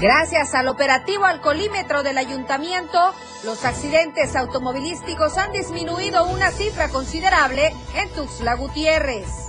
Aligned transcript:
Gracias 0.00 0.54
al 0.54 0.68
operativo 0.68 1.26
alcoholímetro 1.26 2.02
del 2.02 2.16
ayuntamiento, 2.16 3.14
los 3.44 3.66
accidentes 3.66 4.34
automovilísticos 4.34 5.36
han 5.36 5.52
disminuido 5.52 6.24
una 6.24 6.50
cifra 6.50 6.88
considerable 6.88 7.74
en 7.94 8.08
Tuxtla 8.14 8.54
Gutiérrez. 8.54 9.48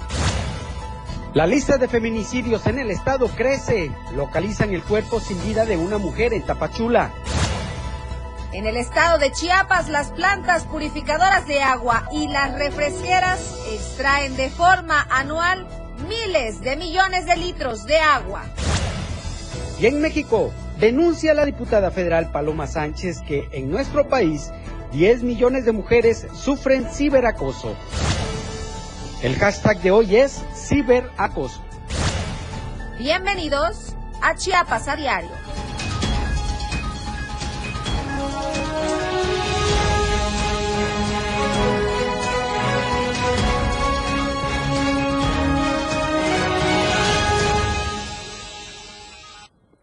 La 1.34 1.48
lista 1.48 1.78
de 1.78 1.88
feminicidios 1.88 2.68
en 2.68 2.80
el 2.80 2.92
estado 2.92 3.30
crece. 3.30 3.94
Localizan 4.14 4.74
el 4.74 4.84
cuerpo 4.84 5.22
sin 5.22 5.42
vida 5.42 5.64
de 5.64 5.78
una 5.78 5.98
mujer 5.98 6.34
en 6.34 6.42
Tapachula. 6.42 7.14
En 8.52 8.68
el 8.68 8.76
estado 8.76 9.20
de 9.20 9.32
Chiapas, 9.32 9.88
las 9.88 10.12
plantas 10.12 10.66
purificadoras 10.66 11.48
de 11.48 11.62
agua 11.62 12.10
y 12.12 12.28
las 12.28 12.60
refresqueras 12.60 13.40
extraen 13.72 14.36
de 14.36 14.50
forma 14.50 15.08
anual 15.10 15.66
miles 16.10 16.60
de 16.60 16.76
millones 16.76 17.26
de 17.26 17.38
litros 17.38 17.86
de 17.86 18.00
agua. 18.00 18.44
Y 19.82 19.88
en 19.88 20.00
México, 20.00 20.54
denuncia 20.80 21.34
la 21.34 21.44
diputada 21.44 21.90
federal 21.90 22.30
Paloma 22.32 22.68
Sánchez 22.68 23.20
que 23.22 23.50
en 23.52 23.72
nuestro 23.72 24.08
país 24.08 24.52
10 24.92 25.24
millones 25.24 25.66
de 25.66 25.72
mujeres 25.72 26.28
sufren 26.36 26.86
ciberacoso. 26.86 27.76
El 29.24 29.36
hashtag 29.38 29.82
de 29.82 29.90
hoy 29.90 30.18
es 30.18 30.44
ciberacoso. 30.54 31.64
Bienvenidos 33.00 33.96
a 34.22 34.36
Chiapas 34.36 34.88
a 34.88 34.96
Diario. 34.96 35.41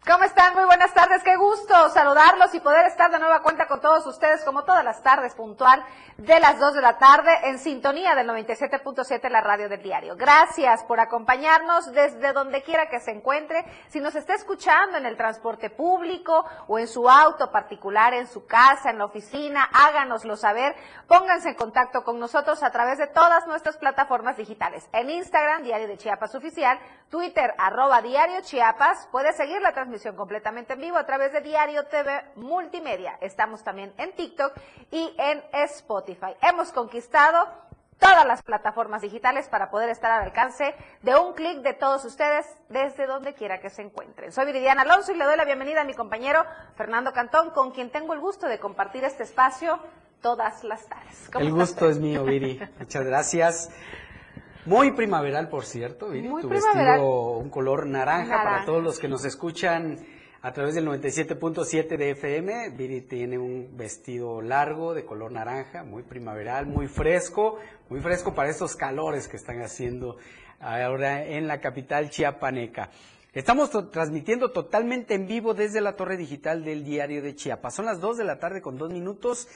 ¿Cómo 0.09 0.23
están? 0.23 0.55
Muy 0.55 0.63
buenas 0.63 0.91
tardes. 0.91 1.21
Qué 1.21 1.35
gusto 1.35 1.89
saludarlos 1.89 2.55
y 2.55 2.59
poder 2.59 2.87
estar 2.87 3.11
de 3.11 3.19
nueva 3.19 3.43
cuenta 3.43 3.67
con 3.67 3.79
todos 3.79 4.07
ustedes, 4.07 4.43
como 4.43 4.63
todas 4.63 4.83
las 4.83 5.03
tardes, 5.03 5.35
puntual 5.35 5.85
de 6.19 6.37
las 6.41 6.59
2 6.59 6.73
de 6.73 6.81
la 6.81 6.97
tarde, 6.97 7.31
en 7.45 7.59
sintonía 7.59 8.13
del 8.13 8.27
97.7, 8.27 9.29
la 9.29 9.39
radio 9.39 9.69
del 9.69 9.81
diario. 9.81 10.17
Gracias 10.17 10.83
por 10.83 10.99
acompañarnos 10.99 11.93
desde 11.93 12.33
donde 12.33 12.61
quiera 12.61 12.89
que 12.89 12.99
se 12.99 13.11
encuentre. 13.11 13.63
Si 13.87 14.01
nos 14.01 14.15
está 14.15 14.33
escuchando 14.35 14.97
en 14.97 15.05
el 15.05 15.15
transporte 15.15 15.69
público 15.69 16.43
o 16.67 16.77
en 16.77 16.89
su 16.89 17.09
auto 17.09 17.51
particular, 17.51 18.13
en 18.13 18.27
su 18.27 18.45
casa, 18.45 18.89
en 18.89 18.97
la 18.97 19.05
oficina, 19.05 19.69
háganoslo 19.71 20.35
saber. 20.35 20.75
Pónganse 21.07 21.49
en 21.49 21.55
contacto 21.55 22.03
con 22.03 22.19
nosotros 22.19 22.63
a 22.63 22.71
través 22.71 22.97
de 22.97 23.07
todas 23.07 23.47
nuestras 23.47 23.77
plataformas 23.77 24.35
digitales. 24.35 24.89
En 24.91 25.09
Instagram, 25.09 25.63
Diario 25.63 25.87
de 25.87 25.97
Chiapas 25.97 26.35
Oficial, 26.35 26.77
Twitter, 27.09 27.53
arroba 27.57 28.01
Diario 28.01 28.41
Chiapas. 28.41 29.07
Puede 29.09 29.31
seguir 29.31 29.61
la 29.61 29.71
transmisión 29.71 30.17
completamente 30.17 30.73
en 30.73 30.81
vivo 30.81 30.97
a 30.97 31.05
través 31.05 31.31
de 31.31 31.39
Diario 31.39 31.85
TV 31.85 32.25
Multimedia. 32.35 33.17
Estamos 33.21 33.63
también 33.63 33.93
en 33.97 34.13
TikTok 34.13 34.53
y 34.91 35.15
en 35.17 35.41
Spotify. 35.53 36.08
Hemos 36.41 36.71
conquistado 36.71 37.47
todas 37.99 38.25
las 38.25 38.41
plataformas 38.41 39.01
digitales 39.01 39.47
para 39.47 39.69
poder 39.69 39.89
estar 39.89 40.11
al 40.11 40.23
alcance 40.23 40.73
de 41.01 41.15
un 41.15 41.33
clic 41.33 41.61
de 41.61 41.73
todos 41.73 42.05
ustedes 42.05 42.45
desde 42.69 43.05
donde 43.05 43.33
quiera 43.33 43.59
que 43.59 43.69
se 43.69 43.81
encuentren. 43.81 44.31
Soy 44.31 44.45
Viridiana 44.45 44.83
Alonso 44.83 45.11
y 45.11 45.17
le 45.17 45.25
doy 45.25 45.37
la 45.37 45.45
bienvenida 45.45 45.81
a 45.81 45.83
mi 45.83 45.93
compañero 45.93 46.45
Fernando 46.75 47.11
Cantón, 47.13 47.51
con 47.51 47.71
quien 47.71 47.91
tengo 47.91 48.13
el 48.13 48.19
gusto 48.19 48.47
de 48.47 48.57
compartir 48.57 49.03
este 49.03 49.23
espacio 49.23 49.79
todas 50.21 50.63
las 50.63 50.85
tardes. 50.87 51.29
El 51.37 51.51
gusto 51.51 51.89
es 51.89 51.99
mío, 51.99 52.23
Viri. 52.23 52.59
Muchas 52.79 53.05
gracias. 53.05 53.69
Muy 54.65 54.91
primaveral, 54.91 55.49
por 55.49 55.65
cierto, 55.65 56.09
Viri. 56.09 56.29
tu 56.29 56.49
vestido, 56.49 57.37
un 57.37 57.49
color 57.49 57.85
naranja, 57.85 58.43
para 58.43 58.65
todos 58.65 58.83
los 58.83 58.99
que 58.99 59.07
nos 59.07 59.25
escuchan 59.25 59.97
a 60.41 60.53
través 60.53 60.75
del 60.75 60.87
97.7 60.87 61.97
de 61.97 62.11
FM. 62.11 62.69
Viri 62.71 63.01
tiene 63.01 63.37
un 63.37 63.75
vestido 63.75 64.41
largo 64.41 64.93
de 64.93 65.05
color 65.05 65.31
naranja, 65.31 65.83
muy 65.83 66.03
primaveral, 66.03 66.65
muy 66.65 66.87
fresco, 66.87 67.57
muy 67.89 67.99
fresco 67.99 68.33
para 68.33 68.49
estos 68.49 68.75
calores 68.75 69.27
que 69.27 69.37
están 69.37 69.61
haciendo 69.61 70.17
ahora 70.59 71.25
en 71.25 71.47
la 71.47 71.59
capital 71.59 72.09
chiapaneca. 72.09 72.89
Estamos 73.33 73.69
transmitiendo 73.91 74.51
totalmente 74.51 75.13
en 75.13 75.27
vivo 75.27 75.53
desde 75.53 75.81
la 75.81 75.95
torre 75.95 76.17
digital 76.17 76.63
del 76.63 76.83
diario 76.83 77.21
de 77.21 77.35
Chiapas. 77.35 77.75
Son 77.75 77.85
las 77.85 77.99
2 77.99 78.17
de 78.17 78.23
la 78.23 78.39
tarde 78.39 78.61
con 78.61 78.77
dos 78.77 78.91
minutos. 78.91 79.47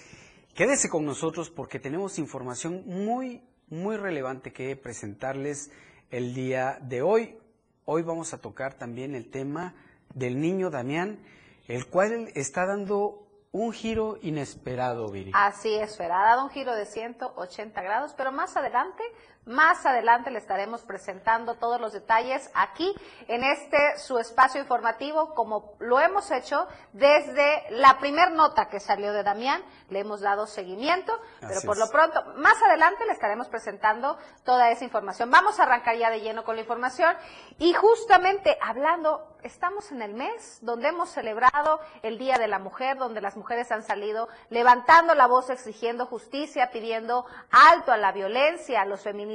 Quédese 0.53 0.89
con 0.89 1.05
nosotros 1.05 1.49
porque 1.49 1.79
tenemos 1.79 2.19
información 2.19 2.83
muy 2.85 3.41
muy 3.69 3.97
relevante 3.97 4.53
que 4.53 4.75
presentarles 4.75 5.71
el 6.11 6.33
día 6.35 6.77
de 6.81 7.01
hoy. 7.01 7.37
Hoy 7.85 8.03
vamos 8.03 8.33
a 8.33 8.37
tocar 8.37 8.75
también 8.75 9.15
el 9.15 9.29
tema 9.29 9.73
del 10.13 10.39
niño 10.39 10.69
Damián, 10.69 11.19
el 11.67 11.87
cual 11.87 12.29
está 12.35 12.65
dando 12.65 13.23
un 13.51 13.71
giro 13.71 14.17
inesperado, 14.21 15.09
Viri. 15.09 15.31
Así 15.35 15.75
es, 15.75 15.99
ha 16.01 16.07
dado 16.07 16.43
un 16.43 16.49
giro 16.49 16.75
de 16.75 16.85
180 16.85 17.81
grados, 17.83 18.13
pero 18.17 18.31
más 18.31 18.57
adelante 18.57 19.03
más 19.45 19.85
adelante 19.85 20.31
le 20.31 20.39
estaremos 20.39 20.81
presentando 20.83 21.55
todos 21.55 21.79
los 21.79 21.91
detalles 21.91 22.49
aquí 22.53 22.93
en 23.27 23.43
este 23.43 23.97
su 23.97 24.17
espacio 24.17 24.61
informativo, 24.61 25.33
como 25.33 25.73
lo 25.79 25.99
hemos 25.99 26.31
hecho 26.31 26.67
desde 26.93 27.63
la 27.71 27.97
primer 27.99 28.31
nota 28.31 28.69
que 28.69 28.79
salió 28.79 29.11
de 29.11 29.23
Damián. 29.23 29.63
Le 29.89 29.99
hemos 29.99 30.21
dado 30.21 30.47
seguimiento, 30.47 31.13
pero 31.41 31.61
por 31.65 31.77
lo 31.77 31.89
pronto, 31.89 32.23
más 32.37 32.61
adelante 32.63 33.05
le 33.05 33.11
estaremos 33.11 33.47
presentando 33.49 34.17
toda 34.43 34.71
esa 34.71 34.85
información. 34.85 35.29
Vamos 35.29 35.59
a 35.59 35.63
arrancar 35.63 35.97
ya 35.97 36.09
de 36.09 36.21
lleno 36.21 36.43
con 36.43 36.55
la 36.55 36.61
información 36.61 37.15
y 37.59 37.73
justamente 37.73 38.57
hablando 38.61 39.29
estamos 39.43 39.91
en 39.91 40.01
el 40.01 40.13
mes 40.13 40.59
donde 40.61 40.87
hemos 40.87 41.09
celebrado 41.09 41.81
el 42.01 42.17
Día 42.17 42.37
de 42.37 42.47
la 42.47 42.59
Mujer, 42.59 42.97
donde 42.97 43.19
las 43.19 43.35
mujeres 43.35 43.71
han 43.73 43.83
salido 43.83 44.29
levantando 44.49 45.15
la 45.15 45.27
voz, 45.27 45.49
exigiendo 45.49 46.05
justicia, 46.05 46.71
pidiendo 46.71 47.25
alto 47.51 47.91
a 47.91 47.97
la 47.97 48.13
violencia, 48.13 48.81
a 48.81 48.85
los 48.85 49.01
feminicidios 49.01 49.32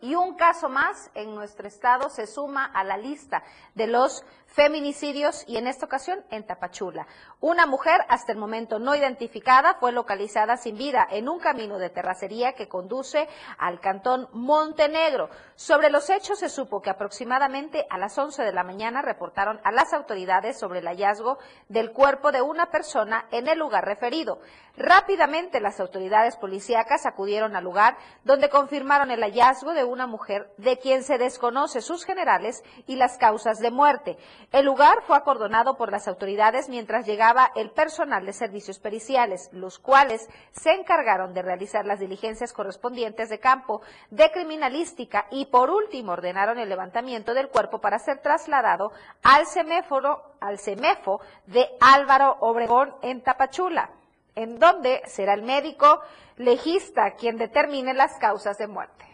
y 0.00 0.14
un 0.14 0.34
caso 0.34 0.68
más 0.68 1.10
en 1.14 1.34
nuestro 1.34 1.68
estado 1.68 2.08
se 2.10 2.26
suma 2.26 2.64
a 2.64 2.82
la 2.84 2.96
lista 2.96 3.42
de 3.74 3.86
los 3.86 4.24
feminicidios 4.50 5.44
y 5.46 5.56
en 5.56 5.66
esta 5.66 5.86
ocasión 5.86 6.24
en 6.30 6.44
Tapachula. 6.44 7.06
Una 7.40 7.66
mujer 7.66 8.00
hasta 8.08 8.32
el 8.32 8.38
momento 8.38 8.78
no 8.78 8.94
identificada 8.94 9.74
fue 9.74 9.92
localizada 9.92 10.56
sin 10.56 10.76
vida 10.76 11.06
en 11.10 11.28
un 11.28 11.38
camino 11.38 11.78
de 11.78 11.90
terracería 11.90 12.52
que 12.54 12.68
conduce 12.68 13.28
al 13.58 13.80
cantón 13.80 14.28
Montenegro. 14.32 15.30
Sobre 15.54 15.90
los 15.90 16.10
hechos 16.10 16.38
se 16.38 16.48
supo 16.48 16.82
que 16.82 16.90
aproximadamente 16.90 17.86
a 17.88 17.98
las 17.98 18.16
11 18.18 18.42
de 18.42 18.52
la 18.52 18.64
mañana 18.64 19.02
reportaron 19.02 19.60
a 19.64 19.72
las 19.72 19.92
autoridades 19.92 20.58
sobre 20.58 20.80
el 20.80 20.86
hallazgo 20.86 21.38
del 21.68 21.92
cuerpo 21.92 22.32
de 22.32 22.42
una 22.42 22.70
persona 22.70 23.26
en 23.30 23.48
el 23.48 23.58
lugar 23.58 23.84
referido. 23.84 24.40
Rápidamente 24.76 25.60
las 25.60 25.80
autoridades 25.80 26.36
policíacas 26.36 27.04
acudieron 27.04 27.56
al 27.56 27.64
lugar 27.64 27.96
donde 28.24 28.48
confirmaron 28.48 29.10
el 29.10 29.20
hallazgo 29.20 29.74
de 29.74 29.84
una 29.84 30.06
mujer 30.06 30.50
de 30.56 30.78
quien 30.78 31.02
se 31.02 31.18
desconoce 31.18 31.82
sus 31.82 32.04
generales 32.04 32.62
y 32.86 32.96
las 32.96 33.18
causas 33.18 33.58
de 33.58 33.70
muerte. 33.70 34.16
El 34.52 34.64
lugar 34.64 35.02
fue 35.06 35.16
acordonado 35.16 35.76
por 35.76 35.92
las 35.92 36.08
autoridades 36.08 36.68
mientras 36.68 37.06
llegaba 37.06 37.52
el 37.54 37.70
personal 37.70 38.26
de 38.26 38.32
servicios 38.32 38.78
periciales, 38.78 39.48
los 39.52 39.78
cuales 39.78 40.28
se 40.52 40.72
encargaron 40.72 41.34
de 41.34 41.42
realizar 41.42 41.86
las 41.86 42.00
diligencias 42.00 42.52
correspondientes 42.52 43.28
de 43.28 43.38
campo 43.38 43.82
de 44.10 44.30
criminalística 44.30 45.26
y 45.30 45.46
por 45.46 45.70
último 45.70 46.12
ordenaron 46.12 46.58
el 46.58 46.68
levantamiento 46.68 47.34
del 47.34 47.48
cuerpo 47.48 47.80
para 47.80 47.98
ser 47.98 48.20
trasladado 48.22 48.92
al 49.22 49.46
seméforo, 49.46 50.22
al 50.40 50.58
semefo 50.58 51.20
de 51.46 51.68
Álvaro 51.80 52.36
Obregón 52.40 52.94
en 53.02 53.22
Tapachula, 53.22 53.90
en 54.34 54.58
donde 54.58 55.02
será 55.06 55.34
el 55.34 55.42
médico 55.42 56.00
legista 56.36 57.12
quien 57.12 57.36
determine 57.36 57.94
las 57.94 58.18
causas 58.18 58.58
de 58.58 58.66
muerte. 58.66 59.09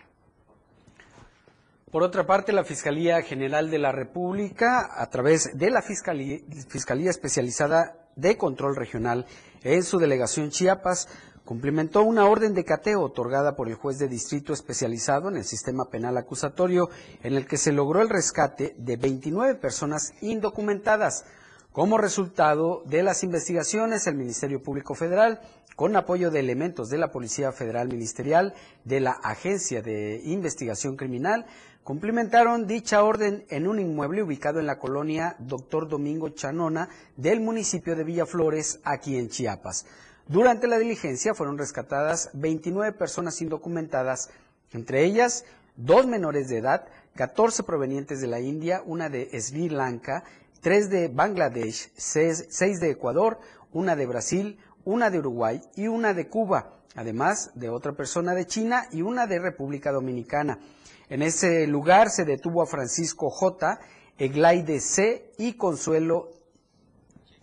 Por 1.88 2.02
otra 2.02 2.26
parte, 2.26 2.52
la 2.52 2.64
Fiscalía 2.64 3.22
General 3.22 3.70
de 3.70 3.78
la 3.78 3.92
República, 3.92 4.90
a 5.00 5.08
través 5.08 5.56
de 5.56 5.70
la 5.70 5.82
Fiscalía, 5.82 7.10
Especializada 7.10 8.08
de 8.16 8.36
Control 8.36 8.74
Regional 8.74 9.24
en 9.62 9.84
su 9.84 9.98
delegación 9.98 10.50
Chiapas, 10.50 11.08
cumplimentó 11.44 12.02
una 12.02 12.26
orden 12.26 12.54
de 12.54 12.64
cateo 12.64 13.02
otorgada 13.02 13.54
por 13.54 13.68
el 13.68 13.76
juez 13.76 13.98
de 13.98 14.08
distrito 14.08 14.52
especializado 14.52 15.28
en 15.28 15.36
el 15.36 15.44
sistema 15.44 15.84
penal 15.88 16.18
acusatorio, 16.18 16.90
en 17.22 17.34
el 17.34 17.46
que 17.46 17.56
se 17.56 17.70
logró 17.70 18.02
el 18.02 18.08
rescate 18.08 18.74
de 18.76 18.96
29 18.96 19.54
personas 19.54 20.12
indocumentadas. 20.22 21.24
Como 21.70 21.98
resultado 21.98 22.82
de 22.86 23.04
las 23.04 23.22
investigaciones, 23.22 24.08
el 24.08 24.16
Ministerio 24.16 24.60
Público 24.60 24.96
Federal, 24.96 25.40
con 25.76 25.94
apoyo 25.94 26.30
de 26.30 26.40
elementos 26.40 26.88
de 26.88 26.96
la 26.96 27.12
Policía 27.12 27.52
Federal 27.52 27.88
Ministerial, 27.88 28.54
de 28.84 29.00
la 29.00 29.12
Agencia 29.12 29.82
de 29.82 30.22
Investigación 30.24 30.96
Criminal, 30.96 31.44
Cumplimentaron 31.86 32.66
dicha 32.66 33.04
orden 33.04 33.44
en 33.48 33.68
un 33.68 33.78
inmueble 33.78 34.24
ubicado 34.24 34.58
en 34.58 34.66
la 34.66 34.80
colonia 34.80 35.36
Doctor 35.38 35.86
Domingo 35.88 36.30
Chanona 36.30 36.88
del 37.16 37.38
municipio 37.38 37.94
de 37.94 38.02
Villaflores, 38.02 38.80
aquí 38.82 39.16
en 39.16 39.28
Chiapas. 39.28 39.86
Durante 40.26 40.66
la 40.66 40.78
diligencia 40.78 41.32
fueron 41.32 41.58
rescatadas 41.58 42.30
29 42.32 42.90
personas 42.94 43.40
indocumentadas, 43.40 44.30
entre 44.72 45.04
ellas 45.04 45.44
dos 45.76 46.08
menores 46.08 46.48
de 46.48 46.58
edad, 46.58 46.88
14 47.14 47.62
provenientes 47.62 48.20
de 48.20 48.26
la 48.26 48.40
India, 48.40 48.82
una 48.84 49.08
de 49.08 49.30
Sri 49.40 49.68
Lanka 49.68 50.24
tres 50.60 50.90
de 50.90 51.06
Bangladesh, 51.06 51.92
seis 51.96 52.80
de 52.80 52.90
Ecuador, 52.90 53.38
una 53.72 53.94
de 53.94 54.06
Brasil, 54.06 54.58
una 54.84 55.08
de 55.08 55.20
Uruguay 55.20 55.62
y 55.76 55.86
una 55.86 56.14
de 56.14 56.26
Cuba, 56.26 56.80
además 56.96 57.52
de 57.54 57.68
otra 57.68 57.92
persona 57.92 58.34
de 58.34 58.44
China 58.44 58.88
y 58.90 59.02
una 59.02 59.28
de 59.28 59.38
República 59.38 59.92
Dominicana. 59.92 60.58
En 61.08 61.22
ese 61.22 61.66
lugar 61.66 62.10
se 62.10 62.24
detuvo 62.24 62.62
a 62.62 62.66
Francisco 62.66 63.30
J., 63.30 63.78
Eglaide 64.18 64.80
C. 64.80 65.30
y 65.38 65.54
Consuelo 65.54 66.30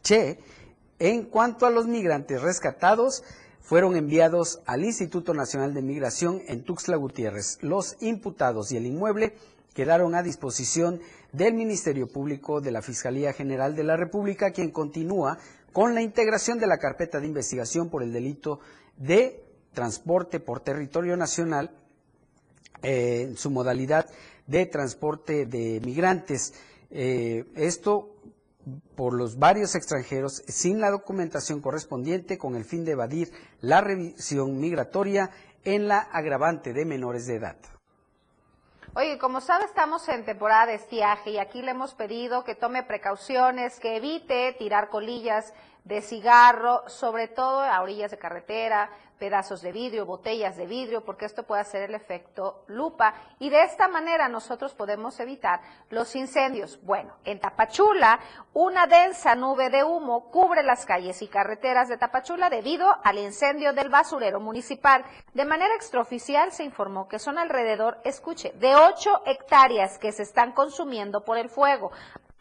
Che. 0.02 0.40
En 1.00 1.26
cuanto 1.26 1.66
a 1.66 1.70
los 1.70 1.88
migrantes 1.88 2.42
rescatados, 2.42 3.24
fueron 3.62 3.96
enviados 3.96 4.62
al 4.66 4.84
Instituto 4.84 5.34
Nacional 5.34 5.74
de 5.74 5.82
Migración 5.82 6.42
en 6.48 6.64
Tuxtla 6.64 6.98
Gutiérrez. 6.98 7.58
Los 7.62 7.96
imputados 8.02 8.72
y 8.72 8.78
el 8.78 8.86
inmueble 8.86 9.34
quedaron 9.74 10.16
a 10.16 10.24
disposición 10.24 11.00
del 11.32 11.54
Ministerio 11.54 12.08
Público 12.08 12.60
de 12.60 12.72
la 12.72 12.82
Fiscalía 12.82 13.34
General 13.34 13.76
de 13.76 13.84
la 13.84 13.96
República, 13.96 14.52
quien 14.52 14.72
continúa 14.72 15.38
con 15.72 15.96
la 15.96 16.02
integración 16.02 16.60
de 16.60 16.68
la 16.68 16.78
carpeta 16.78 17.20
de 17.20 17.28
investigación 17.28 17.90
por 17.90 18.04
el 18.04 18.12
delito 18.12 18.60
de 18.98 19.44
transporte 19.74 20.40
por 20.40 20.60
territorio 20.60 21.18
nacional 21.18 21.72
en 22.84 23.38
su 23.38 23.50
modalidad 23.50 24.08
de 24.46 24.66
transporte 24.66 25.46
de 25.46 25.82
migrantes. 25.84 26.54
Eh, 26.92 27.46
esto 27.56 28.10
por 28.96 29.14
los 29.14 29.40
varios 29.40 29.76
extranjeros 29.76 30.44
sin 30.48 30.80
la 30.80 30.92
documentación 30.92 31.62
correspondiente 31.62 32.38
con 32.38 32.56
el 32.56 32.66
fin 32.66 32.86
de 32.86 32.92
evadir 32.92 33.32
la 33.62 33.82
revisión 33.82 34.60
migratoria 34.60 35.32
en 35.64 35.88
la 35.88 36.00
agravante 36.00 36.74
de 36.74 36.86
menores 36.86 37.26
de 37.26 37.36
edad. 37.36 37.58
Oye, 38.96 39.18
como 39.18 39.42
sabe, 39.42 39.66
estamos 39.66 40.08
en 40.08 40.24
temporada 40.24 40.68
de 40.68 40.76
estiaje 40.76 41.32
y 41.32 41.40
aquí 41.40 41.64
le 41.64 41.72
hemos 41.72 41.96
pedido 41.96 42.44
que 42.44 42.54
tome 42.54 42.84
precauciones, 42.84 43.80
que 43.80 43.96
evite 43.98 44.54
tirar 44.60 44.90
colillas 44.90 45.52
de 45.84 46.02
cigarro, 46.02 46.88
sobre 46.88 47.28
todo 47.28 47.62
a 47.62 47.82
orillas 47.82 48.12
de 48.12 48.20
carretera, 48.20 48.92
pedazos 49.24 49.62
de 49.62 49.72
vidrio, 49.72 50.06
botellas 50.06 50.58
de 50.58 50.66
vidrio, 50.66 51.06
porque 51.06 51.24
esto 51.24 51.44
puede 51.44 51.62
hacer 51.62 51.84
el 51.84 51.96
efecto 51.96 52.66
lupa 52.68 53.14
y 53.40 53.50
de 53.50 53.64
esta 53.64 53.88
manera 53.88 54.28
nosotros 54.28 54.74
podemos 54.74 55.18
evitar 55.22 55.62
los 55.90 56.14
incendios. 56.18 56.78
Bueno, 56.84 57.16
en 57.24 57.40
Tapachula, 57.40 58.20
una 58.52 58.86
densa 58.86 59.34
nube 59.36 59.70
de 59.70 59.86
humo 59.86 60.30
cubre 60.30 60.62
las 60.62 60.86
calles 60.86 61.22
y 61.22 61.30
carreteras 61.30 61.88
de 61.88 61.98
Tapachula 61.98 62.50
debido 62.50 62.86
al 63.02 63.18
incendio 63.18 63.72
del 63.72 63.88
basurero 63.88 64.42
municipal. 64.42 65.06
De 65.34 65.46
manera 65.46 65.74
extraoficial 65.74 66.52
se 66.52 66.66
informó 66.66 67.08
que 67.08 67.18
son 67.18 67.38
alrededor, 67.38 68.00
escuche, 68.04 68.52
de 68.60 68.76
8 68.76 69.22
hectáreas 69.26 70.00
que 70.00 70.12
se 70.12 70.24
están 70.24 70.52
consumiendo 70.52 71.24
por 71.24 71.38
el 71.38 71.48
fuego. 71.48 71.94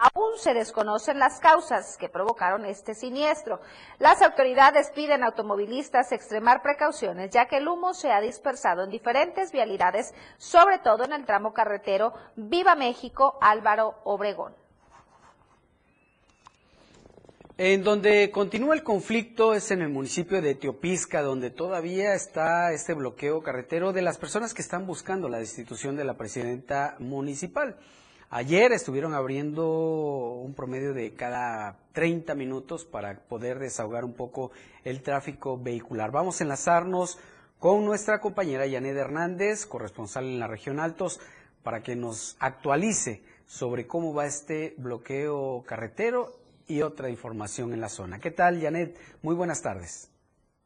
Aún 0.02 0.36
se 0.36 0.52
desconocen 0.52 1.20
las 1.20 1.38
causas 1.38 1.96
que 1.96 2.08
provocaron 2.08 2.64
este 2.64 2.92
siniestro. 2.92 3.60
Las 4.00 4.20
autoridades 4.20 4.90
piden 4.90 5.22
a 5.22 5.26
automovilistas 5.26 6.10
extremar 6.10 6.60
precauciones, 6.60 7.30
ya 7.30 7.46
que 7.46 7.58
el 7.58 7.68
humo 7.68 7.94
se 7.94 8.10
ha 8.10 8.20
dispersado 8.20 8.82
en 8.82 8.90
diferentes 8.90 9.52
vialidades, 9.52 10.12
sobre 10.38 10.80
todo 10.80 11.04
en 11.04 11.12
el 11.12 11.24
tramo 11.24 11.52
carretero 11.52 12.14
Viva 12.34 12.74
México 12.74 13.38
Álvaro 13.40 13.94
Obregón. 14.02 14.56
En 17.56 17.84
donde 17.84 18.32
continúa 18.32 18.74
el 18.74 18.82
conflicto 18.82 19.54
es 19.54 19.70
en 19.70 19.82
el 19.82 19.88
municipio 19.88 20.42
de 20.42 20.56
Teopisca, 20.56 21.22
donde 21.22 21.50
todavía 21.50 22.14
está 22.14 22.72
este 22.72 22.94
bloqueo 22.94 23.40
carretero 23.44 23.92
de 23.92 24.02
las 24.02 24.18
personas 24.18 24.52
que 24.52 24.62
están 24.62 24.84
buscando 24.84 25.28
la 25.28 25.38
destitución 25.38 25.94
de 25.94 26.04
la 26.04 26.14
presidenta 26.14 26.96
municipal. 26.98 27.76
Ayer 28.34 28.72
estuvieron 28.72 29.12
abriendo 29.12 30.40
un 30.42 30.54
promedio 30.54 30.94
de 30.94 31.12
cada 31.12 31.76
30 31.92 32.34
minutos 32.34 32.86
para 32.86 33.18
poder 33.28 33.58
desahogar 33.58 34.06
un 34.06 34.14
poco 34.14 34.52
el 34.84 35.02
tráfico 35.02 35.58
vehicular. 35.62 36.10
Vamos 36.12 36.40
a 36.40 36.44
enlazarnos 36.44 37.20
con 37.58 37.84
nuestra 37.84 38.20
compañera 38.20 38.66
Yanet 38.66 38.96
Hernández, 38.96 39.66
corresponsal 39.66 40.24
en 40.24 40.38
la 40.38 40.46
región 40.46 40.80
Altos, 40.80 41.20
para 41.62 41.82
que 41.82 41.94
nos 41.94 42.38
actualice 42.40 43.22
sobre 43.44 43.86
cómo 43.86 44.14
va 44.14 44.24
este 44.24 44.76
bloqueo 44.78 45.62
carretero 45.66 46.32
y 46.66 46.80
otra 46.80 47.10
información 47.10 47.74
en 47.74 47.82
la 47.82 47.90
zona. 47.90 48.18
¿Qué 48.18 48.30
tal, 48.30 48.62
Janet? 48.62 48.96
Muy 49.20 49.34
buenas 49.34 49.60
tardes. 49.60 50.08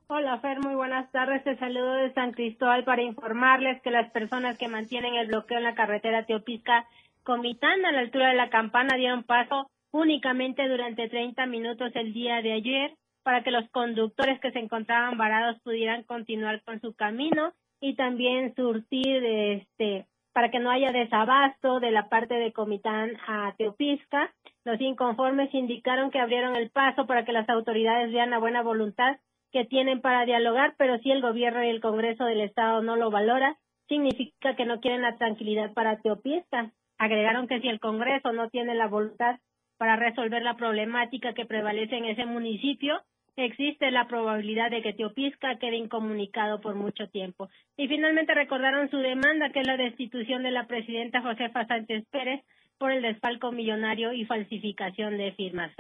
Hola 0.07 0.39
Fer, 0.39 0.61
muy 0.61 0.77
buenas 0.77 1.11
tardes. 1.11 1.43
Te 1.43 1.59
saludo 1.59 1.95
de 1.95 2.15
San 2.15 2.31
Cristóbal 2.31 2.85
para 2.85 3.03
informarles 3.03 3.83
que 3.83 3.91
las 3.91 4.09
personas 4.13 4.57
que 4.57 4.69
mantienen 4.69 5.17
el 5.17 5.27
bloqueo 5.27 5.59
en 5.59 5.65
la 5.65 5.75
carretera 5.75 6.27
Teopisca 6.27 6.87
Comitán 7.27 7.85
a 7.85 7.91
la 7.91 7.99
altura 7.99 8.29
de 8.29 8.37
la 8.37 8.51
campana 8.51 8.97
dieron 8.97 9.25
paso 9.25 9.69
únicamente 9.91 10.69
durante 10.69 11.09
30 11.09 11.45
minutos 11.47 11.91
el 11.97 12.13
día 12.13 12.41
de 12.41 12.53
ayer 12.53 12.95
para 13.25 13.43
que 13.43 13.51
los 13.51 13.69
conductores 13.71 14.39
que 14.39 14.53
se 14.53 14.61
encontraban 14.61 15.19
varados 15.19 15.61
pudieran 15.63 16.05
continuar 16.05 16.63
con 16.63 16.81
su 16.81 16.95
camino 16.95 17.53
y 17.81 17.97
también 17.97 18.55
surtir 18.55 19.25
este 19.25 20.07
para 20.33 20.53
que 20.53 20.61
no 20.61 20.71
haya 20.71 20.93
desabasto 20.93 21.81
de 21.81 21.91
la 21.91 22.09
parte 22.09 22.35
de 22.35 22.53
Comitán 22.53 23.17
a 23.27 23.53
Teopisca. 23.59 24.33
Los 24.65 24.81
inconformes 24.81 25.53
indicaron 25.53 26.13
que 26.13 26.21
abrieron 26.21 26.55
el 26.55 26.71
paso 26.71 27.09
para 27.09 27.25
que 27.25 27.33
las 27.33 27.49
autoridades 27.49 28.13
vean 28.13 28.31
la 28.31 28.39
buena 28.39 28.63
voluntad 28.63 29.17
que 29.51 29.65
tienen 29.65 30.01
para 30.01 30.27
dialogar, 30.27 30.77
pero 30.79 30.99
si 30.99 31.11
el 31.11 31.23
gobierno 31.23 31.65
y 31.65 31.71
el 31.71 31.81
Congreso 31.81 32.25
del 32.25 32.43
Estado 32.43 32.83
no 32.83 32.95
lo 32.95 33.11
valora, 33.11 33.59
significa 33.89 34.55
que 34.55 34.65
no 34.65 34.79
quieren 34.79 35.03
la 35.03 35.17
tranquilidad 35.17 35.73
para 35.75 35.97
Teopisca. 35.97 36.71
Agregaron 36.99 37.49
que 37.49 37.61
si 37.61 37.69
el 37.69 37.81
Congreso 37.81 38.33
no 38.33 38.49
tiene 38.49 38.75
la 38.75 38.89
voluntad 38.89 39.39
para 39.77 39.97
resolver 39.97 40.43
la 40.43 40.57
problemática 40.57 41.35
que 41.35 41.45
prevalece 41.45 41.97
en 41.97 42.07
ese 42.07 42.25
municipio, 42.25 43.03
existe 43.37 43.91
la 43.91 44.09
probabilidad 44.09 44.71
de 44.71 44.83
que 44.83 44.95
Teopisca 44.95 45.59
quede 45.59 45.77
incomunicado 45.77 46.61
por 46.61 46.75
mucho 46.75 47.09
tiempo. 47.09 47.51
Y 47.77 47.87
finalmente 47.89 48.35
recordaron 48.35 48.91
su 48.91 48.97
demanda, 48.99 49.51
que 49.51 49.61
es 49.61 49.67
la 49.67 49.77
destitución 49.77 50.43
de 50.43 50.51
la 50.51 50.67
presidenta 50.67 51.21
Josefa 51.21 51.67
Sánchez 51.67 52.05
Pérez 52.11 52.43
por 52.79 52.91
el 52.91 53.03
desfalco 53.03 53.53
millonario 53.53 54.13
y 54.13 54.25
falsificación 54.25 55.19
de 55.19 55.33
firmas. 55.33 55.73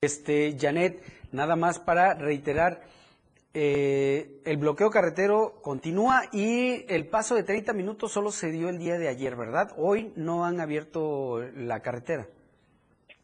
Este, 0.00 0.56
Janet, 0.58 1.00
nada 1.32 1.56
más 1.56 1.78
para 1.78 2.14
reiterar, 2.14 2.80
eh, 3.60 4.40
el 4.44 4.56
bloqueo 4.56 4.88
carretero 4.88 5.54
continúa 5.62 6.22
y 6.32 6.84
el 6.88 7.08
paso 7.08 7.34
de 7.34 7.42
30 7.42 7.72
minutos 7.72 8.12
solo 8.12 8.30
se 8.30 8.52
dio 8.52 8.68
el 8.68 8.78
día 8.78 8.98
de 8.98 9.08
ayer, 9.08 9.34
¿verdad? 9.34 9.72
Hoy 9.76 10.12
no 10.14 10.44
han 10.44 10.60
abierto 10.60 11.40
la 11.56 11.80
carretera. 11.80 12.28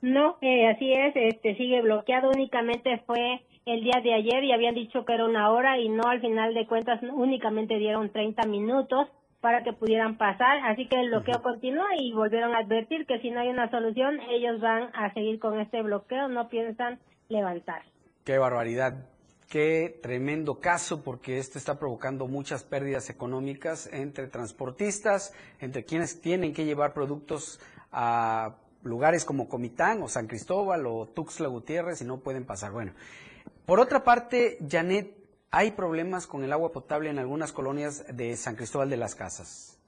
No, 0.01 0.37
eh, 0.41 0.67
así 0.67 0.93
es, 0.93 1.15
este 1.15 1.55
sigue 1.55 1.83
bloqueado, 1.83 2.31
únicamente 2.31 3.01
fue 3.07 3.43
el 3.65 3.85
día 3.85 4.01
de 4.03 4.13
ayer 4.13 4.43
y 4.43 4.51
habían 4.51 4.75
dicho 4.75 5.05
que 5.05 5.15
era 5.15 5.25
una 5.25 5.53
hora 5.53 5.79
y 5.79 5.89
no 5.89 6.09
al 6.09 6.21
final 6.21 6.53
de 6.53 6.67
cuentas 6.67 7.01
únicamente 7.13 7.79
dieron 7.79 8.11
30 8.11 8.49
minutos 8.49 9.07
para 9.41 9.63
que 9.63 9.73
pudieran 9.73 10.19
pasar, 10.19 10.59
así 10.65 10.89
que 10.89 10.99
el 10.99 11.11
bloqueo 11.11 11.43
continúa 11.45 11.87
y 11.97 12.13
volvieron 12.13 12.57
a 12.57 12.59
advertir 12.59 13.07
que 13.07 13.21
si 13.21 13.31
no 13.31 13.39
hay 13.39 13.51
una 13.51 13.71
solución 13.71 14.19
ellos 14.31 14.61
van 14.61 14.91
a 14.95 15.15
seguir 15.15 15.39
con 15.39 15.61
este 15.61 15.81
bloqueo, 15.81 16.27
no 16.27 16.49
piensan 16.49 16.99
levantar. 17.29 17.83
Qué 18.25 18.37
barbaridad. 18.39 19.14
Qué 19.49 19.99
tremendo 20.03 20.59
caso, 20.59 21.03
porque 21.03 21.39
esto 21.39 21.59
está 21.59 21.79
provocando 21.79 22.27
muchas 22.27 22.65
pérdidas 22.65 23.11
económicas 23.11 23.89
entre 23.93 24.27
transportistas, 24.27 25.33
entre 25.61 25.85
quienes 25.85 26.21
tienen 26.21 26.53
que 26.53 26.65
llevar 26.65 26.93
productos 26.93 27.61
a 27.93 28.57
lugares 28.83 29.25
como 29.25 29.49
Comitán 29.49 30.03
o 30.03 30.09
San 30.09 30.27
Cristóbal 30.27 30.87
o 30.87 31.07
Tuxtla 31.07 31.49
Gutiérrez 31.49 32.01
y 32.03 32.05
no 32.05 32.19
pueden 32.19 32.45
pasar. 32.45 32.73
Bueno, 32.73 32.93
por 33.67 33.81
otra 33.81 34.05
parte, 34.05 34.59
Janet, 34.69 35.15
hay 35.51 35.71
problemas 35.71 36.27
con 36.27 36.43
el 36.43 36.53
agua 36.53 36.73
potable 36.73 37.11
en 37.11 37.19
algunas 37.19 37.53
colonias 37.53 38.05
de 38.15 38.37
San 38.37 38.57
Cristóbal 38.57 38.91
de 38.91 38.97
las 38.97 39.15
Casas. 39.15 39.81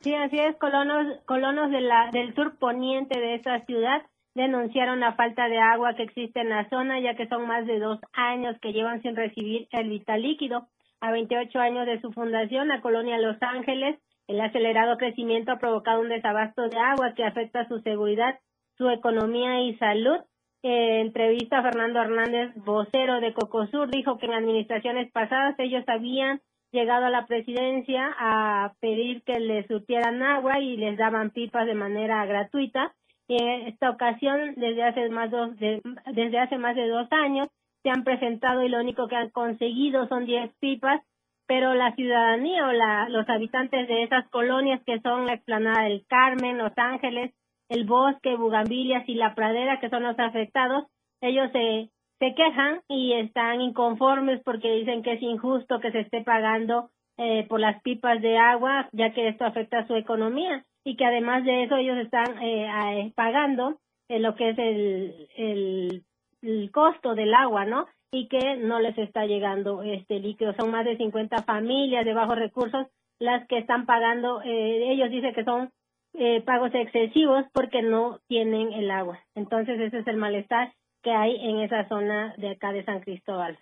Sí, 0.00 0.14
así 0.14 0.38
es, 0.38 0.56
colonos, 0.56 1.18
colonos 1.26 1.70
de 1.70 1.80
la, 1.80 2.10
del 2.12 2.34
sur 2.34 2.56
poniente 2.58 3.18
de 3.18 3.36
esa 3.36 3.60
ciudad 3.64 4.02
denunciaron 4.34 5.00
la 5.00 5.14
falta 5.14 5.48
de 5.48 5.58
agua 5.58 5.94
que 5.94 6.02
existe 6.02 6.40
en 6.40 6.48
la 6.48 6.68
zona, 6.68 7.00
ya 7.00 7.14
que 7.14 7.28
son 7.28 7.46
más 7.46 7.66
de 7.66 7.78
dos 7.78 8.00
años 8.12 8.56
que 8.60 8.72
llevan 8.72 9.00
sin 9.02 9.16
recibir 9.16 9.68
el 9.70 9.88
vital 9.88 10.22
líquido. 10.22 10.68
A 11.00 11.12
28 11.12 11.58
años 11.58 11.86
de 11.86 12.00
su 12.00 12.12
fundación, 12.12 12.68
la 12.68 12.80
colonia 12.80 13.18
Los 13.18 13.40
Ángeles, 13.42 13.98
el 14.26 14.40
acelerado 14.40 14.96
crecimiento 14.96 15.52
ha 15.52 15.58
provocado 15.58 16.00
un 16.00 16.08
desabasto 16.08 16.68
de 16.68 16.78
agua 16.78 17.12
que 17.14 17.24
afecta 17.24 17.68
su 17.68 17.80
seguridad, 17.80 18.38
su 18.76 18.88
economía 18.88 19.60
y 19.62 19.76
salud. 19.76 20.18
En 20.62 21.06
entrevista 21.06 21.58
a 21.58 21.62
Fernando 21.62 22.00
Hernández, 22.00 22.54
vocero 22.56 23.20
de 23.20 23.34
Cocosur, 23.34 23.90
dijo 23.90 24.16
que 24.16 24.26
en 24.26 24.32
administraciones 24.32 25.12
pasadas 25.12 25.54
ellos 25.58 25.84
habían 25.86 26.40
llegado 26.72 27.04
a 27.04 27.10
la 27.10 27.26
presidencia 27.26 28.10
a 28.18 28.72
pedir 28.80 29.22
que 29.24 29.38
les 29.38 29.66
surtieran 29.66 30.22
agua 30.22 30.58
y 30.58 30.78
les 30.78 30.96
daban 30.96 31.30
pipas 31.30 31.66
de 31.66 31.74
manera 31.74 32.24
gratuita 32.24 32.94
en 33.28 33.68
esta 33.68 33.90
ocasión, 33.90 34.54
desde 34.56 34.82
hace 34.82 35.08
más 35.08 35.30
de, 35.30 35.80
desde 36.12 36.38
hace 36.38 36.58
más 36.58 36.76
de 36.76 36.88
dos 36.88 37.08
años, 37.10 37.48
se 37.82 37.90
han 37.90 38.04
presentado 38.04 38.62
y 38.62 38.68
lo 38.68 38.80
único 38.80 39.08
que 39.08 39.16
han 39.16 39.30
conseguido 39.30 40.08
son 40.08 40.24
10 40.24 40.54
pipas, 40.58 41.02
pero 41.46 41.74
la 41.74 41.94
ciudadanía 41.94 42.66
o 42.66 42.72
la, 42.72 43.08
los 43.08 43.28
habitantes 43.28 43.86
de 43.88 44.02
esas 44.02 44.28
colonias 44.30 44.82
que 44.86 45.00
son 45.00 45.26
la 45.26 45.34
explanada 45.34 45.84
del 45.84 46.06
Carmen, 46.06 46.58
Los 46.58 46.72
Ángeles, 46.76 47.34
el 47.68 47.84
bosque, 47.84 48.36
bugambilias 48.36 49.06
y 49.08 49.14
la 49.14 49.34
pradera, 49.34 49.80
que 49.80 49.90
son 49.90 50.02
los 50.02 50.18
afectados, 50.18 50.86
ellos 51.20 51.50
se, 51.52 51.90
se 52.18 52.34
quejan 52.34 52.80
y 52.88 53.14
están 53.14 53.60
inconformes 53.60 54.40
porque 54.44 54.72
dicen 54.72 55.02
que 55.02 55.14
es 55.14 55.22
injusto 55.22 55.80
que 55.80 55.92
se 55.92 56.00
esté 56.00 56.22
pagando 56.22 56.90
eh, 57.18 57.46
por 57.48 57.60
las 57.60 57.80
pipas 57.82 58.20
de 58.22 58.38
agua, 58.38 58.88
ya 58.92 59.12
que 59.12 59.28
esto 59.28 59.44
afecta 59.44 59.80
a 59.80 59.86
su 59.86 59.94
economía 59.94 60.64
y 60.84 60.96
que 60.96 61.04
además 61.04 61.44
de 61.44 61.64
eso 61.64 61.76
ellos 61.76 61.98
están 61.98 62.38
eh, 62.42 63.12
pagando 63.14 63.78
eh, 64.08 64.18
lo 64.18 64.34
que 64.34 64.50
es 64.50 64.58
el, 64.58 65.28
el, 65.36 66.04
el, 66.42 66.70
costo 66.70 67.14
del 67.14 67.32
agua, 67.32 67.64
¿no? 67.64 67.86
Y 68.12 68.28
que 68.28 68.56
no 68.56 68.78
les 68.78 68.96
está 68.98 69.24
llegando 69.24 69.82
este 69.82 70.20
líquido. 70.20 70.54
Son 70.54 70.70
más 70.70 70.84
de 70.84 70.96
50 70.96 71.42
familias 71.42 72.04
de 72.04 72.12
bajos 72.12 72.36
recursos 72.36 72.86
las 73.18 73.46
que 73.48 73.58
están 73.58 73.86
pagando. 73.86 74.42
Eh, 74.42 74.92
ellos 74.92 75.10
dicen 75.10 75.34
que 75.34 75.44
son 75.44 75.70
eh, 76.12 76.42
pagos 76.42 76.70
excesivos 76.74 77.44
porque 77.52 77.82
no 77.82 78.20
tienen 78.28 78.72
el 78.72 78.90
agua. 78.90 79.18
Entonces 79.34 79.80
ese 79.80 79.98
es 79.98 80.06
el 80.06 80.16
malestar 80.16 80.72
que 81.02 81.10
hay 81.10 81.36
en 81.36 81.60
esa 81.60 81.88
zona 81.88 82.34
de 82.36 82.50
acá 82.50 82.72
de 82.72 82.84
San 82.84 83.00
Cristóbal. 83.00 83.58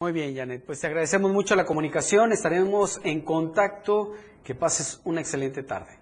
Muy 0.00 0.12
bien, 0.12 0.36
Janet. 0.36 0.64
Pues 0.66 0.80
te 0.80 0.86
agradecemos 0.86 1.32
mucho 1.32 1.56
la 1.56 1.64
comunicación. 1.64 2.32
Estaremos 2.32 3.00
en 3.04 3.22
contacto. 3.24 4.12
Que 4.44 4.54
pases 4.54 5.02
una 5.04 5.20
excelente 5.20 5.62
tarde. 5.62 5.97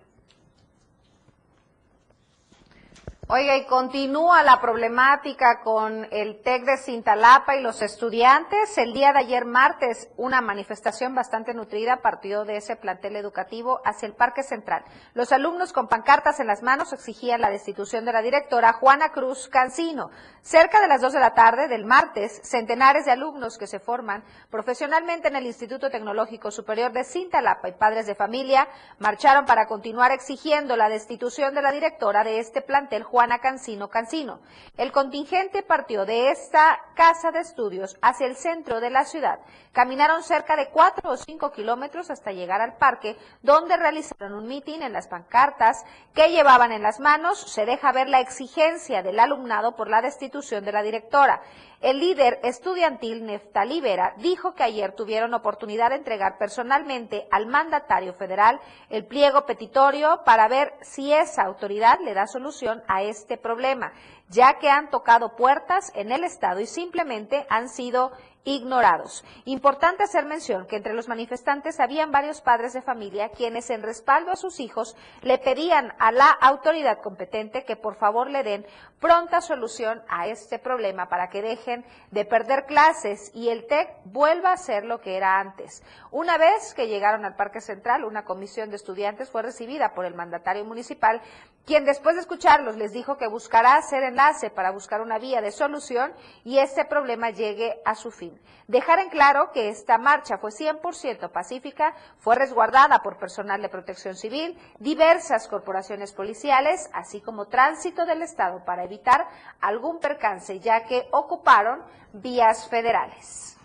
Oiga, 3.29 3.57
y 3.57 3.67
continúa 3.67 4.45
la 4.45 4.61
problemática 4.61 5.61
con 5.65 6.07
el 6.13 6.41
TEC 6.43 6.65
de 6.65 6.77
Cintalapa 6.77 7.57
y 7.57 7.61
los 7.61 7.83
estudiantes. 7.83 8.79
El 8.79 8.93
día 8.93 9.13
de 9.13 9.19
ayer 9.19 9.45
martes, 9.45 10.09
una 10.17 10.41
manifestación 10.41 11.13
bastante 11.13 11.53
nutrida 11.53 12.03
partió 12.03 12.45
de 12.45 12.59
ese 12.59 12.77
plantel 12.77 13.17
educativo 13.17 13.81
hacia 13.85 14.07
el 14.07 14.15
Parque 14.15 14.45
Central. 14.45 14.85
Los 15.13 15.33
alumnos 15.33 15.73
con 15.73 15.89
pancartas 15.89 16.39
en 16.39 16.47
las 16.47 16.63
manos 16.63 16.93
exigían 16.93 17.41
la 17.41 17.51
destitución 17.51 18.05
de 18.05 18.13
la 18.13 18.23
directora 18.23 18.75
Juana 18.75 19.09
Cruz 19.09 19.49
Cancino. 19.49 20.11
Cerca 20.43 20.81
de 20.81 20.87
las 20.87 21.01
dos 21.01 21.13
de 21.13 21.19
la 21.19 21.35
tarde 21.35 21.67
del 21.67 21.85
martes, 21.85 22.41
centenares 22.45 23.07
de 23.07 23.11
alumnos 23.11 23.59
que 23.59 23.67
se 23.67 23.81
forman 23.81 24.23
profesionalmente 24.51 25.27
en 25.27 25.35
el 25.35 25.47
Instituto 25.47 25.91
Tecnológico 25.91 26.53
Superior 26.53 26.93
de 26.93 27.03
Cintalapa 27.03 27.69
y 27.71 27.73
padres 27.73 28.07
de 28.07 28.15
familia 28.15 28.69
marcharon 29.01 29.47
para 29.47 29.67
continuar 29.67 30.13
exigiendo 30.13 30.77
la 30.77 30.89
destitución 30.89 31.57
de 31.57 31.63
la 31.63 31.73
directora 31.73 32.23
de 32.23 32.39
este 32.39 32.63
plantel 32.63 33.03
Cancino 33.41 33.89
Cancino. 33.89 34.41
El 34.77 34.93
contingente 34.93 35.63
partió 35.63 36.05
de 36.05 36.31
esta 36.31 36.79
casa 36.95 37.31
de 37.31 37.41
estudios 37.41 37.97
hacia 38.03 38.27
el 38.27 38.37
centro 38.37 38.81
de 38.81 38.91
la 38.91 39.05
ciudad. 39.05 39.41
Caminaron 39.73 40.23
cerca 40.23 40.55
de 40.55 40.69
cuatro 40.69 41.11
o 41.11 41.17
cinco 41.17 41.51
kilómetros 41.51 42.11
hasta 42.11 42.33
llegar 42.33 42.61
al 42.61 42.77
parque, 42.77 43.17
donde 43.43 43.77
realizaron 43.77 44.35
un 44.35 44.47
mitin 44.47 44.83
en 44.83 44.93
las 44.93 45.09
pancartas 45.09 45.85
que 46.15 46.31
llevaban 46.31 46.73
en 46.73 46.83
las 46.83 47.01
manos. 47.01 47.41
Se 47.41 47.65
deja 47.65 47.93
ver 47.93 48.09
la 48.09 48.21
exigencia 48.21 49.03
del 49.03 49.19
alumnado 49.19 49.77
por 49.77 49.89
la 49.89 50.03
destitución 50.03 50.65
de 50.65 50.73
la 50.73 50.83
directora. 50.83 51.41
El 51.81 52.01
líder 52.01 52.41
estudiantil 52.43 53.27
Neftalí 53.27 53.83
Vera 53.83 54.15
dijo 54.17 54.55
que 54.55 54.63
ayer 54.63 54.93
tuvieron 54.93 55.35
oportunidad 55.35 55.91
de 55.91 55.97
entregar 55.97 56.39
personalmente 56.39 57.29
al 57.31 57.47
mandatario 57.47 58.15
federal 58.15 58.59
el 58.89 59.05
pliego 59.05 59.45
petitorio 59.45 60.23
para 60.25 60.49
ver 60.49 60.73
si 60.81 61.13
esa 61.13 61.43
autoridad 61.43 61.99
le 62.01 62.15
da 62.15 62.27
solución 62.27 62.83
a 62.89 63.03
este 63.03 63.37
problema, 63.37 63.93
ya 64.29 64.59
que 64.59 64.69
han 64.69 64.91
tocado 64.91 65.37
puertas 65.37 65.93
en 65.95 66.13
el 66.13 66.25
Estado 66.25 66.61
y 66.61 66.67
simplemente 66.67 67.47
han 67.49 67.69
sido 67.69 68.13
ignorados. 68.47 69.25
Importante 69.45 70.05
hacer 70.05 70.25
mención 70.25 70.67
que 70.67 70.77
entre 70.77 70.95
los 70.95 71.09
manifestantes 71.09 71.81
habían 71.81 72.13
varios 72.13 72.41
padres 72.41 72.73
de 72.73 72.81
familia 72.81 73.31
quienes 73.31 73.69
en 73.71 73.83
respaldo 73.83 74.31
a 74.31 74.37
sus 74.37 74.61
hijos 74.61 74.97
le 75.23 75.39
pedían 75.39 75.93
a 75.99 76.13
la 76.13 76.31
autoridad 76.31 77.03
competente 77.03 77.65
que 77.65 77.75
por 77.75 77.97
favor 77.97 78.31
le 78.31 78.45
den 78.45 78.65
pronta 79.01 79.41
solución 79.41 80.01
a 80.09 80.29
este 80.29 80.61
problema 80.61 81.09
para 81.09 81.29
que 81.29 81.43
dejen 81.43 81.85
de 82.13 82.25
perder 82.25 82.67
clases 82.67 83.33
y 83.35 83.49
el 83.49 83.67
TEC 83.67 83.91
vuelva 84.05 84.53
a 84.53 84.57
ser 84.57 84.85
lo 84.85 85.01
que 85.01 85.17
era 85.17 85.41
antes. 85.41 85.83
Una 86.13 86.39
vez 86.39 86.73
que 86.73 86.87
llegaron 86.87 87.25
al 87.25 87.35
Parque 87.35 87.61
Central, 87.61 88.05
una 88.05 88.25
comisión 88.25 88.71
de 88.71 88.77
estudiantes 88.77 89.29
fue 89.29 89.43
recibida 89.43 89.93
por 89.93 90.05
el 90.05 90.15
mandatario 90.15 90.65
municipal, 90.65 91.21
quien 91.67 91.85
después 91.85 92.15
de 92.15 92.21
escucharlos 92.21 92.77
les 92.77 92.93
dijo 92.93 93.19
que 93.19 93.27
buscará 93.27 93.75
hacer 93.75 94.05
enlace 94.05 94.51
para 94.51 94.71
buscar 94.71 95.01
una 95.01 95.19
vía 95.19 95.41
de 95.41 95.51
solución 95.51 96.15
y 96.45 96.59
este 96.59 96.85
problema 96.85 97.31
llegue 97.31 97.81
a 97.85 97.97
su 97.97 98.13
fin. 98.13 98.41
Dejar 98.69 99.01
en 99.01 99.11
claro 99.11 99.51
que 99.53 99.69
esta 99.69 99.99
marcha 99.99 100.39
fue 100.39 100.53
100% 100.53 101.31
pacífica, 101.31 101.95
fue 102.19 102.37
resguardada 102.37 103.01
por 103.01 103.19
personal 103.19 103.61
de 103.61 103.69
protección 103.69 104.15
civil, 104.15 104.57
diversas 104.79 105.49
corporaciones 105.49 106.13
policiales, 106.13 106.89
así 106.93 107.21
como 107.21 107.47
tránsito 107.47 108.07
del 108.07 108.23
Estado 108.23 108.65
para 108.65 108.85
evitar 108.85 109.27
algún 109.61 109.99
percance, 109.99 110.61
ya 110.61 110.85
que 110.85 111.09
ocuparon 111.11 111.83
vías 112.13 112.69
federales. 112.69 113.56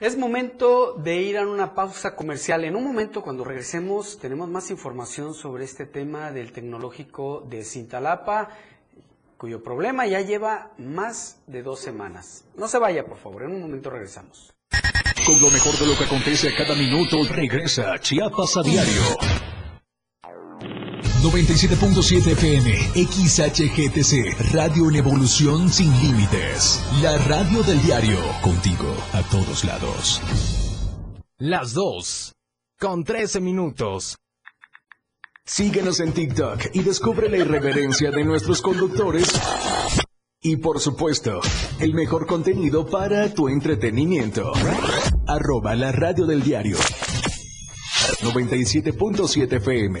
Es 0.00 0.16
momento 0.16 0.92
de 0.92 1.16
ir 1.16 1.38
a 1.38 1.46
una 1.46 1.74
pausa 1.74 2.14
comercial. 2.14 2.62
En 2.64 2.76
un 2.76 2.84
momento, 2.84 3.20
cuando 3.20 3.42
regresemos, 3.42 4.16
tenemos 4.20 4.48
más 4.48 4.70
información 4.70 5.34
sobre 5.34 5.64
este 5.64 5.86
tema 5.86 6.30
del 6.30 6.52
tecnológico 6.52 7.44
de 7.48 7.64
Cintalapa 7.64 8.50
cuyo 9.36 9.60
problema 9.62 10.06
ya 10.06 10.20
lleva 10.20 10.70
más 10.78 11.38
de 11.48 11.64
dos 11.64 11.80
semanas. 11.80 12.44
No 12.56 12.68
se 12.68 12.78
vaya, 12.78 13.04
por 13.06 13.18
favor, 13.18 13.42
en 13.42 13.52
un 13.52 13.60
momento 13.60 13.90
regresamos. 13.90 14.52
Con 15.26 15.40
lo 15.40 15.50
mejor 15.50 15.76
de 15.76 15.86
lo 15.86 15.98
que 15.98 16.04
acontece 16.04 16.48
a 16.48 16.56
cada 16.56 16.76
minuto, 16.76 17.16
regresa 17.28 17.98
Chiapas 17.98 18.56
a 18.56 18.62
diario. 18.62 19.02
97.7 21.22 22.30
FM, 22.30 22.70
XHGTC, 22.94 24.52
Radio 24.52 24.88
en 24.88 24.96
Evolución 24.96 25.68
Sin 25.68 25.90
Límites. 26.00 26.80
La 27.02 27.18
radio 27.18 27.64
del 27.64 27.82
diario, 27.82 28.20
contigo 28.40 28.86
a 29.12 29.22
todos 29.22 29.64
lados. 29.64 30.22
Las 31.38 31.72
dos, 31.72 32.34
con 32.78 33.02
13 33.02 33.40
minutos. 33.40 34.16
Síguenos 35.44 35.98
en 35.98 36.12
TikTok 36.12 36.66
y 36.72 36.82
descubre 36.82 37.28
la 37.28 37.38
irreverencia 37.38 38.12
de 38.12 38.24
nuestros 38.24 38.62
conductores. 38.62 39.28
Y 40.40 40.56
por 40.56 40.78
supuesto, 40.78 41.40
el 41.80 41.94
mejor 41.94 42.26
contenido 42.26 42.86
para 42.86 43.34
tu 43.34 43.48
entretenimiento. 43.48 44.52
Arroba 45.26 45.74
la 45.74 45.90
radio 45.90 46.26
del 46.26 46.44
diario. 46.44 46.76
97.7 48.22 49.56
FM. 49.56 50.00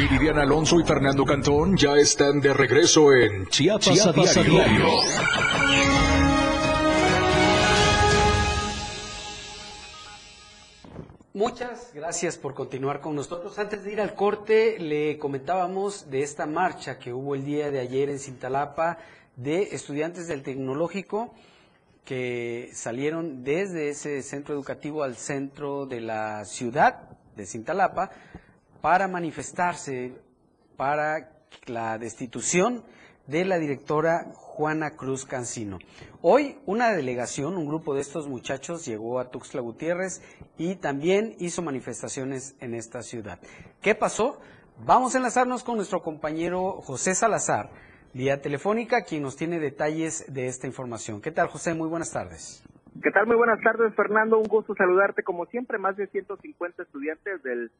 Viridiana 0.00 0.44
Alonso 0.44 0.80
y 0.80 0.84
Fernando 0.84 1.26
Cantón 1.26 1.76
ya 1.76 1.92
están 1.96 2.40
de 2.40 2.54
regreso 2.54 3.12
en 3.12 3.46
Chiapas, 3.48 4.06
a 4.06 4.12
diario. 4.12 4.86
Muchas 11.34 11.92
gracias 11.92 12.38
por 12.38 12.54
continuar 12.54 13.02
con 13.02 13.14
nosotros. 13.14 13.58
Antes 13.58 13.84
de 13.84 13.92
ir 13.92 14.00
al 14.00 14.14
corte, 14.14 14.78
le 14.78 15.18
comentábamos 15.18 16.10
de 16.10 16.22
esta 16.22 16.46
marcha 16.46 16.98
que 16.98 17.12
hubo 17.12 17.34
el 17.34 17.44
día 17.44 17.70
de 17.70 17.80
ayer 17.80 18.08
en 18.08 18.18
Cintalapa 18.18 18.96
de 19.36 19.64
estudiantes 19.74 20.28
del 20.28 20.42
tecnológico 20.42 21.34
que 22.06 22.70
salieron 22.72 23.44
desde 23.44 23.90
ese 23.90 24.22
centro 24.22 24.54
educativo 24.54 25.02
al 25.02 25.16
centro 25.16 25.84
de 25.84 26.00
la 26.00 26.46
ciudad 26.46 27.10
de 27.36 27.44
Cintalapa 27.44 28.10
para 28.80 29.08
manifestarse 29.08 30.12
para 30.76 31.30
la 31.66 31.98
destitución 31.98 32.82
de 33.26 33.44
la 33.44 33.58
directora 33.58 34.32
Juana 34.34 34.96
Cruz 34.96 35.24
Cancino. 35.24 35.78
Hoy 36.22 36.58
una 36.66 36.90
delegación, 36.90 37.56
un 37.56 37.66
grupo 37.66 37.94
de 37.94 38.00
estos 38.00 38.28
muchachos 38.28 38.84
llegó 38.86 39.20
a 39.20 39.30
Tuxtla 39.30 39.60
Gutiérrez 39.60 40.22
y 40.58 40.76
también 40.76 41.34
hizo 41.38 41.62
manifestaciones 41.62 42.56
en 42.60 42.74
esta 42.74 43.02
ciudad. 43.02 43.38
¿Qué 43.80 43.94
pasó? 43.94 44.40
Vamos 44.84 45.14
a 45.14 45.18
enlazarnos 45.18 45.62
con 45.62 45.76
nuestro 45.76 46.00
compañero 46.00 46.80
José 46.82 47.14
Salazar, 47.14 47.70
vía 48.14 48.40
telefónica, 48.40 49.04
quien 49.04 49.22
nos 49.22 49.36
tiene 49.36 49.60
detalles 49.60 50.24
de 50.32 50.46
esta 50.46 50.66
información. 50.66 51.20
¿Qué 51.20 51.30
tal, 51.30 51.48
José? 51.48 51.74
Muy 51.74 51.88
buenas 51.88 52.12
tardes. 52.12 52.64
¿Qué 53.02 53.10
tal? 53.12 53.26
Muy 53.26 53.36
buenas 53.36 53.60
tardes, 53.62 53.94
Fernando. 53.94 54.38
Un 54.38 54.48
gusto 54.48 54.74
saludarte. 54.74 55.22
Como 55.22 55.46
siempre, 55.46 55.78
más 55.78 55.96
de 55.96 56.06
150 56.08 56.82
estudiantes 56.82 57.42
del 57.42 57.70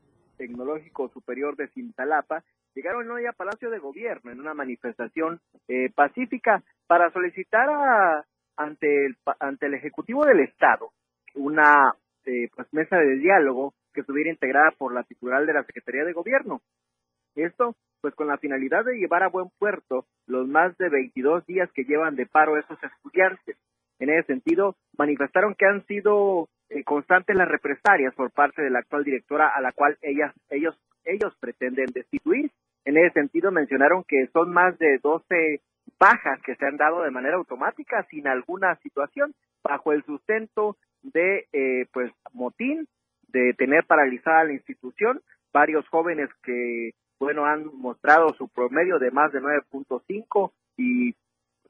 Tecnológico 0.41 1.11
Superior 1.11 1.55
de 1.55 1.69
Cintalapa 1.69 2.43
llegaron 2.75 3.11
hoy 3.11 3.27
a 3.27 3.33
Palacio 3.35 3.69
de 3.69 3.79
Gobierno 3.79 4.33
en 4.33 4.41
una 4.41 4.55
manifestación 4.55 5.39
eh, 5.69 5.91
pacífica 5.95 6.63
para 6.87 7.13
solicitar 7.13 7.69
a, 7.69 8.25
ante, 8.57 9.05
el, 9.05 9.19
ante 9.39 9.67
el 9.67 9.75
Ejecutivo 9.75 10.25
del 10.25 10.41
Estado 10.41 10.93
una 11.35 11.95
eh, 12.25 12.49
pues, 12.57 12.73
mesa 12.73 12.97
de 12.97 13.17
diálogo 13.17 13.75
que 13.93 14.01
estuviera 14.01 14.31
integrada 14.31 14.71
por 14.79 14.95
la 14.95 15.03
titular 15.03 15.45
de 15.45 15.53
la 15.53 15.63
Secretaría 15.65 16.05
de 16.05 16.15
Gobierno. 16.15 16.63
Esto, 17.35 17.77
pues 18.01 18.15
con 18.15 18.27
la 18.27 18.39
finalidad 18.39 18.83
de 18.87 18.97
llevar 18.97 19.23
a 19.23 19.29
buen 19.29 19.51
puerto 19.59 20.07
los 20.27 20.49
más 20.49 20.75
de 20.79 20.89
22 20.89 21.45
días 21.45 21.71
que 21.75 21.85
llevan 21.85 22.17
de 22.17 22.25
paro 22.25 22.57
esos 22.57 22.79
estudiantes. 22.83 23.59
En 23.99 24.09
ese 24.09 24.29
sentido, 24.29 24.77
manifestaron 24.97 25.55
que 25.55 25.67
han 25.67 25.85
sido 25.85 26.49
eh, 26.71 26.85
constantes 26.85 27.37
las 27.37 27.49
represalias 27.49 28.15
por 28.15 28.31
parte 28.31 28.63
de 28.63 28.71
la 28.71 28.79
actual 28.79 29.05
directora 29.05 29.49
a 29.55 29.61
la 29.61 29.73
cual 29.73 29.99
ellas, 30.03 30.33
ellos, 30.51 30.79
ellos 31.05 31.37
pretenden 31.41 31.87
destituir. 31.93 32.51
En 32.85 32.97
ese 32.97 33.13
sentido 33.13 33.51
mencionaron 33.51 34.05
que 34.05 34.29
son 34.33 34.53
más 34.53 34.79
de 34.79 34.99
12 35.03 35.61
bajas 35.99 36.41
que 36.43 36.55
se 36.55 36.65
han 36.65 36.77
dado 36.77 37.03
de 37.03 37.11
manera 37.11 37.37
automática 37.37 38.07
sin 38.11 38.29
alguna 38.29 38.77
situación 38.77 39.35
bajo 39.63 39.93
el 39.93 40.05
sustento 40.05 40.77
de 41.03 41.49
eh, 41.53 41.87
pues 41.93 42.13
motín 42.33 42.87
de 43.29 43.53
tener 43.55 43.85
paralizada 43.85 44.45
la 44.45 44.53
institución 44.53 45.21
varios 45.53 45.87
jóvenes 45.89 46.31
que 46.43 46.93
bueno 47.19 47.47
han 47.47 47.67
mostrado 47.77 48.33
su 48.35 48.49
promedio 48.49 48.99
de 48.99 49.11
más 49.11 49.33
de 49.33 49.41
9.5 49.41 50.53
y 50.77 51.15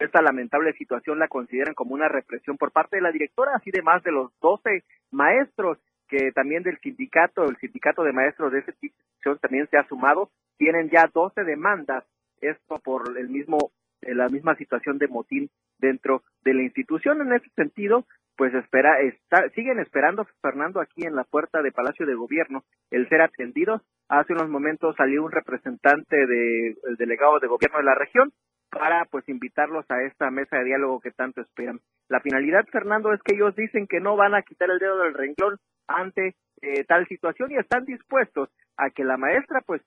esta 0.00 0.22
lamentable 0.22 0.72
situación 0.72 1.18
la 1.18 1.28
consideran 1.28 1.74
como 1.74 1.94
una 1.94 2.08
represión 2.08 2.56
por 2.56 2.72
parte 2.72 2.96
de 2.96 3.02
la 3.02 3.12
directora, 3.12 3.52
así 3.54 3.70
de 3.70 3.82
más 3.82 4.02
de 4.02 4.12
los 4.12 4.32
12 4.40 4.82
maestros 5.10 5.78
que 6.08 6.32
también 6.32 6.62
del 6.62 6.78
sindicato, 6.80 7.44
el 7.44 7.56
sindicato 7.58 8.02
de 8.02 8.12
maestros 8.12 8.50
de 8.50 8.60
esa 8.60 8.72
institución 8.72 9.38
también 9.38 9.68
se 9.70 9.76
ha 9.76 9.86
sumado, 9.86 10.30
tienen 10.56 10.90
ya 10.90 11.08
12 11.12 11.44
demandas, 11.44 12.04
esto 12.40 12.80
por 12.82 13.16
el 13.16 13.28
mismo, 13.28 13.70
eh, 14.02 14.14
la 14.14 14.28
misma 14.28 14.56
situación 14.56 14.98
de 14.98 15.06
motín 15.06 15.50
dentro 15.78 16.22
de 16.42 16.54
la 16.54 16.62
institución. 16.62 17.20
En 17.20 17.32
ese 17.32 17.48
sentido, 17.54 18.06
pues 18.36 18.54
espera, 18.54 19.00
está, 19.02 19.50
siguen 19.50 19.78
esperando, 19.78 20.26
Fernando, 20.40 20.80
aquí 20.80 21.04
en 21.04 21.14
la 21.14 21.24
puerta 21.24 21.62
de 21.62 21.72
Palacio 21.72 22.06
de 22.06 22.14
Gobierno, 22.14 22.64
el 22.90 23.08
ser 23.08 23.20
atendidos. 23.20 23.82
Hace 24.08 24.32
unos 24.32 24.48
momentos 24.48 24.96
salió 24.96 25.22
un 25.22 25.30
representante 25.30 26.16
del 26.16 26.96
delegado 26.96 27.38
de 27.38 27.46
gobierno 27.46 27.78
de 27.78 27.84
la 27.84 27.94
región, 27.94 28.32
para 28.70 29.04
pues 29.06 29.28
invitarlos 29.28 29.84
a 29.90 30.02
esta 30.02 30.30
mesa 30.30 30.58
de 30.58 30.64
diálogo 30.64 31.00
que 31.00 31.10
tanto 31.10 31.40
esperan. 31.40 31.80
La 32.08 32.20
finalidad, 32.20 32.64
Fernando, 32.70 33.12
es 33.12 33.22
que 33.22 33.34
ellos 33.34 33.54
dicen 33.56 33.86
que 33.86 34.00
no 34.00 34.16
van 34.16 34.34
a 34.34 34.42
quitar 34.42 34.70
el 34.70 34.78
dedo 34.78 34.98
del 34.98 35.14
renglón 35.14 35.58
ante 35.86 36.34
eh, 36.62 36.84
tal 36.84 37.06
situación 37.08 37.50
y 37.50 37.56
están 37.56 37.84
dispuestos 37.84 38.48
a 38.76 38.90
que 38.90 39.04
la 39.04 39.16
maestra 39.16 39.60
pues 39.66 39.82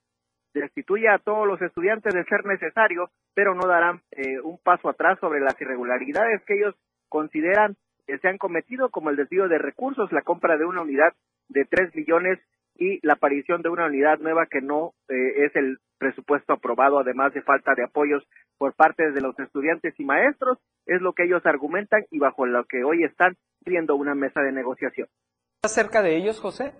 destituya 0.53 1.15
a 1.15 1.19
todos 1.19 1.47
los 1.47 1.61
estudiantes 1.61 2.13
de 2.13 2.23
ser 2.25 2.45
necesario, 2.45 3.09
pero 3.33 3.55
no 3.55 3.67
darán 3.67 4.01
eh, 4.11 4.39
un 4.41 4.59
paso 4.59 4.89
atrás 4.89 5.17
sobre 5.19 5.39
las 5.39 5.59
irregularidades 5.59 6.43
que 6.45 6.55
ellos 6.55 6.75
consideran 7.09 7.75
que 8.05 8.17
se 8.19 8.27
han 8.27 8.37
cometido, 8.37 8.89
como 8.89 9.09
el 9.09 9.15
desvío 9.15 9.47
de 9.47 9.57
recursos, 9.57 10.11
la 10.11 10.21
compra 10.21 10.57
de 10.57 10.65
una 10.65 10.81
unidad 10.81 11.13
de 11.47 11.65
tres 11.65 11.95
millones 11.95 12.39
y 12.75 13.05
la 13.05 13.13
aparición 13.13 13.61
de 13.61 13.69
una 13.69 13.85
unidad 13.85 14.19
nueva 14.19 14.47
que 14.47 14.61
no 14.61 14.93
eh, 15.09 15.45
es 15.45 15.55
el 15.55 15.77
presupuesto 15.97 16.53
aprobado, 16.53 16.99
además 16.99 17.33
de 17.33 17.41
falta 17.41 17.73
de 17.75 17.83
apoyos 17.83 18.27
por 18.57 18.73
parte 18.73 19.11
de 19.11 19.21
los 19.21 19.37
estudiantes 19.39 19.93
y 19.99 20.03
maestros, 20.03 20.57
es 20.85 21.01
lo 21.01 21.13
que 21.13 21.23
ellos 21.23 21.45
argumentan 21.45 22.05
y 22.11 22.19
bajo 22.19 22.45
lo 22.45 22.65
que 22.65 22.83
hoy 22.83 23.03
están 23.03 23.35
viendo 23.65 23.95
una 23.95 24.15
mesa 24.15 24.41
de 24.41 24.51
negociación. 24.51 25.07
¿Estás 25.57 25.75
cerca 25.75 26.01
de 26.01 26.17
ellos, 26.17 26.39
José? 26.39 26.73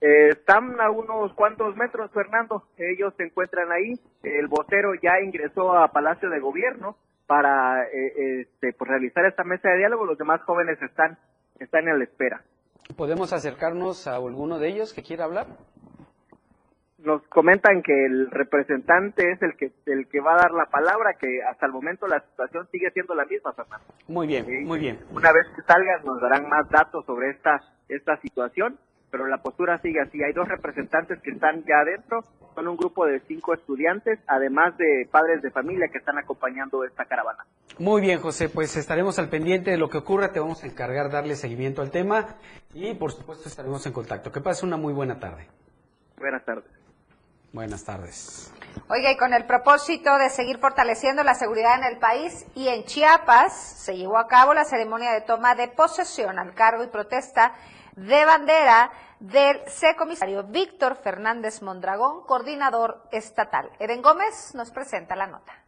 Eh, 0.00 0.28
están 0.30 0.80
a 0.80 0.90
unos 0.90 1.32
cuantos 1.34 1.76
metros, 1.76 2.10
Fernando. 2.12 2.64
Ellos 2.76 3.14
se 3.16 3.24
encuentran 3.24 3.70
ahí. 3.72 3.92
El 4.22 4.46
vocero 4.46 4.94
ya 5.02 5.20
ingresó 5.20 5.74
a 5.74 5.88
Palacio 5.92 6.30
de 6.30 6.40
Gobierno 6.40 6.96
para 7.26 7.84
eh, 7.84 8.40
este, 8.40 8.72
pues, 8.72 8.88
realizar 8.88 9.24
esta 9.26 9.44
mesa 9.44 9.68
de 9.68 9.78
diálogo. 9.78 10.06
Los 10.06 10.18
demás 10.18 10.40
jóvenes 10.42 10.80
están, 10.80 11.18
están 11.58 11.88
en 11.88 11.98
la 11.98 12.04
espera. 12.04 12.42
¿Podemos 12.94 13.32
acercarnos 13.32 14.06
a 14.06 14.16
alguno 14.16 14.58
de 14.58 14.68
ellos 14.68 14.92
que 14.92 15.02
quiera 15.02 15.24
hablar? 15.24 15.46
Nos 16.98 17.22
comentan 17.28 17.82
que 17.82 18.06
el 18.06 18.30
representante 18.30 19.32
es 19.32 19.42
el 19.42 19.56
que 19.56 19.72
el 19.86 20.08
que 20.08 20.20
va 20.20 20.34
a 20.34 20.38
dar 20.38 20.50
la 20.52 20.66
palabra, 20.66 21.14
que 21.18 21.42
hasta 21.42 21.66
el 21.66 21.72
momento 21.72 22.06
la 22.06 22.20
situación 22.20 22.66
sigue 22.70 22.90
siendo 22.92 23.14
la 23.14 23.24
misma, 23.24 23.52
Fernando. 23.52 23.86
Muy 24.08 24.26
bien, 24.26 24.64
muy 24.64 24.78
bien. 24.78 24.98
Una 25.12 25.32
vez 25.32 25.46
que 25.54 25.62
salgan 25.62 26.04
nos 26.04 26.20
darán 26.20 26.48
más 26.48 26.68
datos 26.70 27.04
sobre 27.04 27.30
esta 27.30 27.60
esta 27.88 28.16
situación 28.20 28.78
pero 29.16 29.28
la 29.28 29.38
postura 29.38 29.78
sigue 29.80 29.98
así. 30.00 30.22
Hay 30.22 30.34
dos 30.34 30.46
representantes 30.46 31.18
que 31.22 31.30
están 31.30 31.64
ya 31.64 31.78
adentro, 31.80 32.22
son 32.54 32.68
un 32.68 32.76
grupo 32.76 33.06
de 33.06 33.20
cinco 33.20 33.54
estudiantes, 33.54 34.18
además 34.26 34.76
de 34.76 35.08
padres 35.10 35.40
de 35.40 35.50
familia 35.50 35.88
que 35.90 35.98
están 35.98 36.18
acompañando 36.18 36.84
esta 36.84 37.06
caravana. 37.06 37.46
Muy 37.78 38.02
bien, 38.02 38.20
José, 38.20 38.50
pues 38.50 38.76
estaremos 38.76 39.18
al 39.18 39.30
pendiente 39.30 39.70
de 39.70 39.78
lo 39.78 39.88
que 39.88 39.98
ocurra, 39.98 40.32
te 40.32 40.40
vamos 40.40 40.62
a 40.62 40.66
encargar 40.66 41.10
darle 41.10 41.34
seguimiento 41.34 41.80
al 41.80 41.90
tema 41.90 42.36
y 42.74 42.92
por 42.94 43.12
supuesto 43.12 43.48
estaremos 43.48 43.86
en 43.86 43.94
contacto. 43.94 44.30
Que 44.30 44.42
pases 44.42 44.64
una 44.64 44.76
muy 44.76 44.92
buena 44.92 45.18
tarde. 45.18 45.46
Buenas 46.18 46.44
tardes. 46.44 46.70
Buenas 47.54 47.84
tardes. 47.84 48.52
Oiga, 48.88 49.10
y 49.12 49.16
con 49.16 49.32
el 49.32 49.46
propósito 49.46 50.18
de 50.18 50.28
seguir 50.28 50.58
fortaleciendo 50.58 51.22
la 51.22 51.34
seguridad 51.34 51.78
en 51.78 51.84
el 51.84 51.98
país 51.98 52.46
y 52.54 52.68
en 52.68 52.84
Chiapas, 52.84 53.54
se 53.54 53.96
llevó 53.96 54.18
a 54.18 54.28
cabo 54.28 54.52
la 54.52 54.66
ceremonia 54.66 55.12
de 55.12 55.22
toma 55.22 55.54
de 55.54 55.68
posesión 55.68 56.38
al 56.38 56.52
cargo 56.52 56.84
y 56.84 56.88
protesta 56.88 57.54
de 57.96 58.26
bandera 58.26 58.90
del 59.20 59.60
C-Comisario 59.68 60.44
Víctor 60.44 60.96
Fernández 60.96 61.62
Mondragón, 61.62 62.22
coordinador 62.24 63.02
estatal. 63.12 63.70
Eden 63.78 64.02
Gómez 64.02 64.54
nos 64.54 64.70
presenta 64.70 65.16
la 65.16 65.26
nota. 65.26 65.65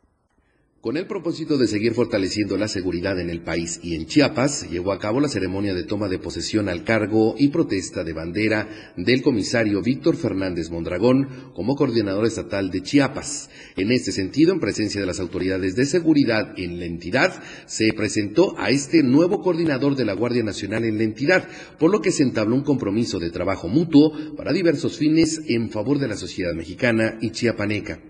Con 0.81 0.97
el 0.97 1.09
propósito 1.09 1.59
de 1.59 1.67
seguir 1.67 1.93
fortaleciendo 1.93 2.57
la 2.57 2.69
seguridad 2.69 3.19
en 3.19 3.31
el 3.31 3.43
país 3.43 3.81
y 3.83 3.97
en 3.97 4.07
Chiapas, 4.07 4.71
llevó 4.71 4.93
a 4.93 5.01
cabo 5.01 5.19
la 5.19 5.27
ceremonia 5.27 5.75
de 5.75 5.83
toma 5.83 6.07
de 6.09 6.21
posesión 6.21 6.69
al 6.69 6.85
cargo 6.85 7.35
y 7.37 7.49
protesta 7.49 8.05
de 8.05 8.13
bandera 8.13 8.95
del 8.97 9.21
comisario 9.21 9.83
Víctor 9.83 10.15
Fernández 10.15 10.71
Mondragón 10.71 11.51
como 11.53 11.75
coordinador 11.75 12.27
estatal 12.27 12.71
de 12.71 12.83
Chiapas. 12.83 13.51
En 13.77 13.91
este 13.91 14.13
sentido, 14.13 14.53
en 14.53 14.61
presencia 14.61 15.01
de 15.01 15.09
las 15.09 15.19
autoridades 15.19 15.75
de 15.75 15.85
seguridad 15.85 16.55
en 16.57 16.79
la 16.79 16.87
entidad, 16.87 17.43
se 17.67 17.93
presentó 17.93 18.55
a 18.57 18.71
este 18.71 19.03
nuevo 19.03 19.43
coordinador 19.43 19.97
de 19.97 20.05
la 20.05 20.13
Guardia 20.13 20.45
Nacional 20.45 20.85
en 20.85 20.97
la 20.97 21.03
entidad, 21.03 21.49
por 21.81 21.91
lo 21.91 22.01
que 22.01 22.13
se 22.13 22.23
entabló 22.23 22.55
un 22.55 22.63
compromiso 22.63 23.19
de 23.19 23.33
trabajo 23.33 23.67
mutuo 23.67 24.13
para 24.37 24.53
diversos 24.53 24.97
fines 24.97 25.41
en 25.49 25.71
favor 25.71 25.99
de 25.99 26.07
la 26.07 26.17
sociedad 26.17 26.55
mexicana 26.55 27.19
y 27.21 27.31
chiapaneca. 27.31 28.01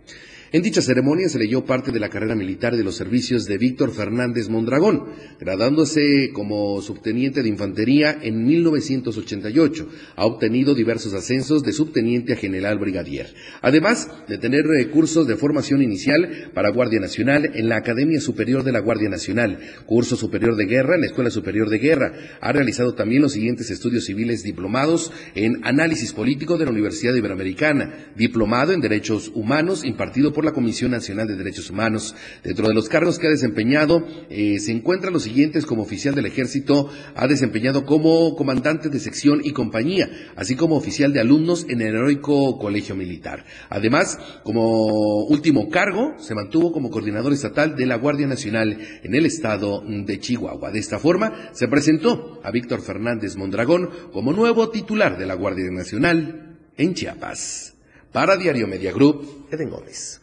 En 0.51 0.63
dicha 0.63 0.81
ceremonia 0.81 1.29
se 1.29 1.39
leyó 1.39 1.67
parte 1.67 1.93
de 1.93 2.01
la 2.01 2.09
carrera 2.09 2.35
militar 2.35 2.75
de 2.75 2.83
los 2.83 2.97
servicios 2.97 3.45
de 3.45 3.59
Víctor 3.59 3.93
Fernández 3.93 4.49
Mondragón, 4.49 5.05
gradándose 5.39 6.31
como 6.33 6.81
subteniente 6.81 7.43
de 7.43 7.51
infantería 7.51 8.19
en 8.23 8.47
1988. 8.47 9.89
Ha 10.17 10.25
obtenido 10.25 10.75
diversos 10.75 11.13
ascensos 11.13 11.63
de 11.65 11.75
subteniente 11.75 12.33
a 12.33 12.37
general 12.37 12.79
brigadier, 12.79 13.27
además 13.61 14.09
de 14.27 14.39
tener 14.39 14.65
recursos 14.65 15.27
de 15.27 15.37
formación 15.37 15.83
inicial 15.83 16.51
para 16.55 16.71
Guardia 16.71 16.99
Nacional 16.99 17.51
en 17.53 17.69
la 17.69 17.77
Academia 17.77 18.19
Superior 18.19 18.65
de 18.65 18.73
la 18.73 18.81
Guardia 18.81 19.11
Nacional, 19.11 19.59
curso 19.85 20.17
superior 20.17 20.57
de 20.57 20.65
guerra 20.65 20.95
en 20.95 21.03
la 21.03 21.09
Escuela 21.09 21.31
Superior 21.31 21.69
de 21.69 21.79
Guerra. 21.79 22.15
Ha 22.41 22.53
realizado 22.53 22.95
también 22.95 23.21
los 23.21 23.33
siguientes 23.33 23.69
estudios 23.69 24.07
civiles 24.07 24.43
diplomados 24.45 25.13
en 25.35 25.61
análisis 25.67 26.15
político 26.15 26.57
de 26.57 26.65
la 26.65 26.71
Universidad 26.71 27.15
Iberoamericana, 27.15 28.13
diplomado 28.17 28.73
en 28.73 28.81
Derechos 28.81 29.31
Humanos 29.35 29.85
impartido 29.85 30.33
por 30.38 30.44
la 30.44 30.53
Comisión 30.53 30.92
Nacional 30.92 31.27
de 31.27 31.35
Derechos 31.35 31.68
Humanos. 31.68 32.14
Dentro 32.44 32.68
de 32.68 32.74
los 32.74 32.88
cargos 32.88 33.18
que 33.18 33.27
ha 33.27 33.31
desempeñado 33.31 34.07
eh, 34.31 34.61
se 34.61 34.70
encuentran 34.70 35.12
los 35.12 35.24
siguientes 35.24 35.66
como 35.66 35.83
oficial 35.83 36.14
del 36.14 36.27
ejército, 36.27 36.88
ha 37.16 37.27
desempeñado 37.27 37.85
como 37.85 38.37
comandante 38.37 38.88
de 38.88 39.01
sección 39.01 39.40
y 39.42 39.51
compañía, 39.51 40.09
así 40.37 40.55
como 40.55 40.77
oficial 40.77 41.12
de 41.12 41.18
alumnos 41.18 41.66
en 41.68 41.81
el 41.81 41.96
heroico 41.96 42.57
colegio 42.57 42.94
militar. 42.94 43.46
Además, 43.68 44.16
como 44.44 45.24
último 45.24 45.70
cargo, 45.70 46.14
se 46.18 46.37
mantuvo 46.37 46.70
como 46.70 46.88
coordinador 46.88 47.33
estatal 47.33 47.74
de 47.74 47.87
la 47.87 47.96
Guardia 47.96 48.29
Nacional 48.29 48.79
en 49.03 49.16
el 49.16 49.27
estado 49.27 49.83
de 49.85 50.20
Chihuahua. 50.20 50.70
De 50.70 50.79
esta 50.79 51.01
forma, 51.01 51.51
se 51.53 51.66
presentó 51.66 52.40
a 52.44 52.53
Víctor 52.53 52.81
Fernández 52.81 53.35
Mondragón 53.35 53.90
como 54.12 54.33
nuevo 54.33 54.70
titular 54.70 55.18
de 55.18 55.27
la 55.27 55.35
Guardia 55.35 55.68
Nacional 55.72 56.61
en 56.77 56.94
Chiapas. 56.94 57.74
Para 58.12 58.37
Diario 58.37 58.66
Media 58.66 58.92
Group, 58.92 59.48
Eden 59.51 59.68
Gómez. 59.68 60.17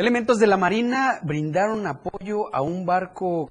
Elementos 0.00 0.38
de 0.38 0.46
la 0.46 0.56
Marina 0.56 1.20
brindaron 1.22 1.86
apoyo 1.86 2.54
a 2.54 2.62
un 2.62 2.86
barco 2.86 3.50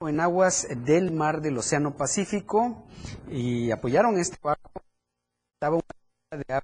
en 0.00 0.18
aguas 0.18 0.66
del 0.84 1.12
mar 1.12 1.40
del 1.40 1.56
Océano 1.58 1.96
Pacífico 1.96 2.88
y 3.30 3.70
apoyaron 3.70 4.18
este 4.18 4.36
barco. 4.42 4.82
Estaba 5.54 5.76
una 5.76 6.60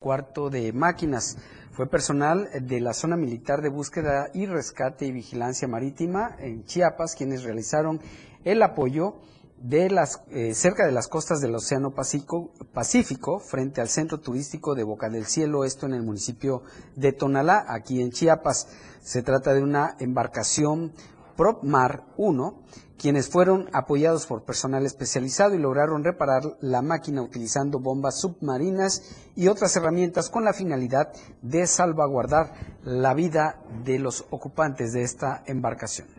cuarto 0.00 0.50
de 0.50 0.72
máquinas. 0.72 1.38
Fue 1.70 1.88
personal 1.88 2.48
de 2.60 2.80
la 2.80 2.92
zona 2.92 3.16
militar 3.16 3.62
de 3.62 3.68
búsqueda 3.68 4.30
y 4.34 4.46
rescate 4.46 5.06
y 5.06 5.12
vigilancia 5.12 5.68
marítima 5.68 6.34
en 6.40 6.64
Chiapas 6.64 7.14
quienes 7.14 7.44
realizaron 7.44 8.00
el 8.44 8.60
apoyo 8.64 9.20
de 9.68 9.90
las, 9.90 10.22
eh, 10.30 10.54
cerca 10.54 10.86
de 10.86 10.92
las 10.92 11.08
costas 11.08 11.40
del 11.40 11.54
Océano 11.54 11.90
Pacífico, 11.90 12.52
Pacífico, 12.72 13.40
frente 13.40 13.80
al 13.80 13.88
centro 13.88 14.20
turístico 14.20 14.76
de 14.76 14.84
Boca 14.84 15.08
del 15.08 15.26
Cielo, 15.26 15.64
esto 15.64 15.86
en 15.86 15.94
el 15.94 16.04
municipio 16.04 16.62
de 16.94 17.12
Tonalá, 17.12 17.64
aquí 17.68 18.00
en 18.00 18.12
Chiapas. 18.12 18.68
Se 19.02 19.22
trata 19.22 19.54
de 19.54 19.62
una 19.62 19.96
embarcación 19.98 20.92
PropMar 21.36 22.04
1, 22.16 22.62
quienes 22.96 23.28
fueron 23.28 23.68
apoyados 23.72 24.26
por 24.26 24.44
personal 24.44 24.86
especializado 24.86 25.56
y 25.56 25.58
lograron 25.58 26.04
reparar 26.04 26.42
la 26.60 26.80
máquina 26.80 27.22
utilizando 27.22 27.80
bombas 27.80 28.20
submarinas 28.20 29.02
y 29.34 29.48
otras 29.48 29.74
herramientas 29.76 30.30
con 30.30 30.44
la 30.44 30.52
finalidad 30.52 31.12
de 31.42 31.66
salvaguardar 31.66 32.52
la 32.84 33.14
vida 33.14 33.60
de 33.84 33.98
los 33.98 34.26
ocupantes 34.30 34.92
de 34.92 35.02
esta 35.02 35.42
embarcación. 35.46 36.15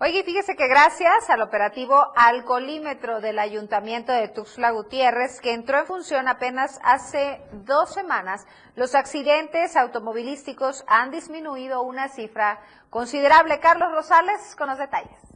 Oye, 0.00 0.22
fíjese 0.22 0.54
que 0.54 0.68
gracias 0.68 1.28
al 1.28 1.42
operativo 1.42 2.12
alcoholímetro 2.14 3.20
del 3.20 3.40
Ayuntamiento 3.40 4.12
de 4.12 4.28
Tuxtla 4.28 4.70
Gutiérrez, 4.70 5.40
que 5.40 5.52
entró 5.52 5.80
en 5.80 5.86
función 5.86 6.28
apenas 6.28 6.78
hace 6.84 7.42
dos 7.64 7.94
semanas, 7.94 8.46
los 8.76 8.94
accidentes 8.94 9.74
automovilísticos 9.74 10.84
han 10.86 11.10
disminuido 11.10 11.82
una 11.82 12.06
cifra 12.06 12.60
considerable. 12.90 13.58
Carlos 13.58 13.90
Rosales 13.90 14.54
con 14.54 14.68
los 14.68 14.78
detalles. 14.78 15.27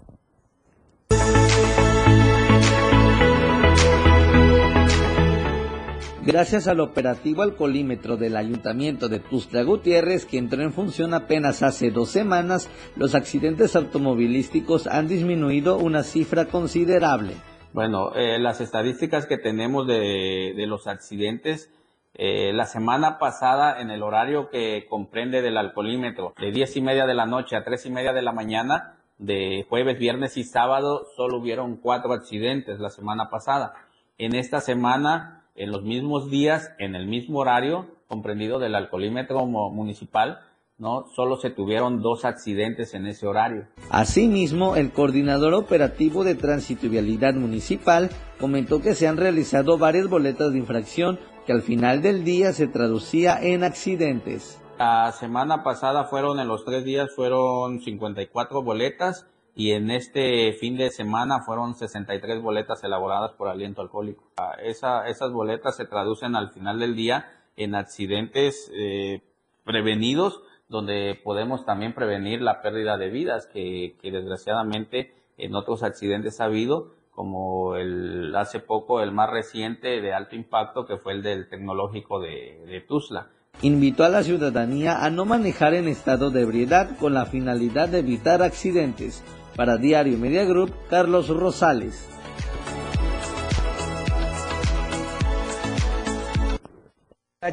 Gracias 6.25 6.69
al 6.69 6.79
operativo 6.79 7.43
alcoholímetro 7.43 8.17
del 8.17 8.37
Ayuntamiento 8.37 9.09
de 9.09 9.19
Tuxtla 9.19 9.65
Gutiérrez, 9.65 10.25
que 10.25 10.39
entró 10.39 10.63
en 10.63 10.73
función 10.73 11.15
apenas 11.15 11.65
hace 11.65 11.91
dos 11.91 12.11
semanas, 12.11 12.71
los 12.95 13.17
accidentes 13.17 13.75
automovilísticos 13.75 14.87
han 14.87 15.09
disminuido 15.09 15.79
una 15.79 16.05
cifra 16.05 16.45
considerable. 16.45 17.35
Bueno, 17.73 18.15
eh, 18.15 18.39
las 18.39 18.61
estadísticas 18.61 19.27
que 19.27 19.37
tenemos 19.37 19.89
de, 19.89 20.55
los 20.69 20.87
accidentes, 20.87 21.73
eh, 22.15 22.53
la 22.53 22.67
semana 22.67 23.19
pasada 23.19 23.81
en 23.81 23.91
el 23.91 24.05
horario 24.05 24.49
que 24.49 24.87
comprende 24.89 25.43
del 25.43 25.57
alcoholímetro, 25.57 26.35
de 26.41 26.53
diez 26.53 26.77
y 26.77 26.83
media 26.83 27.05
de 27.05 27.15
la 27.15 27.27
noche 27.27 27.57
a 27.57 27.65
tres 27.65 27.85
y 27.85 27.91
media 27.91 28.13
de 28.13 28.23
la 28.23 28.33
mañana, 28.33 28.95
de 29.19 29.67
jueves, 29.69 29.99
viernes 29.99 30.37
y 30.37 30.45
sábado, 30.45 31.05
solo 31.17 31.39
hubieron 31.39 31.79
cuatro 31.79 32.13
accidentes 32.13 32.79
la 32.79 32.91
semana 32.91 33.29
pasada. 33.29 33.75
En 34.19 34.37
esta 34.37 34.61
semana 34.61 35.42
en 35.55 35.71
los 35.71 35.83
mismos 35.83 36.31
días, 36.31 36.71
en 36.79 36.95
el 36.95 37.07
mismo 37.07 37.41
horario, 37.41 37.87
comprendido 38.09 38.59
del 38.59 38.75
alcoholímetro 38.75 39.47
municipal, 39.47 40.41
¿no? 40.79 41.07
Solo 41.15 41.37
se 41.37 41.51
tuvieron 41.51 42.03
dos 42.03 42.25
accidentes 42.25 42.95
en 42.95 43.07
ese 43.07 43.27
horario. 43.27 43.69
Asimismo, 43.91 44.77
el 44.77 44.93
coordinador 44.93 45.55
operativo 45.55 46.25
de 46.25 46.35
tránsito 46.35 46.87
y 46.87 46.91
vialidad 46.91 47.35
municipal 47.35 48.11
comentó 48.41 48.81
que 48.81 48.95
se 48.95 49.07
han 49.07 49.17
realizado 49.17 49.79
varias 49.79 50.09
boletas 50.09 50.53
de 50.53 50.59
infracción 50.59 51.19
que 51.47 51.53
al 51.53 51.63
final 51.63 52.03
del 52.03 52.25
día 52.25 52.53
se 52.53 52.67
traducía 52.67 53.39
en 53.41 53.65
accidentes. 53.65 54.61
La 54.79 55.13
semana 55.13 55.63
pasada 55.63 56.05
fueron, 56.05 56.41
en 56.41 56.49
los 56.49 56.65
tres 56.65 56.85
días, 56.85 57.11
fueron 57.15 57.81
54 57.81 58.63
boletas 58.63 59.27
y 59.55 59.73
en 59.73 59.91
este 59.91 60.53
fin 60.55 60.77
de 60.77 60.91
semana 60.91 61.43
fueron 61.43 61.75
63 61.75 62.41
boletas 62.41 62.83
elaboradas 62.85 63.33
por 63.33 63.49
aliento 63.49 63.83
alcohólico. 63.83 64.25
Ah, 64.39 64.57
esa, 64.63 65.07
esas 65.09 65.31
boletas 65.33 65.77
se 65.77 65.85
traducen 65.85 66.37
al 66.37 66.51
final 66.51 66.79
del 66.79 66.97
día 66.97 67.27
en 67.57 67.75
accidentes 67.75 68.71
eh, 68.75 69.23
prevenidos, 69.65 70.43
donde 70.69 71.21
podemos 71.23 71.67
también 71.67 71.95
prevenir 71.95 72.41
la 72.41 72.63
pérdida 72.63 72.97
de 72.97 73.11
vidas 73.11 73.47
que, 73.47 73.97
que, 74.01 74.11
desgraciadamente 74.11 75.15
en 75.37 75.55
otros 75.55 75.83
accidentes 75.83 76.41
ha 76.41 76.45
habido, 76.45 76.95
como 77.11 77.77
el 77.77 78.35
hace 78.35 78.59
poco 78.59 79.03
el 79.03 79.13
más 79.13 79.29
reciente 79.29 80.01
de 80.01 80.15
alto 80.15 80.35
impacto 80.35 80.87
que 80.87 80.97
fue 80.97 81.13
el 81.13 81.23
del 81.23 81.49
tecnológico 81.51 82.21
de, 82.21 82.65
de 82.67 82.81
Tuzla 82.81 83.29
invitó 83.61 84.05
a 84.05 84.09
la 84.09 84.23
ciudadanía 84.23 85.05
a 85.05 85.11
no 85.11 85.25
manejar 85.25 85.75
en 85.75 85.87
estado 85.87 86.31
de 86.31 86.41
ebriedad 86.41 86.97
con 86.99 87.13
la 87.15 87.27
finalidad 87.27 87.89
de 87.89 87.99
evitar 87.99 88.43
accidentes. 88.43 89.23
Para 89.57 89.77
Diario 89.77 90.19
Media 90.19 90.45
Group, 90.45 90.73
Carlos 90.89 91.29
Rosales. 91.29 92.09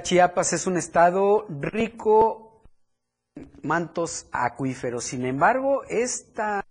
Chiapas 0.04 0.54
es 0.54 0.66
un 0.68 0.78
estado 0.78 1.46
rico 1.50 2.64
en 3.36 3.52
mantos 3.64 4.28
acuíferos. 4.32 5.04
Sin 5.04 5.26
embargo, 5.26 5.84
esta 5.90 6.64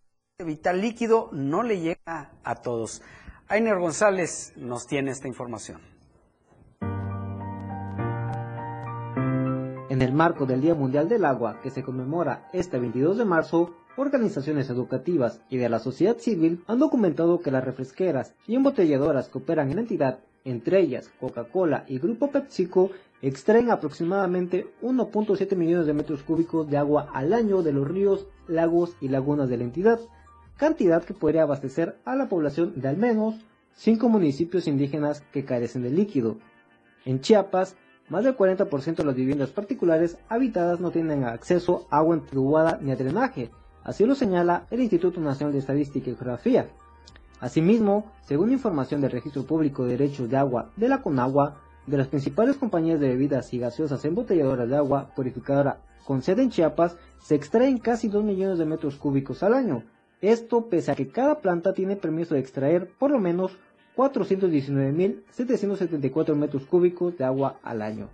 vital 0.44 0.80
líquido 0.80 1.28
no 1.32 1.62
le 1.62 1.80
llega 1.80 2.30
a 2.44 2.54
todos. 2.62 3.02
Ainer 3.48 3.78
González 3.78 4.52
nos 4.56 4.86
tiene 4.86 5.10
esta 5.10 5.26
información. 5.28 5.80
En 9.90 10.02
el 10.02 10.12
marco 10.12 10.46
del 10.46 10.60
Día 10.60 10.74
Mundial 10.74 11.08
del 11.08 11.24
Agua, 11.24 11.60
que 11.60 11.70
se 11.70 11.82
conmemora 11.82 12.48
este 12.52 12.78
22 12.78 13.18
de 13.18 13.24
marzo, 13.24 13.74
organizaciones 13.98 14.70
educativas 14.70 15.40
y 15.50 15.56
de 15.56 15.68
la 15.68 15.80
sociedad 15.80 16.16
civil 16.18 16.62
han 16.66 16.78
documentado 16.78 17.40
que 17.40 17.50
las 17.50 17.64
refresqueras 17.64 18.34
y 18.46 18.54
embotelladoras 18.54 19.28
que 19.28 19.38
operan 19.38 19.70
en 19.70 19.76
la 19.76 19.82
entidad, 19.82 20.20
entre 20.44 20.80
ellas 20.80 21.10
Coca-Cola 21.20 21.84
y 21.88 21.98
Grupo 21.98 22.30
PepsiCo, 22.30 22.90
extraen 23.22 23.70
aproximadamente 23.70 24.66
1.7 24.82 25.56
millones 25.56 25.86
de 25.86 25.94
metros 25.94 26.22
cúbicos 26.22 26.70
de 26.70 26.76
agua 26.76 27.10
al 27.12 27.32
año 27.32 27.62
de 27.62 27.72
los 27.72 27.88
ríos, 27.88 28.26
lagos 28.46 28.96
y 29.00 29.08
lagunas 29.08 29.48
de 29.48 29.56
la 29.56 29.64
entidad, 29.64 30.00
cantidad 30.56 31.02
que 31.02 31.14
podría 31.14 31.42
abastecer 31.42 31.96
a 32.04 32.14
la 32.14 32.28
población 32.28 32.74
de 32.76 32.88
al 32.88 32.96
menos 32.96 33.34
5 33.74 34.08
municipios 34.08 34.68
indígenas 34.68 35.22
que 35.32 35.44
carecen 35.44 35.82
de 35.82 35.90
líquido. 35.90 36.36
En 37.04 37.20
Chiapas, 37.20 37.76
más 38.08 38.24
del 38.24 38.36
40% 38.36 38.96
de 38.96 39.04
las 39.04 39.14
viviendas 39.14 39.50
particulares 39.50 40.18
habitadas 40.28 40.80
no 40.80 40.90
tienen 40.90 41.24
acceso 41.24 41.86
a 41.90 41.98
agua 41.98 42.16
entubada 42.16 42.78
ni 42.80 42.90
a 42.90 42.96
drenaje, 42.96 43.50
así 43.88 44.04
lo 44.04 44.14
señala 44.14 44.66
el 44.70 44.80
Instituto 44.80 45.18
Nacional 45.18 45.54
de 45.54 45.60
Estadística 45.60 46.10
y 46.10 46.14
Geografía. 46.14 46.68
Asimismo, 47.40 48.12
según 48.26 48.52
información 48.52 49.00
del 49.00 49.12
Registro 49.12 49.44
Público 49.44 49.84
de 49.84 49.92
Derechos 49.96 50.28
de 50.28 50.36
Agua 50.36 50.68
de 50.76 50.90
la 50.90 51.00
CONAGUA, 51.00 51.56
de 51.86 51.96
las 51.96 52.08
principales 52.08 52.56
compañías 52.56 53.00
de 53.00 53.08
bebidas 53.08 53.54
y 53.54 53.58
gaseosas 53.58 54.04
embotelladoras 54.04 54.68
de 54.68 54.76
agua 54.76 55.10
purificadora 55.16 55.80
con 56.04 56.20
sede 56.20 56.42
en 56.42 56.50
Chiapas, 56.50 56.98
se 57.18 57.34
extraen 57.34 57.78
casi 57.78 58.08
2 58.08 58.24
millones 58.24 58.58
de 58.58 58.66
metros 58.66 58.96
cúbicos 58.96 59.42
al 59.42 59.54
año. 59.54 59.84
Esto 60.20 60.68
pese 60.68 60.92
a 60.92 60.94
que 60.94 61.08
cada 61.08 61.40
planta 61.40 61.72
tiene 61.72 61.96
permiso 61.96 62.34
de 62.34 62.40
extraer 62.40 62.90
por 62.98 63.10
lo 63.10 63.18
menos 63.18 63.56
419.774 63.96 66.34
metros 66.34 66.66
cúbicos 66.66 67.16
de 67.16 67.24
agua 67.24 67.58
al 67.62 67.80
año. 67.80 68.10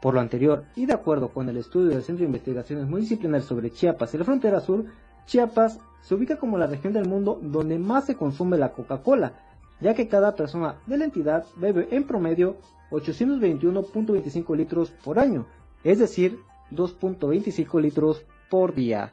Por 0.00 0.14
lo 0.14 0.20
anterior, 0.20 0.64
y 0.76 0.86
de 0.86 0.92
acuerdo 0.92 1.28
con 1.28 1.48
el 1.48 1.56
estudio 1.56 1.88
del 1.88 2.02
Centro 2.02 2.22
de 2.22 2.26
Investigaciones 2.26 2.86
Multidisciplinares 2.86 3.46
sobre 3.46 3.70
Chiapas 3.70 4.14
y 4.14 4.18
la 4.18 4.24
frontera 4.24 4.60
sur, 4.60 4.84
Chiapas 5.26 5.80
se 6.00 6.14
ubica 6.14 6.36
como 6.36 6.56
la 6.56 6.66
región 6.66 6.92
del 6.92 7.08
mundo 7.08 7.38
donde 7.42 7.78
más 7.78 8.06
se 8.06 8.14
consume 8.14 8.58
la 8.58 8.72
Coca-Cola, 8.72 9.32
ya 9.80 9.94
que 9.94 10.08
cada 10.08 10.34
persona 10.34 10.76
de 10.86 10.98
la 10.98 11.04
entidad 11.04 11.44
bebe 11.56 11.88
en 11.90 12.04
promedio 12.04 12.56
821.25 12.90 14.56
litros 14.56 14.90
por 14.90 15.18
año, 15.18 15.46
es 15.84 15.98
decir, 15.98 16.38
2.25 16.70 17.80
litros 17.80 18.24
por 18.50 18.74
día. 18.74 19.12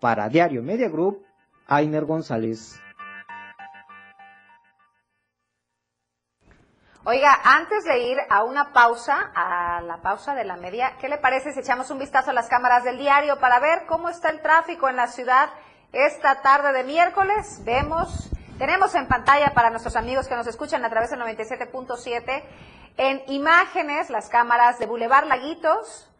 Para 0.00 0.28
Diario 0.28 0.62
Media 0.62 0.88
Group, 0.88 1.22
Ainer 1.66 2.04
González. 2.04 2.80
Oiga, 7.06 7.38
antes 7.44 7.84
de 7.84 7.98
ir 7.98 8.16
a 8.30 8.44
una 8.44 8.72
pausa, 8.72 9.30
a 9.34 9.82
la 9.82 9.98
pausa 9.98 10.34
de 10.34 10.46
la 10.46 10.56
media, 10.56 10.96
¿qué 10.98 11.10
le 11.10 11.18
parece 11.18 11.52
si 11.52 11.60
echamos 11.60 11.90
un 11.90 11.98
vistazo 11.98 12.30
a 12.30 12.32
las 12.32 12.48
cámaras 12.48 12.82
del 12.82 12.96
diario 12.96 13.38
para 13.38 13.60
ver 13.60 13.84
cómo 13.86 14.08
está 14.08 14.30
el 14.30 14.40
tráfico 14.40 14.88
en 14.88 14.96
la 14.96 15.06
ciudad 15.08 15.50
esta 15.92 16.40
tarde 16.40 16.72
de 16.72 16.82
miércoles? 16.82 17.60
Vemos, 17.62 18.30
tenemos 18.56 18.94
en 18.94 19.06
pantalla 19.06 19.52
para 19.52 19.68
nuestros 19.68 19.96
amigos 19.96 20.28
que 20.28 20.34
nos 20.34 20.46
escuchan 20.46 20.82
a 20.82 20.88
través 20.88 21.10
del 21.10 21.20
97.7 21.20 22.42
en 22.96 23.22
imágenes 23.26 24.08
las 24.08 24.30
cámaras 24.30 24.78
de 24.78 24.86
Boulevard 24.86 25.26
Laguitos. 25.26 26.10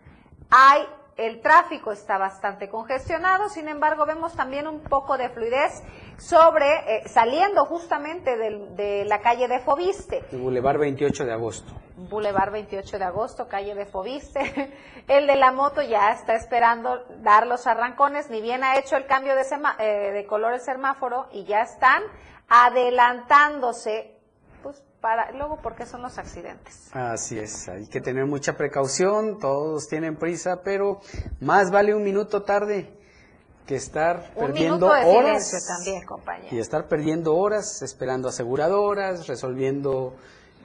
Hay 0.51 0.87
el 1.17 1.41
tráfico 1.41 1.93
está 1.93 2.19
bastante 2.19 2.69
congestionado, 2.69 3.49
sin 3.49 3.69
embargo 3.69 4.05
vemos 4.05 4.35
también 4.35 4.67
un 4.67 4.81
poco 4.81 5.17
de 5.17 5.29
fluidez 5.29 5.83
sobre, 6.19 6.67
eh, 6.67 7.09
saliendo 7.09 7.65
justamente 7.67 8.37
de, 8.37 9.05
la 9.05 9.21
calle 9.21 9.47
de 9.47 9.61
Fobiste. 9.61 10.25
El 10.33 10.41
Boulevard 10.41 10.79
28 10.79 11.25
de 11.25 11.33
agosto. 11.33 11.73
Boulevard 11.97 12.51
28 12.53 12.99
de 12.99 13.05
agosto, 13.05 13.47
calle 13.49 13.75
de 13.75 13.87
Fobiste. 13.87 14.73
El 15.09 15.27
de 15.27 15.37
la 15.37 15.53
moto 15.53 15.83
ya 15.83 16.13
está 16.13 16.35
esperando 16.35 17.05
dar 17.21 17.47
los 17.47 17.67
arrancones, 17.67 18.31
ni 18.31 18.41
bien 18.41 18.65
ha 18.65 18.79
hecho 18.79 18.97
el 18.97 19.07
cambio 19.07 19.35
de, 19.37 19.43
eh, 19.79 20.13
de 20.13 20.27
color 20.27 20.55
el 20.55 20.61
semáforo 20.61 21.27
y 21.31 21.45
ya 21.45 21.61
están 21.61 22.03
adelantándose 22.49 24.14
para 25.05 25.33
luego 25.33 25.59
porque 25.63 25.85
son 25.85 26.01
los 26.01 26.17
accidentes. 26.17 26.89
Así 26.95 27.39
es, 27.39 27.69
hay 27.69 27.87
que 27.89 28.01
tener 28.01 28.25
mucha 28.25 28.57
precaución, 28.57 29.39
todos 29.39 29.87
tienen 29.87 30.17
prisa, 30.17 30.63
pero 30.65 31.03
más 31.43 31.71
vale 31.71 31.95
un 31.95 32.03
minuto 32.03 32.43
tarde 32.43 32.91
que 33.67 33.77
estar 33.77 34.33
perdiendo 34.33 34.87
horas 34.87 35.53
también, 35.69 36.07
compañero. 36.07 36.57
y 36.57 36.59
estar 36.59 36.89
perdiendo 36.89 37.37
horas 37.37 37.83
esperando 37.83 38.31
aseguradoras, 38.31 39.27
resolviendo 39.27 40.15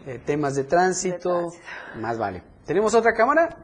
eh, 0.07 0.21
temas 0.25 0.55
de 0.55 0.63
tránsito, 0.63 1.49
más 1.97 2.17
vale. 2.17 2.41
¿Tenemos 2.65 2.93
otra 2.93 3.11
cámara? 3.11 3.57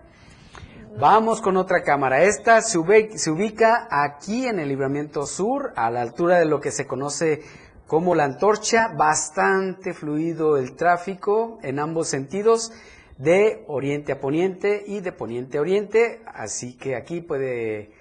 Vamos 0.99 1.41
con 1.41 1.55
otra 1.55 1.83
cámara. 1.83 2.23
Esta 2.23 2.61
se 2.61 2.77
ubica 2.77 3.87
aquí 3.89 4.45
en 4.45 4.59
el 4.59 4.67
libramiento 4.67 5.25
sur, 5.25 5.71
a 5.77 5.89
la 5.89 6.01
altura 6.01 6.37
de 6.39 6.45
lo 6.45 6.59
que 6.59 6.71
se 6.71 6.85
conoce 6.85 7.43
como 7.87 8.15
la 8.15 8.23
antorcha, 8.25 8.89
bastante 8.95 9.93
fluido 9.93 10.57
el 10.57 10.75
tráfico 10.75 11.59
en 11.61 11.79
ambos 11.79 12.07
sentidos, 12.07 12.71
de 13.17 13.63
oriente 13.67 14.11
a 14.11 14.19
poniente 14.19 14.83
y 14.85 14.99
de 14.99 15.11
poniente 15.11 15.57
a 15.57 15.61
oriente, 15.61 16.21
así 16.27 16.77
que 16.77 16.95
aquí 16.95 17.21
puede 17.21 17.91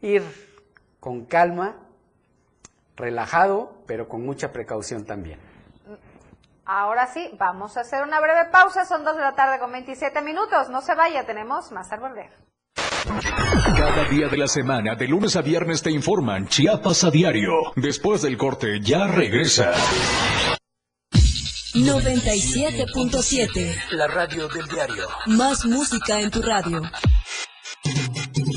ir 0.00 0.22
con 0.98 1.24
calma, 1.24 1.76
relajado, 2.96 3.82
pero 3.86 4.08
con 4.08 4.24
mucha 4.24 4.52
precaución 4.52 5.04
también. 5.04 5.38
Ahora 6.64 7.06
sí, 7.06 7.30
vamos 7.38 7.76
a 7.76 7.80
hacer 7.80 8.02
una 8.02 8.20
breve 8.20 8.50
pausa, 8.50 8.84
son 8.84 9.04
dos 9.04 9.16
de 9.16 9.22
la 9.22 9.34
tarde 9.34 9.58
con 9.58 9.72
27 9.72 10.20
minutos, 10.22 10.68
no 10.70 10.82
se 10.82 10.94
vaya, 10.94 11.26
tenemos 11.26 11.72
más 11.72 11.90
al 11.92 12.00
volver. 12.00 12.49
Cada 13.76 14.08
día 14.08 14.28
de 14.28 14.36
la 14.36 14.46
semana, 14.46 14.94
de 14.94 15.08
lunes 15.08 15.34
a 15.36 15.42
viernes, 15.42 15.82
te 15.82 15.90
informan 15.90 16.46
Chiapas 16.48 17.04
a 17.04 17.10
diario. 17.10 17.52
Después 17.76 18.22
del 18.22 18.36
corte, 18.36 18.80
ya 18.80 19.06
regresa. 19.06 19.72
97.7 21.74 23.76
La 23.92 24.08
radio 24.08 24.48
del 24.48 24.66
diario. 24.66 25.06
Más 25.26 25.64
música 25.64 26.20
en 26.20 26.30
tu 26.30 26.42
radio 26.42 26.82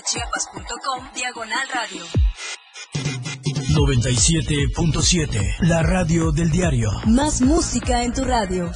www.diariodechiapas.com 0.00 1.04
Diagonal 1.14 1.68
Radio. 1.74 2.02
97.7 3.74 5.68
La 5.68 5.82
radio 5.82 6.32
del 6.32 6.50
diario. 6.50 6.88
Más 7.06 7.40
música 7.42 8.02
en 8.02 8.12
tu 8.12 8.24
radio. 8.24 8.70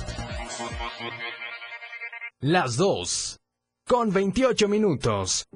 Las 2.40 2.76
2. 2.76 3.38
Con 3.86 4.12
28 4.12 4.68
minutos. 4.68 5.46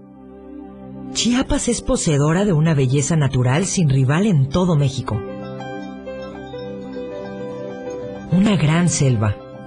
Chiapas 1.12 1.68
es 1.68 1.83
poseedora 1.83 2.44
de 2.44 2.52
una 2.52 2.74
belleza 2.74 3.16
natural 3.16 3.66
sin 3.66 3.88
rival 3.88 4.26
en 4.26 4.48
todo 4.48 4.76
México. 4.76 5.16
Una 8.31 8.57
gran 8.57 8.88
selva, 8.88 9.37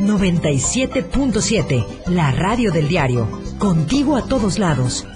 97.7, 0.00 2.08
la 2.08 2.32
radio 2.32 2.72
del 2.72 2.88
diario, 2.88 3.28
contigo 3.58 4.16
a 4.16 4.22
todos 4.22 4.58
lados. 4.58 5.06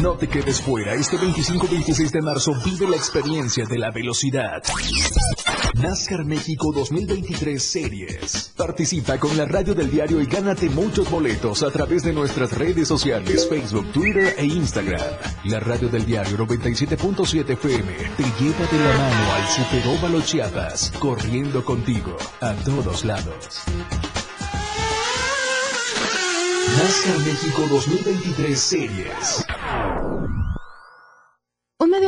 No 0.00 0.16
te 0.16 0.28
quedes 0.28 0.60
fuera. 0.60 0.94
Este 0.94 1.16
25-26 1.16 2.10
de 2.10 2.22
marzo 2.22 2.52
vive 2.64 2.88
la 2.88 2.96
experiencia 2.96 3.64
de 3.64 3.78
la 3.78 3.90
velocidad. 3.90 4.62
NASCAR 5.74 6.24
México 6.24 6.72
2023 6.72 7.62
Series. 7.62 8.52
Participa 8.56 9.18
con 9.18 9.36
la 9.36 9.44
radio 9.44 9.74
del 9.74 9.90
diario 9.90 10.20
y 10.20 10.26
gánate 10.26 10.68
muchos 10.70 11.10
boletos 11.10 11.62
a 11.62 11.70
través 11.70 12.04
de 12.04 12.12
nuestras 12.12 12.52
redes 12.52 12.86
sociales, 12.86 13.48
Facebook, 13.48 13.90
Twitter 13.92 14.34
e 14.38 14.44
Instagram. 14.44 15.00
La 15.44 15.60
radio 15.60 15.88
del 15.88 16.06
diario 16.06 16.38
97.7 16.38 17.50
FM 17.50 17.92
te 18.16 18.22
lleva 18.22 18.66
de 18.66 18.78
la 18.78 18.98
mano 18.98 19.32
al 19.32 19.48
Superóvalo 19.48 20.20
Chiapas, 20.22 20.92
corriendo 20.98 21.64
contigo 21.64 22.16
a 22.40 22.54
todos 22.54 23.04
lados. 23.04 23.64
NASCAR 26.76 27.18
México 27.18 27.66
2023 27.68 28.58
Series. 28.58 29.44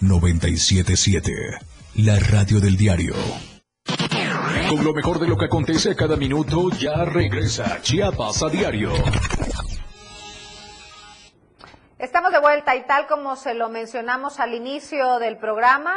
977, 0.00 1.32
la 1.96 2.18
radio 2.18 2.60
del 2.60 2.76
diario. 2.76 3.14
Con 4.68 4.84
lo 4.84 4.92
mejor 4.92 5.18
de 5.18 5.28
lo 5.28 5.36
que 5.36 5.46
acontece 5.46 5.94
cada 5.96 6.16
minuto, 6.16 6.70
ya 6.70 7.04
regresa 7.04 7.80
Chiapas 7.82 8.42
a 8.42 8.48
diario. 8.48 8.92
Estamos 11.98 12.32
de 12.32 12.40
vuelta 12.40 12.74
y 12.74 12.84
tal 12.86 13.06
como 13.06 13.36
se 13.36 13.54
lo 13.54 13.68
mencionamos 13.68 14.40
al 14.40 14.54
inicio 14.54 15.18
del 15.18 15.38
programa, 15.38 15.94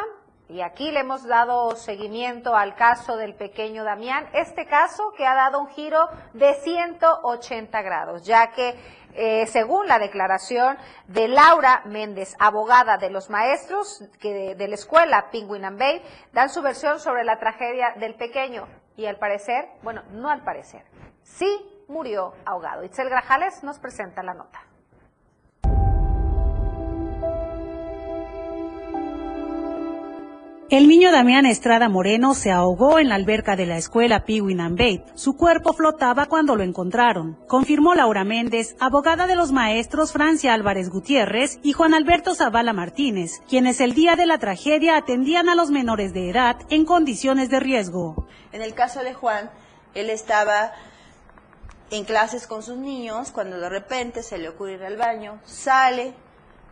y 0.47 0.61
aquí 0.61 0.91
le 0.91 0.99
hemos 0.99 1.25
dado 1.25 1.75
seguimiento 1.75 2.55
al 2.55 2.75
caso 2.75 3.17
del 3.17 3.33
pequeño 3.33 3.83
Damián, 3.83 4.27
este 4.33 4.67
caso 4.67 5.11
que 5.17 5.25
ha 5.25 5.33
dado 5.33 5.59
un 5.59 5.67
giro 5.69 6.07
de 6.33 6.53
180 6.63 7.81
grados, 7.81 8.23
ya 8.23 8.51
que 8.51 8.75
eh, 9.15 9.47
según 9.47 9.87
la 9.87 9.97
declaración 9.97 10.77
de 11.07 11.27
Laura 11.27 11.81
Méndez, 11.85 12.35
abogada 12.39 12.97
de 12.97 13.09
los 13.09 13.29
maestros 13.29 14.03
que 14.19 14.55
de, 14.55 14.67
la 14.67 14.75
escuela 14.75 15.29
Penguin 15.31 15.65
and 15.65 15.79
Bay, 15.79 16.01
dan 16.33 16.49
su 16.49 16.61
versión 16.61 16.99
sobre 16.99 17.23
la 17.23 17.39
tragedia 17.39 17.93
del 17.97 18.15
pequeño 18.15 18.67
y 18.97 19.05
al 19.05 19.17
parecer, 19.17 19.69
bueno, 19.83 20.03
no 20.11 20.29
al 20.29 20.43
parecer, 20.43 20.83
sí 21.23 21.47
murió 21.87 22.33
ahogado. 22.45 22.83
Itzel 22.83 23.09
Grajales 23.09 23.63
nos 23.63 23.79
presenta 23.79 24.21
la 24.23 24.33
nota. 24.33 24.64
El 30.71 30.87
niño 30.87 31.11
Damián 31.11 31.45
Estrada 31.45 31.89
Moreno 31.89 32.33
se 32.33 32.51
ahogó 32.51 32.97
en 32.97 33.09
la 33.09 33.15
alberca 33.15 33.55
de 33.55 33.67
la 33.67 33.77
escuela 33.77 34.25
Bate. 34.27 35.05
Su 35.13 35.37
cuerpo 35.37 35.73
flotaba 35.73 36.25
cuando 36.25 36.55
lo 36.55 36.63
encontraron, 36.63 37.37
confirmó 37.47 37.93
Laura 37.93 38.23
Méndez, 38.23 38.75
abogada 38.79 39.27
de 39.27 39.35
los 39.35 39.51
maestros 39.51 40.11
Francia 40.11 40.55
Álvarez 40.55 40.89
Gutiérrez 40.89 41.59
y 41.61 41.73
Juan 41.73 41.93
Alberto 41.93 42.33
Zavala 42.33 42.73
Martínez, 42.73 43.43
quienes 43.47 43.79
el 43.79 43.93
día 43.93 44.15
de 44.15 44.25
la 44.25 44.39
tragedia 44.39 44.97
atendían 44.97 45.49
a 45.49 45.55
los 45.55 45.69
menores 45.69 46.13
de 46.13 46.31
edad 46.31 46.57
en 46.71 46.85
condiciones 46.85 47.51
de 47.51 47.59
riesgo. 47.59 48.27
En 48.51 48.63
el 48.63 48.73
caso 48.73 49.01
de 49.01 49.13
Juan, 49.13 49.51
él 49.93 50.09
estaba 50.09 50.71
en 51.91 52.05
clases 52.05 52.47
con 52.47 52.63
sus 52.63 52.77
niños 52.77 53.31
cuando 53.31 53.59
de 53.59 53.69
repente 53.69 54.23
se 54.23 54.39
le 54.39 54.49
ocurre 54.49 54.73
ir 54.73 54.83
al 54.83 54.97
baño, 54.97 55.39
sale 55.45 56.15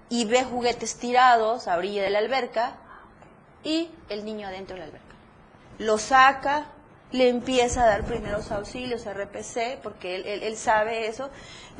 y 0.09 0.25
ve 0.25 0.43
juguetes 0.43 0.95
tirados 0.95 1.67
a 1.67 1.77
orilla 1.77 2.01
de 2.01 2.09
la 2.09 2.17
alberca 2.17 2.79
y 3.63 3.89
el 4.09 4.25
niño 4.25 4.47
adentro 4.47 4.75
de 4.75 4.81
la 4.81 4.85
alberca. 4.87 5.15
Lo 5.79 5.97
saca, 5.97 6.67
le 7.11 7.29
empieza 7.29 7.83
a 7.83 7.87
dar 7.87 8.03
primeros 8.05 8.51
auxilios, 8.51 9.05
RPC, 9.05 9.79
porque 9.81 10.15
él, 10.15 10.57
sabe 10.57 11.07
eso, 11.07 11.29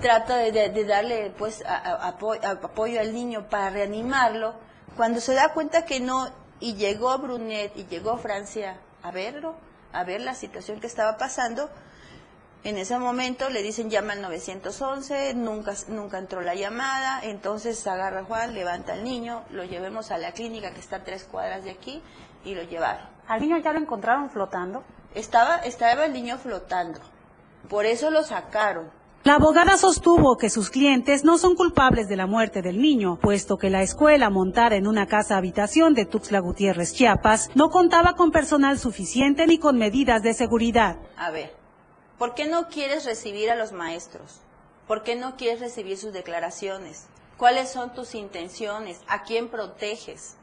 trata 0.01 0.37
de, 0.37 0.85
darle 0.85 1.31
pues 1.37 1.63
apoyo 1.65 2.99
al 2.99 3.13
niño 3.13 3.47
para 3.49 3.71
reanimarlo. 3.71 4.53
Cuando 4.95 5.19
se 5.19 5.33
da 5.33 5.53
cuenta 5.53 5.85
que 5.85 5.99
no, 5.99 6.29
y 6.59 6.75
llegó 6.75 7.17
Brunet 7.17 7.75
y 7.75 7.85
llegó 7.85 8.17
Francia 8.17 8.77
a 9.01 9.11
verlo, 9.11 9.55
a 9.91 10.03
ver 10.03 10.21
la 10.21 10.35
situación 10.35 10.79
que 10.79 10.87
estaba 10.87 11.17
pasando, 11.17 11.69
en 12.63 12.78
ese 12.78 12.97
momento 12.97 13.49
le 13.49 13.62
dicen 13.62 13.89
llama 13.89 14.13
al 14.13 14.21
911, 14.21 15.34
nunca, 15.34 15.73
nunca 15.89 16.17
entró 16.17 16.41
la 16.41 16.56
llamada, 16.56 17.19
entonces 17.23 17.86
agarra 17.88 18.21
a 18.21 18.23
Juan, 18.23 18.54
levanta 18.54 18.93
al 18.93 19.04
niño, 19.04 19.43
lo 19.49 19.65
llevemos 19.65 20.12
a 20.12 20.17
la 20.17 20.32
clínica 20.32 20.71
que 20.73 20.80
está 20.80 20.97
a 20.97 21.04
tres 21.04 21.26
cuadras 21.26 21.65
de 21.65 21.71
aquí 21.71 22.02
y 22.45 22.56
lo 22.56 22.63
llevaron. 22.63 23.06
¿Al 23.28 23.41
niño 23.41 23.58
ya 23.58 23.73
lo 23.73 23.80
encontraron 23.80 24.30
flotando? 24.30 24.84
Estaba, 25.13 25.58
estaba 25.58 26.06
el 26.06 26.13
niño 26.13 26.38
flotando, 26.38 26.99
por 27.69 27.86
eso 27.86 28.10
lo 28.12 28.23
sacaron. 28.23 28.89
La 29.26 29.36
abogada 29.36 29.78
sostuvo 29.78 30.36
que 30.36 30.49
sus 30.49 30.69
clientes 30.69 31.23
no 31.23 31.38
son 31.38 31.56
culpables 31.56 32.10
de 32.10 32.17
la 32.17 32.28
muerte 32.28 32.62
del 32.62 32.82
niño, 32.82 33.17
puesto 33.21 33.56
que 33.56 33.69
la 33.69 33.82
escuela 33.82 34.30
montada 34.30 34.76
en 34.76 34.86
una 34.86 35.08
casa 35.08 35.38
habitación 35.38 35.93
de 35.93 36.06
Tuxtla 36.06 36.39
Gutiérrez, 36.39 36.93
Chiapas, 36.93 37.49
no 37.56 37.69
contaba 37.69 38.15
con 38.15 38.32
personal 38.32 38.80
suficiente 38.80 39.47
ni 39.47 39.60
con 39.60 39.78
medidas 39.78 40.23
de 40.23 40.34
seguridad. 40.34 40.97
A 41.15 41.32
ver, 41.32 41.62
¿Por 42.23 42.36
qué 42.36 42.45
no 42.45 42.69
quieres 42.69 43.03
recibir 43.03 43.51
a 43.51 43.55
los 43.55 43.73
maestros? 43.73 44.39
¿Por 44.88 45.03
qué 45.03 45.17
no 45.17 45.36
quieres 45.36 45.59
recibir 45.59 45.97
sus 45.97 46.13
declaraciones? 46.13 47.07
¿Cuáles 47.36 47.69
son 47.69 47.93
tus 47.93 48.15
intenciones? 48.15 49.01
¿A 49.09 49.23
quién 49.23 49.49
proteges? 49.49 50.38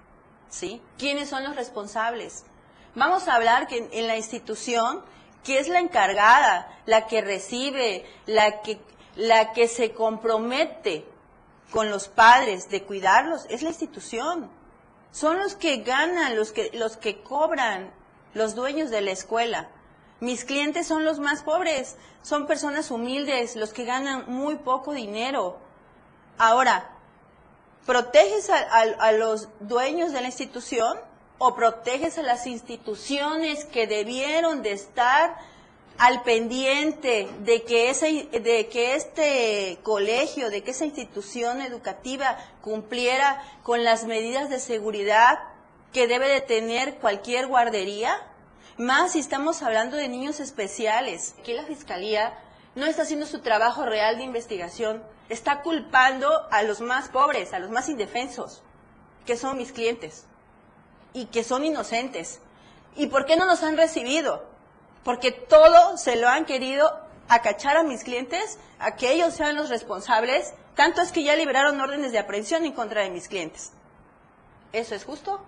¿Sí? 0.50 0.82
¿Quiénes 0.98 1.30
son 1.30 1.42
los 1.42 1.56
responsables? 1.56 2.44
Vamos 2.94 3.28
a 3.28 3.34
hablar 3.34 3.66
que 3.66 3.88
en, 3.92 4.06
la 4.06 4.18
institución, 4.18 5.02
que 5.42 5.58
es 5.58 5.68
la 5.68 5.78
encargada, 5.78 6.68
la 6.84 7.06
que 7.06 7.22
recibe, 7.22 8.04
la 8.26 8.60
que, 8.60 8.78
la 9.16 9.54
que 9.54 9.66
se 9.66 9.92
compromete 9.92 11.06
con 11.70 11.88
los 11.88 12.08
padres 12.08 12.68
de 12.68 12.82
cuidarlos, 12.82 13.46
es 13.48 13.62
la 13.62 13.70
institución. 13.70 14.50
Son 15.12 15.38
los 15.38 15.54
que 15.54 15.78
ganan, 15.78 16.36
los 16.36 16.52
que, 16.52 16.72
los 16.74 16.98
que 16.98 17.22
cobran, 17.22 17.90
los 18.34 18.54
dueños 18.54 18.90
de 18.90 19.00
la 19.00 19.12
escuela. 19.12 19.70
Mis 20.20 20.44
clientes 20.44 20.86
son 20.86 21.04
los 21.06 21.18
más 21.18 21.42
pobres, 21.42 21.96
son 22.22 22.46
personas 22.46 22.90
humildes, 22.90 23.56
los 23.56 23.72
que 23.72 23.84
ganan 23.84 24.24
muy 24.26 24.56
poco 24.56 24.92
dinero. 24.92 25.58
Ahora, 26.36 26.90
¿proteges 27.86 28.50
a, 28.50 29.12
los 29.12 29.48
dueños 29.60 30.12
de 30.12 30.20
la 30.20 30.26
institución 30.26 30.98
o 31.38 31.54
proteges 31.54 32.18
a 32.18 32.22
las 32.22 32.46
instituciones 32.46 33.64
que 33.64 33.86
debieron 33.86 34.62
de 34.62 34.72
estar 34.72 35.38
al 35.96 36.22
pendiente 36.22 37.26
de 37.40 37.62
que, 37.62 37.88
ese, 37.88 38.28
de 38.30 38.68
que 38.68 38.94
este 38.94 39.78
colegio, 39.82 40.50
de 40.50 40.62
que 40.62 40.72
esa 40.72 40.84
institución 40.84 41.62
educativa 41.62 42.36
cumpliera 42.60 43.42
con 43.62 43.84
las 43.84 44.04
medidas 44.04 44.50
de 44.50 44.60
seguridad 44.60 45.38
que 45.94 46.06
debe 46.06 46.28
de 46.28 46.42
tener 46.42 46.96
cualquier 46.96 47.46
guardería? 47.46 48.29
Más 48.80 49.12
si 49.12 49.18
estamos 49.18 49.62
hablando 49.62 49.96
de 49.96 50.08
niños 50.08 50.40
especiales. 50.40 51.34
Aquí 51.38 51.52
la 51.52 51.64
Fiscalía 51.64 52.32
no 52.74 52.86
está 52.86 53.02
haciendo 53.02 53.26
su 53.26 53.40
trabajo 53.40 53.84
real 53.84 54.16
de 54.16 54.24
investigación, 54.24 55.02
está 55.28 55.60
culpando 55.62 56.48
a 56.50 56.62
los 56.62 56.80
más 56.80 57.08
pobres, 57.08 57.52
a 57.52 57.58
los 57.58 57.70
más 57.70 57.88
indefensos, 57.88 58.62
que 59.26 59.36
son 59.36 59.58
mis 59.58 59.72
clientes, 59.72 60.24
y 61.12 61.26
que 61.26 61.44
son 61.44 61.64
inocentes. 61.64 62.40
¿Y 62.96 63.08
por 63.08 63.26
qué 63.26 63.36
no 63.36 63.44
nos 63.44 63.62
han 63.62 63.76
recibido? 63.76 64.46
Porque 65.04 65.30
todo 65.30 65.96
se 65.98 66.16
lo 66.16 66.28
han 66.28 66.46
querido 66.46 66.90
acachar 67.28 67.76
a 67.76 67.82
mis 67.82 68.02
clientes, 68.02 68.58
a 68.78 68.96
que 68.96 69.12
ellos 69.12 69.34
sean 69.34 69.56
los 69.56 69.68
responsables, 69.68 70.54
tanto 70.74 71.02
es 71.02 71.12
que 71.12 71.22
ya 71.22 71.36
liberaron 71.36 71.80
órdenes 71.80 72.12
de 72.12 72.18
aprehensión 72.18 72.64
en 72.64 72.72
contra 72.72 73.02
de 73.02 73.10
mis 73.10 73.28
clientes. 73.28 73.72
¿Eso 74.72 74.94
es 74.94 75.04
justo? 75.04 75.44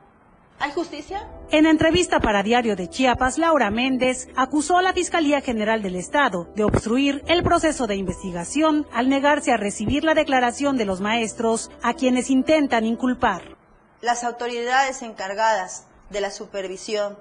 ¿Hay 0.59 0.71
justicia? 0.73 1.29
En 1.51 1.67
entrevista 1.67 2.21
para 2.21 2.43
Diario 2.43 2.77
de 2.77 2.89
Chiapas, 2.89 3.37
Laura 3.37 3.71
Méndez 3.71 4.29
acusó 4.37 4.79
a 4.79 4.83
la 4.83 4.93
Fiscalía 4.93 5.41
General 5.41 5.83
del 5.83 5.97
Estado 5.97 6.49
de 6.55 6.65
obstruir 6.65 7.23
el 7.27 7.43
proceso 7.43 7.87
de 7.87 7.97
investigación 7.97 8.87
al 8.93 9.09
negarse 9.09 9.53
a 9.53 9.57
recibir 9.57 10.05
la 10.05 10.15
declaración 10.15 10.77
de 10.77 10.85
los 10.85 11.01
maestros 11.01 11.71
a 11.83 11.95
quienes 11.95 12.31
intentan 12.31 12.85
inculpar. 12.87 13.57
Las 14.01 14.25
autoridades 14.25 15.03
encargadas 15.03 15.87
de 16.11 16.21
la 16.21 16.31
supervisión 16.31 17.19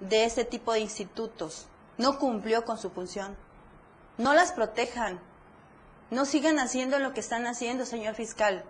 de 0.00 0.24
este 0.24 0.44
tipo 0.44 0.72
de 0.72 0.80
institutos 0.80 1.68
no 1.98 2.18
cumplió 2.18 2.64
con 2.64 2.78
su 2.78 2.90
función. 2.90 3.36
No 4.18 4.34
las 4.34 4.52
protejan. 4.52 5.20
No 6.10 6.26
sigan 6.26 6.58
haciendo 6.58 6.98
lo 6.98 7.14
que 7.14 7.20
están 7.20 7.46
haciendo, 7.46 7.86
señor 7.86 8.14
fiscal 8.14 8.64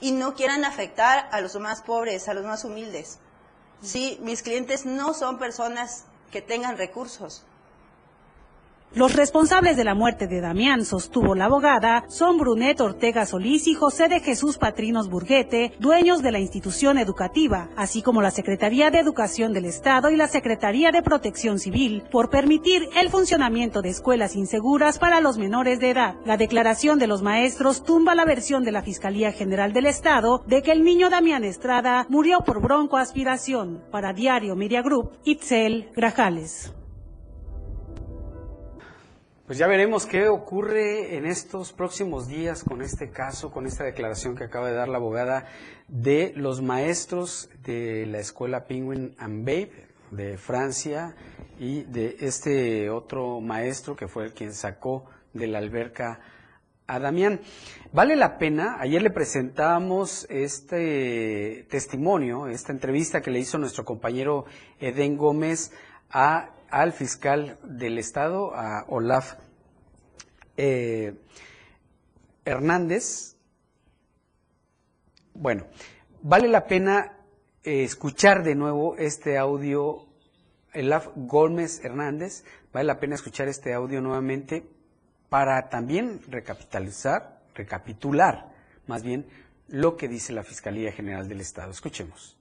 y 0.00 0.12
no 0.12 0.34
quieran 0.34 0.64
afectar 0.64 1.28
a 1.32 1.40
los 1.40 1.54
más 1.56 1.82
pobres, 1.82 2.28
a 2.28 2.34
los 2.34 2.44
más 2.44 2.64
humildes. 2.64 3.18
Sí, 3.82 4.18
mis 4.22 4.42
clientes 4.42 4.86
no 4.86 5.14
son 5.14 5.38
personas 5.38 6.04
que 6.30 6.42
tengan 6.42 6.78
recursos. 6.78 7.44
Los 8.94 9.14
responsables 9.14 9.78
de 9.78 9.84
la 9.84 9.94
muerte 9.94 10.26
de 10.26 10.42
Damián, 10.42 10.84
sostuvo 10.84 11.34
la 11.34 11.46
abogada, 11.46 12.04
son 12.08 12.36
Brunet 12.36 12.78
Ortega 12.78 13.24
Solís 13.24 13.66
y 13.66 13.72
José 13.72 14.08
de 14.08 14.20
Jesús 14.20 14.58
Patrinos 14.58 15.08
Burguete, 15.08 15.72
dueños 15.78 16.22
de 16.22 16.30
la 16.30 16.40
institución 16.40 16.98
educativa, 16.98 17.70
así 17.74 18.02
como 18.02 18.20
la 18.20 18.30
Secretaría 18.30 18.90
de 18.90 18.98
Educación 18.98 19.54
del 19.54 19.64
Estado 19.64 20.10
y 20.10 20.16
la 20.16 20.28
Secretaría 20.28 20.90
de 20.90 21.00
Protección 21.00 21.58
Civil, 21.58 22.02
por 22.12 22.28
permitir 22.28 22.86
el 22.94 23.08
funcionamiento 23.08 23.80
de 23.80 23.88
escuelas 23.88 24.36
inseguras 24.36 24.98
para 24.98 25.22
los 25.22 25.38
menores 25.38 25.80
de 25.80 25.88
edad. 25.88 26.16
La 26.26 26.36
declaración 26.36 26.98
de 26.98 27.06
los 27.06 27.22
maestros 27.22 27.84
tumba 27.84 28.14
la 28.14 28.26
versión 28.26 28.62
de 28.62 28.72
la 28.72 28.82
Fiscalía 28.82 29.32
General 29.32 29.72
del 29.72 29.86
Estado 29.86 30.44
de 30.46 30.60
que 30.60 30.72
el 30.72 30.84
niño 30.84 31.08
Damián 31.08 31.44
Estrada 31.44 32.04
murió 32.10 32.40
por 32.40 32.60
broncoaspiración. 32.60 33.84
Para 33.90 34.12
Diario 34.12 34.54
Media 34.54 34.82
Group, 34.82 35.12
Itzel 35.24 35.88
Grajales. 35.96 36.74
Pues 39.52 39.58
ya 39.58 39.66
veremos 39.66 40.06
qué 40.06 40.28
ocurre 40.28 41.14
en 41.14 41.26
estos 41.26 41.74
próximos 41.74 42.26
días 42.26 42.64
con 42.64 42.80
este 42.80 43.10
caso, 43.10 43.50
con 43.50 43.66
esta 43.66 43.84
declaración 43.84 44.34
que 44.34 44.44
acaba 44.44 44.68
de 44.68 44.74
dar 44.74 44.88
la 44.88 44.96
abogada 44.96 45.44
de 45.88 46.32
los 46.36 46.62
maestros 46.62 47.50
de 47.62 48.06
la 48.06 48.18
escuela 48.18 48.64
Penguin 48.64 49.14
and 49.18 49.44
Babe 49.44 49.88
de 50.10 50.38
Francia 50.38 51.14
y 51.58 51.82
de 51.82 52.16
este 52.20 52.88
otro 52.88 53.42
maestro 53.42 53.94
que 53.94 54.08
fue 54.08 54.24
el 54.24 54.32
quien 54.32 54.54
sacó 54.54 55.04
de 55.34 55.48
la 55.48 55.58
alberca 55.58 56.20
a 56.86 56.98
Damián. 56.98 57.42
Vale 57.92 58.16
la 58.16 58.38
pena, 58.38 58.78
ayer 58.80 59.02
le 59.02 59.10
presentamos 59.10 60.26
este 60.30 61.66
testimonio, 61.68 62.46
esta 62.46 62.72
entrevista 62.72 63.20
que 63.20 63.30
le 63.30 63.40
hizo 63.40 63.58
nuestro 63.58 63.84
compañero 63.84 64.46
Eden 64.80 65.18
Gómez 65.18 65.72
a 66.12 66.50
al 66.70 66.92
fiscal 66.92 67.58
del 67.64 67.98
Estado, 67.98 68.54
a 68.54 68.84
Olaf 68.88 69.34
eh, 70.56 71.14
Hernández. 72.44 73.36
Bueno, 75.34 75.66
vale 76.22 76.48
la 76.48 76.66
pena 76.66 77.18
eh, 77.62 77.84
escuchar 77.84 78.42
de 78.42 78.54
nuevo 78.54 78.96
este 78.96 79.36
audio, 79.36 80.06
Olaf 80.74 81.08
Gómez 81.14 81.84
Hernández, 81.84 82.44
vale 82.72 82.86
la 82.86 82.98
pena 82.98 83.16
escuchar 83.16 83.48
este 83.48 83.74
audio 83.74 84.00
nuevamente 84.00 84.66
para 85.28 85.68
también 85.68 86.20
recapitalizar, 86.28 87.42
recapitular 87.54 88.52
más 88.86 89.02
bien 89.02 89.26
lo 89.68 89.96
que 89.96 90.08
dice 90.08 90.32
la 90.32 90.42
Fiscalía 90.42 90.92
General 90.92 91.28
del 91.28 91.40
Estado. 91.40 91.70
Escuchemos. 91.70 92.36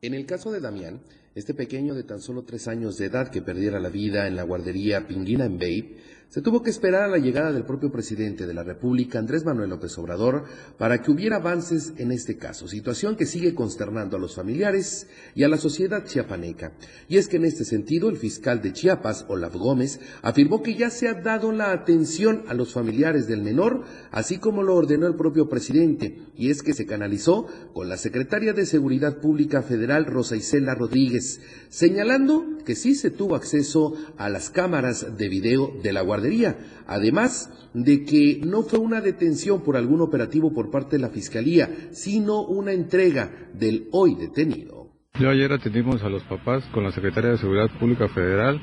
En 0.00 0.14
el 0.14 0.26
caso 0.26 0.50
de 0.52 0.60
Damián, 0.60 1.00
este 1.34 1.54
pequeño 1.54 1.94
de 1.94 2.04
tan 2.04 2.20
solo 2.20 2.42
tres 2.42 2.68
años 2.68 2.96
de 2.98 3.06
edad 3.06 3.30
que 3.30 3.42
perdiera 3.42 3.80
la 3.80 3.88
vida 3.88 4.26
en 4.26 4.36
la 4.36 4.42
guardería 4.42 5.06
Pinguina 5.06 5.44
en 5.44 5.58
Babe, 5.58 5.96
se 6.28 6.42
tuvo 6.42 6.62
que 6.62 6.68
esperar 6.68 7.04
a 7.04 7.08
la 7.08 7.16
llegada 7.16 7.52
del 7.52 7.64
propio 7.64 7.90
presidente 7.90 8.46
de 8.46 8.52
la 8.52 8.62
República, 8.62 9.18
Andrés 9.18 9.46
Manuel 9.46 9.70
López 9.70 9.96
Obrador, 9.96 10.44
para 10.76 11.00
que 11.00 11.10
hubiera 11.10 11.36
avances 11.36 11.94
en 11.96 12.12
este 12.12 12.36
caso, 12.36 12.68
situación 12.68 13.16
que 13.16 13.24
sigue 13.24 13.54
consternando 13.54 14.18
a 14.18 14.20
los 14.20 14.34
familiares 14.34 15.06
y 15.34 15.44
a 15.44 15.48
la 15.48 15.56
sociedad 15.56 16.04
chiapaneca. 16.04 16.72
Y 17.08 17.16
es 17.16 17.28
que 17.28 17.38
en 17.38 17.46
este 17.46 17.64
sentido, 17.64 18.10
el 18.10 18.18
fiscal 18.18 18.60
de 18.60 18.74
Chiapas, 18.74 19.24
Olaf 19.28 19.54
Gómez, 19.54 20.00
afirmó 20.20 20.62
que 20.62 20.74
ya 20.74 20.90
se 20.90 21.08
ha 21.08 21.14
dado 21.14 21.50
la 21.50 21.72
atención 21.72 22.42
a 22.48 22.52
los 22.52 22.74
familiares 22.74 23.26
del 23.26 23.40
menor, 23.40 23.84
así 24.10 24.36
como 24.36 24.62
lo 24.62 24.74
ordenó 24.74 25.06
el 25.06 25.16
propio 25.16 25.48
presidente, 25.48 26.26
y 26.36 26.50
es 26.50 26.62
que 26.62 26.74
se 26.74 26.84
canalizó 26.84 27.46
con 27.72 27.88
la 27.88 27.96
secretaria 27.96 28.52
de 28.52 28.66
Seguridad 28.66 29.16
Pública 29.22 29.62
Federal, 29.62 30.04
Rosa 30.04 30.36
Isela 30.36 30.74
Rodríguez, 30.74 31.40
señalando 31.70 32.44
que 32.66 32.76
sí 32.76 32.94
se 32.94 33.10
tuvo 33.10 33.34
acceso 33.34 33.94
a 34.18 34.28
las 34.28 34.50
cámaras 34.50 35.16
de 35.16 35.28
video 35.30 35.72
de 35.82 35.94
la 35.94 36.02
guardería, 36.18 36.58
además 36.86 37.50
de 37.74 38.04
que 38.04 38.40
no 38.44 38.62
fue 38.62 38.78
una 38.78 39.00
detención 39.00 39.62
por 39.62 39.76
algún 39.76 40.00
operativo 40.00 40.52
por 40.52 40.70
parte 40.70 40.96
de 40.96 41.02
la 41.02 41.10
Fiscalía, 41.10 41.68
sino 41.92 42.42
una 42.42 42.72
entrega 42.72 43.30
del 43.54 43.88
hoy 43.92 44.14
detenido. 44.14 44.88
Yo 45.20 45.30
ayer 45.30 45.52
atendimos 45.52 46.02
a 46.02 46.08
los 46.08 46.22
papás 46.24 46.64
con 46.72 46.84
la 46.84 46.92
Secretaria 46.92 47.30
de 47.30 47.38
Seguridad 47.38 47.70
Pública 47.78 48.08
Federal 48.08 48.60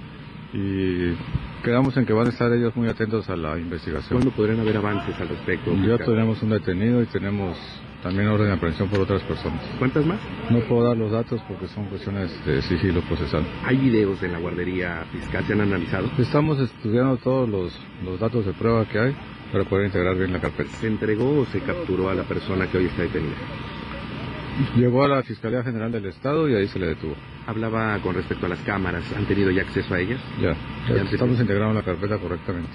y 0.54 1.14
quedamos 1.64 1.96
en 1.98 2.06
que 2.06 2.14
van 2.14 2.28
a 2.28 2.30
estar 2.30 2.52
ellos 2.54 2.76
muy 2.76 2.88
atentos 2.88 3.30
a 3.30 3.36
la 3.36 3.58
investigación. 3.58 4.20
¿Cuándo 4.20 4.36
podrían 4.36 4.60
haber 4.60 4.78
avances 4.78 5.16
al 5.20 5.30
respecto? 5.30 5.74
Ya 5.76 5.98
tenemos 5.98 6.42
un 6.42 6.50
detenido 6.52 7.02
y 7.02 7.06
tenemos 7.08 7.58
también 8.06 8.28
orden 8.28 8.50
de 8.50 8.54
aprehensión 8.54 8.88
por 8.88 9.00
otras 9.00 9.24
personas. 9.24 9.60
¿Cuántas 9.80 10.06
más? 10.06 10.20
No 10.52 10.60
puedo 10.60 10.88
dar 10.88 10.96
los 10.96 11.12
datos 11.12 11.42
porque 11.48 11.68
son 11.68 11.86
cuestiones 11.86 12.30
de 12.46 12.62
sigilo 12.62 13.02
procesal. 13.02 13.44
¿Hay 13.64 13.78
videos 13.78 14.22
en 14.22 14.32
la 14.32 14.38
guardería 14.38 15.08
fiscal? 15.12 15.44
¿Se 15.44 15.54
han 15.54 15.62
analizado? 15.62 16.12
Estamos 16.20 16.60
estudiando 16.60 17.18
todos 17.18 17.50
los, 17.50 17.74
los 18.04 18.20
datos 18.20 18.46
de 18.46 18.54
prueba 18.54 18.86
que 18.86 19.00
hay 19.00 19.16
para 19.52 19.64
poder 19.64 19.88
integrar 19.88 20.16
bien 20.16 20.32
la 20.32 20.40
carpeta. 20.40 20.70
¿Se 20.70 20.86
entregó 20.86 21.40
o 21.40 21.46
se 21.48 21.62
capturó 21.62 22.10
a 22.10 22.14
la 22.14 22.22
persona 22.26 22.68
que 22.68 22.78
hoy 22.78 22.86
está 22.86 23.02
detenida? 23.02 23.38
Llegó 24.76 25.04
a 25.04 25.08
la 25.08 25.24
Fiscalía 25.24 25.64
General 25.64 25.92
del 25.92 26.06
Estado 26.06 26.48
y 26.48 26.54
ahí 26.54 26.68
se 26.68 26.78
le 26.78 26.86
detuvo. 26.86 27.16
Hablaba 27.48 27.98
con 28.04 28.14
respecto 28.14 28.46
a 28.46 28.50
las 28.50 28.60
cámaras. 28.60 29.04
¿Han 29.18 29.26
tenido 29.26 29.50
ya 29.50 29.64
acceso 29.64 29.92
a 29.96 30.00
ellas? 30.00 30.22
Ya, 30.40 30.56
ya, 30.88 31.04
ya 31.04 31.10
estamos 31.10 31.40
integrando 31.40 31.74
la 31.74 31.84
carpeta 31.84 32.20
correctamente. 32.20 32.70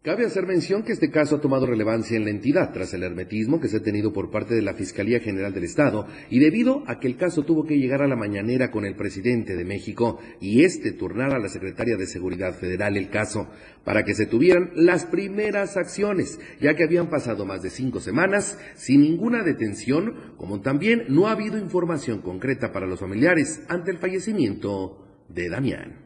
Cabe 0.00 0.24
hacer 0.24 0.46
mención 0.46 0.84
que 0.84 0.92
este 0.92 1.10
caso 1.10 1.36
ha 1.36 1.40
tomado 1.40 1.66
relevancia 1.66 2.16
en 2.16 2.22
la 2.22 2.30
entidad 2.30 2.72
tras 2.72 2.94
el 2.94 3.02
hermetismo 3.02 3.60
que 3.60 3.66
se 3.66 3.78
ha 3.78 3.82
tenido 3.82 4.12
por 4.12 4.30
parte 4.30 4.54
de 4.54 4.62
la 4.62 4.74
Fiscalía 4.74 5.18
General 5.18 5.52
del 5.52 5.64
Estado 5.64 6.06
y 6.30 6.38
debido 6.38 6.84
a 6.86 7.00
que 7.00 7.08
el 7.08 7.16
caso 7.16 7.42
tuvo 7.42 7.66
que 7.66 7.78
llegar 7.78 8.02
a 8.02 8.06
la 8.06 8.14
mañanera 8.14 8.70
con 8.70 8.84
el 8.84 8.94
presidente 8.94 9.56
de 9.56 9.64
México 9.64 10.20
y 10.40 10.62
este 10.62 10.92
turnar 10.92 11.34
a 11.34 11.40
la 11.40 11.48
Secretaria 11.48 11.96
de 11.96 12.06
Seguridad 12.06 12.54
Federal 12.54 12.96
el 12.96 13.10
caso 13.10 13.48
para 13.84 14.04
que 14.04 14.14
se 14.14 14.26
tuvieran 14.26 14.70
las 14.76 15.04
primeras 15.04 15.76
acciones, 15.76 16.38
ya 16.60 16.76
que 16.76 16.84
habían 16.84 17.10
pasado 17.10 17.44
más 17.44 17.62
de 17.62 17.70
cinco 17.70 17.98
semanas 17.98 18.56
sin 18.76 19.02
ninguna 19.02 19.42
detención, 19.42 20.34
como 20.36 20.60
también 20.60 21.06
no 21.08 21.26
ha 21.26 21.32
habido 21.32 21.58
información 21.58 22.22
concreta 22.22 22.70
para 22.70 22.86
los 22.86 23.00
familiares 23.00 23.62
ante 23.68 23.90
el 23.90 23.98
fallecimiento 23.98 25.24
de 25.28 25.48
Damián. 25.48 25.98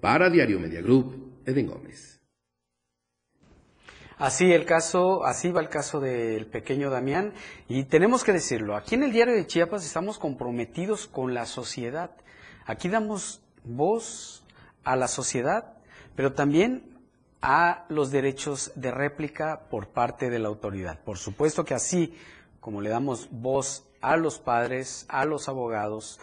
Para 0.00 0.30
Diario 0.30 0.58
Media 0.58 0.80
Group, 0.80 1.42
Eden 1.44 1.66
Gómez. 1.66 2.17
Así 4.18 4.52
el 4.52 4.64
caso, 4.64 5.24
así 5.24 5.52
va 5.52 5.60
el 5.60 5.68
caso 5.68 6.00
del 6.00 6.46
pequeño 6.46 6.90
Damián 6.90 7.34
y 7.68 7.84
tenemos 7.84 8.24
que 8.24 8.32
decirlo, 8.32 8.74
aquí 8.74 8.96
en 8.96 9.04
el 9.04 9.12
diario 9.12 9.34
de 9.34 9.46
Chiapas 9.46 9.86
estamos 9.86 10.18
comprometidos 10.18 11.06
con 11.06 11.34
la 11.34 11.46
sociedad. 11.46 12.10
Aquí 12.66 12.88
damos 12.88 13.40
voz 13.62 14.42
a 14.82 14.96
la 14.96 15.06
sociedad, 15.06 15.74
pero 16.16 16.32
también 16.32 16.98
a 17.42 17.84
los 17.90 18.10
derechos 18.10 18.72
de 18.74 18.90
réplica 18.90 19.68
por 19.70 19.90
parte 19.90 20.30
de 20.30 20.40
la 20.40 20.48
autoridad. 20.48 20.98
Por 21.04 21.18
supuesto 21.18 21.64
que 21.64 21.74
así 21.74 22.12
como 22.58 22.80
le 22.80 22.90
damos 22.90 23.28
voz 23.30 23.86
a 24.00 24.16
los 24.16 24.40
padres, 24.40 25.06
a 25.08 25.26
los 25.26 25.48
abogados, 25.48 26.18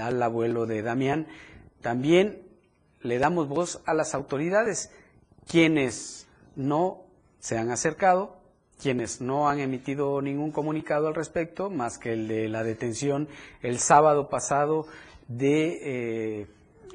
al 0.00 0.22
abuelo 0.22 0.66
de 0.66 0.80
Damián, 0.80 1.26
también 1.80 2.46
le 3.00 3.18
damos 3.18 3.48
voz 3.48 3.82
a 3.84 3.94
las 3.94 4.14
autoridades, 4.14 4.92
quienes 5.48 6.28
no 6.54 7.05
se 7.46 7.56
han 7.56 7.70
acercado, 7.70 8.34
quienes 8.82 9.20
no 9.20 9.48
han 9.48 9.60
emitido 9.60 10.20
ningún 10.20 10.50
comunicado 10.50 11.06
al 11.06 11.14
respecto, 11.14 11.70
más 11.70 11.96
que 11.96 12.12
el 12.12 12.26
de 12.26 12.48
la 12.48 12.64
detención 12.64 13.28
el 13.62 13.78
sábado 13.78 14.28
pasado 14.28 14.88
de 15.28 16.40
eh, 16.40 16.46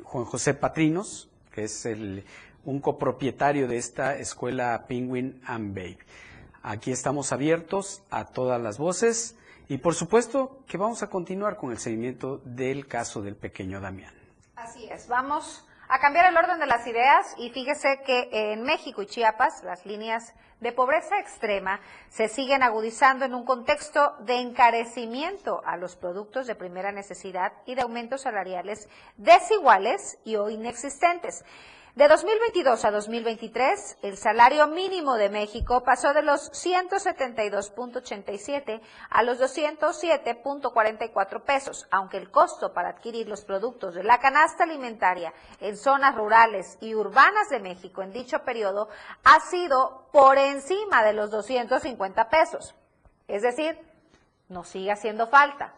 Juan 0.03 0.25
José 0.25 0.53
Patrinos, 0.53 1.29
que 1.53 1.63
es 1.63 1.85
el, 1.85 2.25
un 2.65 2.81
copropietario 2.81 3.65
de 3.69 3.77
esta 3.77 4.17
escuela 4.17 4.87
Penguin 4.89 5.41
and 5.45 5.73
Babe. 5.73 5.99
Aquí 6.63 6.91
estamos 6.91 7.31
abiertos 7.31 8.03
a 8.09 8.25
todas 8.25 8.61
las 8.61 8.77
voces 8.77 9.37
y 9.69 9.77
por 9.77 9.95
supuesto 9.95 10.65
que 10.67 10.77
vamos 10.77 11.01
a 11.01 11.09
continuar 11.09 11.55
con 11.55 11.71
el 11.71 11.77
seguimiento 11.77 12.41
del 12.43 12.87
caso 12.87 13.21
del 13.21 13.37
pequeño 13.37 13.79
Damián. 13.79 14.13
Así 14.57 14.85
es, 14.89 15.07
vamos 15.07 15.65
a 15.93 15.99
cambiar 15.99 16.25
el 16.25 16.37
orden 16.37 16.57
de 16.57 16.67
las 16.67 16.87
ideas 16.87 17.35
y 17.37 17.49
fíjese 17.49 17.99
que 18.05 18.29
en 18.31 18.63
México 18.63 19.01
y 19.01 19.07
Chiapas 19.07 19.61
las 19.65 19.85
líneas 19.85 20.33
de 20.61 20.71
pobreza 20.71 21.19
extrema 21.19 21.81
se 22.07 22.29
siguen 22.29 22.63
agudizando 22.63 23.25
en 23.25 23.35
un 23.35 23.43
contexto 23.43 24.15
de 24.19 24.39
encarecimiento 24.39 25.61
a 25.65 25.75
los 25.75 25.97
productos 25.97 26.47
de 26.47 26.55
primera 26.55 26.93
necesidad 26.93 27.51
y 27.65 27.75
de 27.75 27.81
aumentos 27.81 28.21
salariales 28.21 28.87
desiguales 29.17 30.17
y 30.23 30.37
o 30.37 30.49
inexistentes. 30.49 31.43
De 31.95 32.07
2022 32.07 32.85
a 32.85 32.91
2023, 32.91 33.97
el 34.01 34.15
salario 34.15 34.67
mínimo 34.67 35.15
de 35.15 35.29
México 35.29 35.83
pasó 35.83 36.13
de 36.13 36.21
los 36.21 36.49
172.87 36.53 38.79
a 39.09 39.23
los 39.23 39.41
207.44 39.41 41.41
pesos, 41.41 41.89
aunque 41.91 42.15
el 42.15 42.31
costo 42.31 42.73
para 42.73 42.91
adquirir 42.91 43.27
los 43.27 43.43
productos 43.43 43.93
de 43.93 44.05
la 44.05 44.19
canasta 44.19 44.63
alimentaria 44.63 45.33
en 45.59 45.75
zonas 45.75 46.15
rurales 46.15 46.77
y 46.79 46.95
urbanas 46.95 47.49
de 47.49 47.59
México 47.59 48.01
en 48.01 48.13
dicho 48.13 48.45
periodo 48.45 48.87
ha 49.25 49.41
sido 49.41 50.07
por 50.13 50.37
encima 50.37 51.03
de 51.03 51.11
los 51.11 51.29
250 51.29 52.29
pesos. 52.29 52.73
Es 53.27 53.41
decir, 53.41 53.77
nos 54.47 54.69
sigue 54.69 54.93
haciendo 54.93 55.27
falta. 55.27 55.73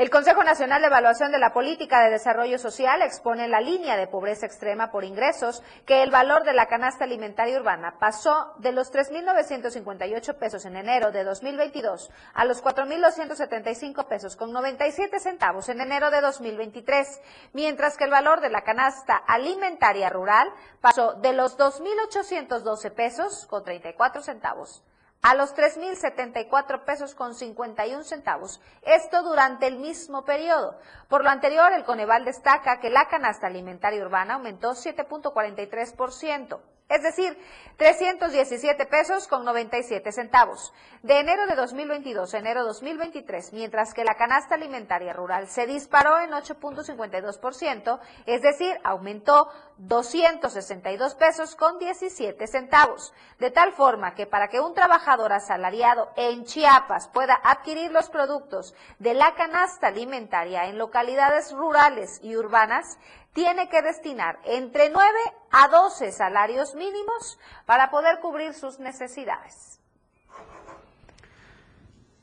El 0.00 0.08
Consejo 0.08 0.42
Nacional 0.42 0.80
de 0.80 0.86
Evaluación 0.86 1.30
de 1.30 1.38
la 1.38 1.52
Política 1.52 2.02
de 2.02 2.08
Desarrollo 2.08 2.56
Social 2.56 3.02
expone 3.02 3.48
la 3.48 3.60
línea 3.60 3.98
de 3.98 4.06
pobreza 4.06 4.46
extrema 4.46 4.90
por 4.90 5.04
ingresos 5.04 5.62
que 5.84 6.02
el 6.02 6.10
valor 6.10 6.44
de 6.44 6.54
la 6.54 6.68
canasta 6.68 7.04
alimentaria 7.04 7.60
urbana 7.60 7.98
pasó 8.00 8.54
de 8.60 8.72
los 8.72 8.90
3.958 8.90 10.38
pesos 10.38 10.64
en 10.64 10.76
enero 10.76 11.12
de 11.12 11.22
2022 11.22 12.10
a 12.32 12.46
los 12.46 12.64
4.275 12.64 14.08
pesos 14.08 14.36
con 14.36 14.54
97 14.54 15.20
centavos 15.20 15.68
en 15.68 15.82
enero 15.82 16.10
de 16.10 16.22
2023, 16.22 17.20
mientras 17.52 17.98
que 17.98 18.04
el 18.04 18.10
valor 18.10 18.40
de 18.40 18.48
la 18.48 18.62
canasta 18.62 19.16
alimentaria 19.16 20.08
rural 20.08 20.48
pasó 20.80 21.12
de 21.20 21.34
los 21.34 21.58
2.812 21.58 22.90
pesos 22.94 23.46
con 23.50 23.64
34 23.64 24.22
centavos 24.22 24.82
a 25.22 25.34
los 25.34 25.54
3.074 25.54 26.84
pesos 26.84 27.14
con 27.14 27.34
51 27.34 28.04
centavos. 28.04 28.60
Esto 28.82 29.22
durante 29.22 29.66
el 29.66 29.78
mismo 29.78 30.24
periodo. 30.24 30.78
Por 31.08 31.24
lo 31.24 31.30
anterior, 31.30 31.72
el 31.72 31.84
Coneval 31.84 32.24
destaca 32.24 32.80
que 32.80 32.90
la 32.90 33.08
canasta 33.08 33.46
alimentaria 33.46 34.02
urbana 34.02 34.34
aumentó 34.34 34.70
7.43% 34.70 36.60
es 36.90 37.02
decir, 37.02 37.38
317 37.76 38.84
pesos 38.86 39.26
con 39.26 39.44
97 39.44 40.12
centavos. 40.12 40.74
De 41.02 41.18
enero 41.18 41.46
de 41.46 41.54
2022 41.54 42.34
a 42.34 42.38
enero 42.38 42.60
de 42.60 42.66
2023, 42.66 43.54
mientras 43.54 43.94
que 43.94 44.04
la 44.04 44.16
canasta 44.16 44.56
alimentaria 44.56 45.14
rural 45.14 45.48
se 45.48 45.66
disparó 45.66 46.18
en 46.18 46.30
8.52%, 46.30 48.00
es 48.26 48.42
decir, 48.42 48.78
aumentó 48.84 49.48
262 49.78 51.14
pesos 51.14 51.56
con 51.56 51.78
17 51.78 52.46
centavos. 52.46 53.14
De 53.38 53.50
tal 53.50 53.72
forma 53.72 54.14
que 54.14 54.26
para 54.26 54.48
que 54.48 54.60
un 54.60 54.74
trabajador 54.74 55.32
asalariado 55.32 56.10
en 56.16 56.44
Chiapas 56.44 57.08
pueda 57.08 57.40
adquirir 57.42 57.92
los 57.92 58.10
productos 58.10 58.74
de 58.98 59.14
la 59.14 59.34
canasta 59.36 59.86
alimentaria 59.86 60.66
en 60.66 60.76
localidades 60.76 61.52
rurales 61.52 62.20
y 62.22 62.36
urbanas, 62.36 62.98
tiene 63.32 63.68
que 63.68 63.82
destinar 63.82 64.38
entre 64.44 64.90
9 64.90 65.08
a 65.50 65.68
12 65.68 66.12
salarios 66.12 66.74
mínimos 66.74 67.38
para 67.66 67.90
poder 67.90 68.20
cubrir 68.20 68.54
sus 68.54 68.78
necesidades. 68.78 69.80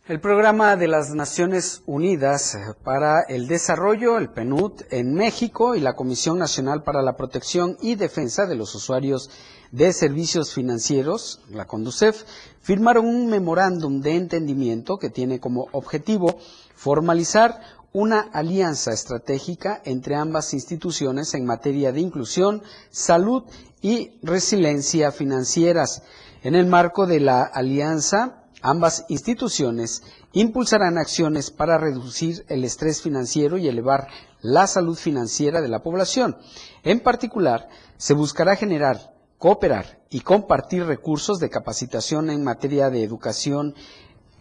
El 0.08 0.22
programa 0.22 0.78
de 0.78 0.88
las 0.88 1.14
Naciones 1.14 1.84
Unidas 1.86 2.58
para 2.86 3.24
el 3.28 3.50
Desarrollo, 3.50 4.18
el 4.18 4.30
PNUD, 4.30 4.84
en 4.90 5.14
México 5.14 5.76
y 5.76 5.82
la 5.82 5.98
Comisión 5.98 6.40
Nacional 6.40 6.82
para 6.84 7.02
la 7.02 7.18
Protección 7.18 7.76
y 7.82 7.96
Defensa 7.96 8.46
de 8.46 8.56
los 8.56 8.74
Usuarios 8.74 9.30
de 9.72 9.92
Servicios 9.92 10.54
Financieros, 10.54 11.42
la 11.50 11.66
CONDUCEF, 11.66 12.24
firmaron 12.62 13.06
un 13.06 13.28
memorándum 13.28 14.00
de 14.00 14.16
entendimiento 14.16 14.98
que 14.98 15.10
tiene 15.10 15.42
como 15.42 15.68
objetivo 15.74 16.38
formalizar 16.74 17.60
una 17.94 18.20
alianza 18.34 18.92
estratégica 18.92 19.82
entre 19.86 20.16
ambas 20.16 20.54
instituciones 20.54 21.34
en 21.34 21.46
materia 21.46 21.92
de 21.92 22.02
inclusión, 22.02 22.62
salud 22.90 23.44
y 23.82 24.12
resiliencia 24.22 25.12
financieras. 25.12 26.04
En 26.44 26.56
el 26.56 26.66
marco 26.68 27.08
de 27.08 27.20
la 27.20 27.44
alianza, 27.44 28.44
ambas 28.62 29.06
instituciones 29.10 30.04
impulsarán 30.34 30.98
acciones 30.98 31.52
para 31.52 31.78
reducir 31.78 32.46
el 32.50 32.64
estrés 32.64 33.02
financiero 33.02 33.58
y 33.58 33.68
elevar 33.68 34.08
la 34.42 34.68
salud 34.68 34.96
financiera 34.98 35.62
de 35.62 35.68
la 35.68 35.82
población. 35.82 36.38
En 36.84 37.00
particular, 37.00 37.70
se 37.98 38.14
buscará 38.14 38.56
generar, 38.56 39.14
cooperar 39.38 40.00
y 40.10 40.22
compartir 40.22 40.86
recursos 40.86 41.40
de 41.40 41.50
capacitación 41.50 42.30
en 42.30 42.44
materia 42.44 42.90
de 42.90 43.04
educación 43.04 43.74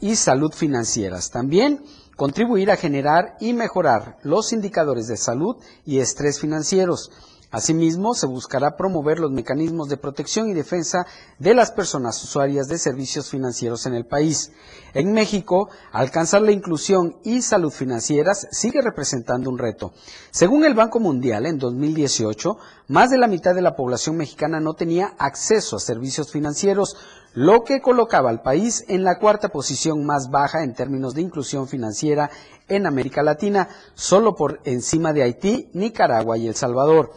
y 0.01 0.16
salud 0.16 0.53
financieras. 0.53 1.30
También 1.30 1.82
contribuir 2.17 2.71
a 2.71 2.77
generar 2.77 3.37
y 3.41 3.53
mejorar 3.53 4.19
los 4.23 4.53
indicadores 4.53 5.07
de 5.07 5.17
salud 5.17 5.57
y 5.85 5.99
estrés 5.99 6.41
financieros. 6.41 7.11
Asimismo, 7.57 8.12
se 8.12 8.26
buscará 8.26 8.76
promover 8.76 9.18
los 9.18 9.30
mecanismos 9.30 9.88
de 9.88 9.96
protección 9.96 10.50
y 10.50 10.52
defensa 10.52 11.07
de 11.38 11.54
las 11.54 11.72
personas 11.72 12.22
usuarias 12.22 12.68
de 12.68 12.76
servicios 12.76 13.30
financieros 13.30 13.86
en 13.86 13.94
el 13.94 14.04
país. 14.04 14.52
En 14.92 15.14
México, 15.14 15.70
alcanzar 15.90 16.42
la 16.42 16.52
inclusión 16.52 17.16
y 17.24 17.40
salud 17.40 17.70
financieras 17.70 18.46
sigue 18.50 18.82
representando 18.82 19.48
un 19.48 19.57
reto. 19.57 19.94
Según 20.30 20.66
el 20.66 20.74
Banco 20.74 21.00
Mundial, 21.00 21.46
en 21.46 21.59
2018, 21.59 22.59
más 22.88 23.09
de 23.09 23.16
la 23.16 23.26
mitad 23.26 23.54
de 23.54 23.62
la 23.62 23.74
población 23.74 24.18
mexicana 24.18 24.61
no 24.61 24.74
tenía 24.74 25.14
acceso 25.16 25.76
a 25.76 25.80
servicios 25.80 26.30
financieros, 26.30 26.94
lo 27.32 27.64
que 27.64 27.80
colocaba 27.80 28.28
al 28.28 28.42
país 28.42 28.84
en 28.88 29.02
la 29.02 29.18
cuarta 29.18 29.48
posición 29.48 30.04
más 30.04 30.28
baja 30.30 30.62
en 30.62 30.74
términos 30.74 31.14
de 31.14 31.22
inclusión 31.22 31.68
financiera 31.68 32.30
en 32.68 32.86
América 32.86 33.22
Latina, 33.22 33.70
solo 33.94 34.34
por 34.34 34.61
encima 34.64 35.14
de 35.14 35.22
Haití, 35.22 35.70
Nicaragua 35.72 36.36
y 36.36 36.48
El 36.48 36.54
Salvador. 36.54 37.12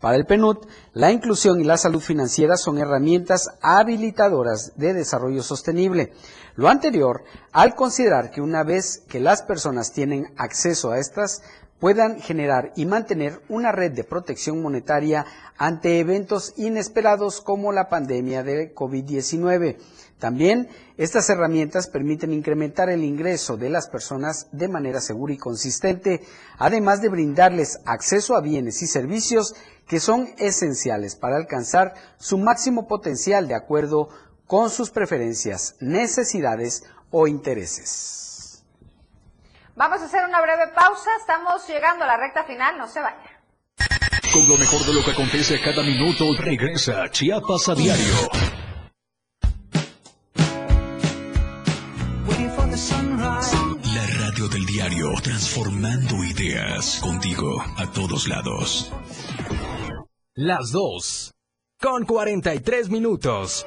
Para 0.00 0.16
el 0.16 0.26
PNUD, 0.26 0.58
la 0.92 1.10
inclusión 1.10 1.60
y 1.60 1.64
la 1.64 1.78
salud 1.78 2.00
financiera 2.00 2.56
son 2.56 2.78
herramientas 2.78 3.48
habilitadoras 3.62 4.72
de 4.76 4.92
desarrollo 4.92 5.42
sostenible. 5.42 6.12
Lo 6.54 6.68
anterior, 6.68 7.24
al 7.52 7.74
considerar 7.74 8.30
que 8.30 8.42
una 8.42 8.62
vez 8.62 9.02
que 9.08 9.20
las 9.20 9.42
personas 9.42 9.92
tienen 9.92 10.34
acceso 10.36 10.90
a 10.90 10.98
estas, 10.98 11.42
puedan 11.80 12.20
generar 12.20 12.72
y 12.76 12.86
mantener 12.86 13.40
una 13.48 13.72
red 13.72 13.92
de 13.92 14.04
protección 14.04 14.62
monetaria 14.62 15.26
ante 15.58 15.98
eventos 15.98 16.52
inesperados 16.56 17.40
como 17.40 17.72
la 17.72 17.88
pandemia 17.88 18.42
de 18.42 18.74
COVID-19. 18.74 19.76
También 20.18 20.68
estas 20.96 21.28
herramientas 21.28 21.88
permiten 21.88 22.32
incrementar 22.32 22.88
el 22.88 23.04
ingreso 23.04 23.58
de 23.58 23.68
las 23.68 23.88
personas 23.88 24.48
de 24.50 24.68
manera 24.68 25.00
segura 25.00 25.34
y 25.34 25.38
consistente, 25.38 26.22
además 26.58 27.02
de 27.02 27.10
brindarles 27.10 27.80
acceso 27.84 28.34
a 28.34 28.40
bienes 28.40 28.80
y 28.80 28.86
servicios 28.86 29.54
que 29.86 30.00
son 30.00 30.28
esenciales 30.38 31.16
para 31.16 31.36
alcanzar 31.36 31.94
su 32.16 32.38
máximo 32.38 32.88
potencial 32.88 33.46
de 33.46 33.54
acuerdo 33.54 34.08
con 34.46 34.70
sus 34.70 34.90
preferencias, 34.90 35.76
necesidades 35.80 36.84
o 37.10 37.26
intereses. 37.26 38.64
Vamos 39.74 40.00
a 40.00 40.06
hacer 40.06 40.24
una 40.24 40.40
breve 40.40 40.68
pausa, 40.68 41.10
estamos 41.20 41.68
llegando 41.68 42.04
a 42.04 42.06
la 42.06 42.16
recta 42.16 42.44
final, 42.44 42.78
no 42.78 42.88
se 42.88 43.00
vaya. 43.00 43.42
Con 44.32 44.48
lo 44.48 44.56
mejor 44.56 44.84
de 44.86 44.94
lo 44.94 45.04
que 45.04 45.10
acontece 45.10 45.60
cada 45.60 45.82
minuto, 45.82 46.24
regresa 46.38 47.10
Chiapas 47.10 47.68
a 47.68 47.74
diario. 47.74 48.65
La 52.90 54.06
radio 54.18 54.48
del 54.48 54.64
diario, 54.64 55.12
transformando 55.22 56.22
ideas 56.24 57.00
contigo 57.00 57.60
a 57.76 57.90
todos 57.90 58.28
lados. 58.28 58.92
Las 60.34 60.70
dos, 60.70 61.32
con 61.80 62.04
43 62.04 62.90
minutos. 62.90 63.66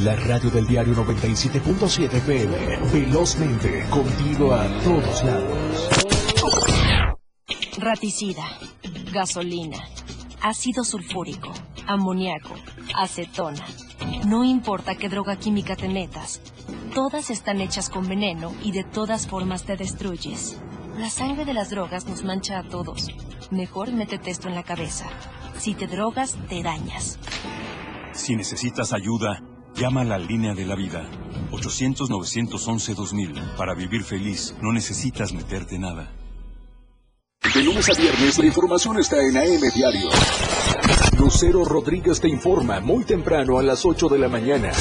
La 0.00 0.14
radio 0.14 0.50
del 0.50 0.66
diario 0.66 0.94
97.7 0.94 2.20
PM. 2.20 2.78
Velozmente, 2.92 3.86
contigo 3.88 4.52
a 4.52 4.68
todos 4.84 5.24
lados. 5.24 5.88
Raticida, 7.78 8.44
gasolina, 9.10 9.78
ácido 10.42 10.84
sulfúrico, 10.84 11.50
amoníaco, 11.86 12.54
acetona. 12.94 13.64
No 14.26 14.44
importa 14.44 14.96
qué 14.96 15.08
droga 15.08 15.36
química 15.36 15.76
te 15.76 15.88
metas, 15.88 16.42
todas 16.94 17.30
están 17.30 17.62
hechas 17.62 17.88
con 17.88 18.06
veneno 18.06 18.52
y 18.62 18.72
de 18.72 18.84
todas 18.84 19.26
formas 19.26 19.64
te 19.64 19.78
destruyes. 19.78 20.60
La 20.98 21.08
sangre 21.08 21.46
de 21.46 21.54
las 21.54 21.70
drogas 21.70 22.06
nos 22.06 22.22
mancha 22.22 22.58
a 22.58 22.68
todos. 22.68 23.08
Mejor 23.50 23.92
métete 23.92 24.30
esto 24.30 24.48
en 24.48 24.56
la 24.56 24.62
cabeza. 24.62 25.06
Si 25.58 25.72
te 25.72 25.86
drogas, 25.86 26.36
te 26.50 26.62
dañas. 26.62 27.18
Si 28.12 28.36
necesitas 28.36 28.92
ayuda, 28.92 29.42
llama 29.76 30.00
a 30.00 30.04
la 30.04 30.18
línea 30.18 30.54
de 30.54 30.64
la 30.64 30.74
vida. 30.74 31.04
800-911-2000. 31.52 33.56
Para 33.56 33.74
vivir 33.74 34.02
feliz, 34.02 34.54
no 34.62 34.72
necesitas 34.72 35.32
meterte 35.32 35.78
nada. 35.78 36.12
De 37.54 37.62
lunes 37.62 37.88
a 37.88 38.00
viernes, 38.00 38.38
la 38.38 38.46
información 38.46 38.98
está 38.98 39.16
en 39.20 39.36
AM 39.36 39.60
Diario. 39.74 40.08
Lucero 41.18 41.64
Rodríguez 41.64 42.20
te 42.20 42.28
informa 42.28 42.80
muy 42.80 43.04
temprano 43.04 43.58
a 43.58 43.62
las 43.62 43.84
8 43.84 44.08
de 44.08 44.18
la 44.18 44.28
mañana. 44.28 44.72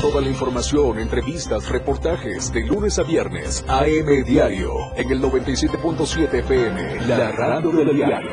Toda 0.00 0.20
la 0.20 0.28
información, 0.28 0.98
entrevistas, 0.98 1.68
reportajes 1.68 2.52
de 2.52 2.66
lunes 2.66 2.98
a 2.98 3.04
viernes. 3.04 3.64
AM 3.68 4.24
Diario. 4.24 4.72
En 4.96 5.10
el 5.10 5.22
97.7 5.22 6.40
FM. 6.40 7.06
La 7.06 7.30
radio 7.30 7.70
del 7.70 7.94
diario. 7.94 8.32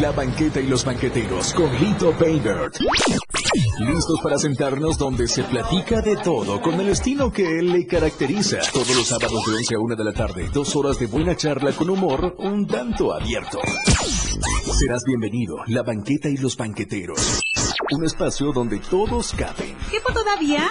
La 0.00 0.12
banqueta 0.12 0.60
y 0.60 0.66
los 0.66 0.84
banqueteros 0.84 1.52
con 1.54 1.74
Lito 1.80 2.12
Painter. 2.12 2.70
Listos 3.80 4.20
para 4.22 4.38
sentarnos 4.38 4.98
donde 4.98 5.26
se 5.26 5.42
platica 5.44 6.00
de 6.02 6.16
todo 6.16 6.60
con 6.60 6.78
el 6.80 6.90
estilo 6.90 7.32
que 7.32 7.58
él 7.58 7.72
le 7.72 7.86
caracteriza. 7.86 8.58
Todos 8.72 8.94
los 8.94 9.08
sábados 9.08 9.44
de 9.46 9.56
11 9.56 9.74
a 9.74 9.78
1 9.78 9.96
de 9.96 10.04
la 10.04 10.12
tarde, 10.12 10.50
dos 10.52 10.76
horas 10.76 10.98
de 10.98 11.06
buena 11.06 11.34
charla 11.36 11.72
con 11.72 11.90
humor 11.90 12.36
un 12.38 12.66
tanto 12.66 13.12
abierto. 13.12 13.58
Serás 14.78 15.02
bienvenido, 15.04 15.56
La 15.66 15.82
banqueta 15.82 16.28
y 16.28 16.36
los 16.36 16.56
banqueteros. 16.56 17.40
Un 17.90 18.04
espacio 18.04 18.52
donde 18.52 18.78
todos 18.78 19.32
caben. 19.32 19.76
¿Tiempo 19.90 20.12
todavía? 20.12 20.70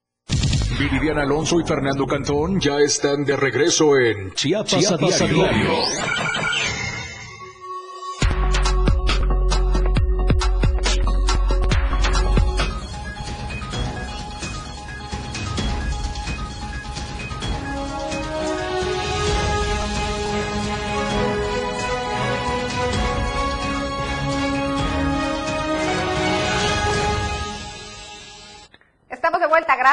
Viridiana 0.81 1.21
Alonso 1.21 1.59
y 1.59 1.63
Fernando 1.63 2.07
Cantón 2.07 2.59
ya 2.59 2.79
están 2.79 3.23
de 3.23 3.35
regreso 3.35 3.99
en 3.99 4.33
Chiapas, 4.33 4.79
Chiapas 4.79 5.21
a 5.21 5.25
a 5.25 5.27
diario. 5.27 5.69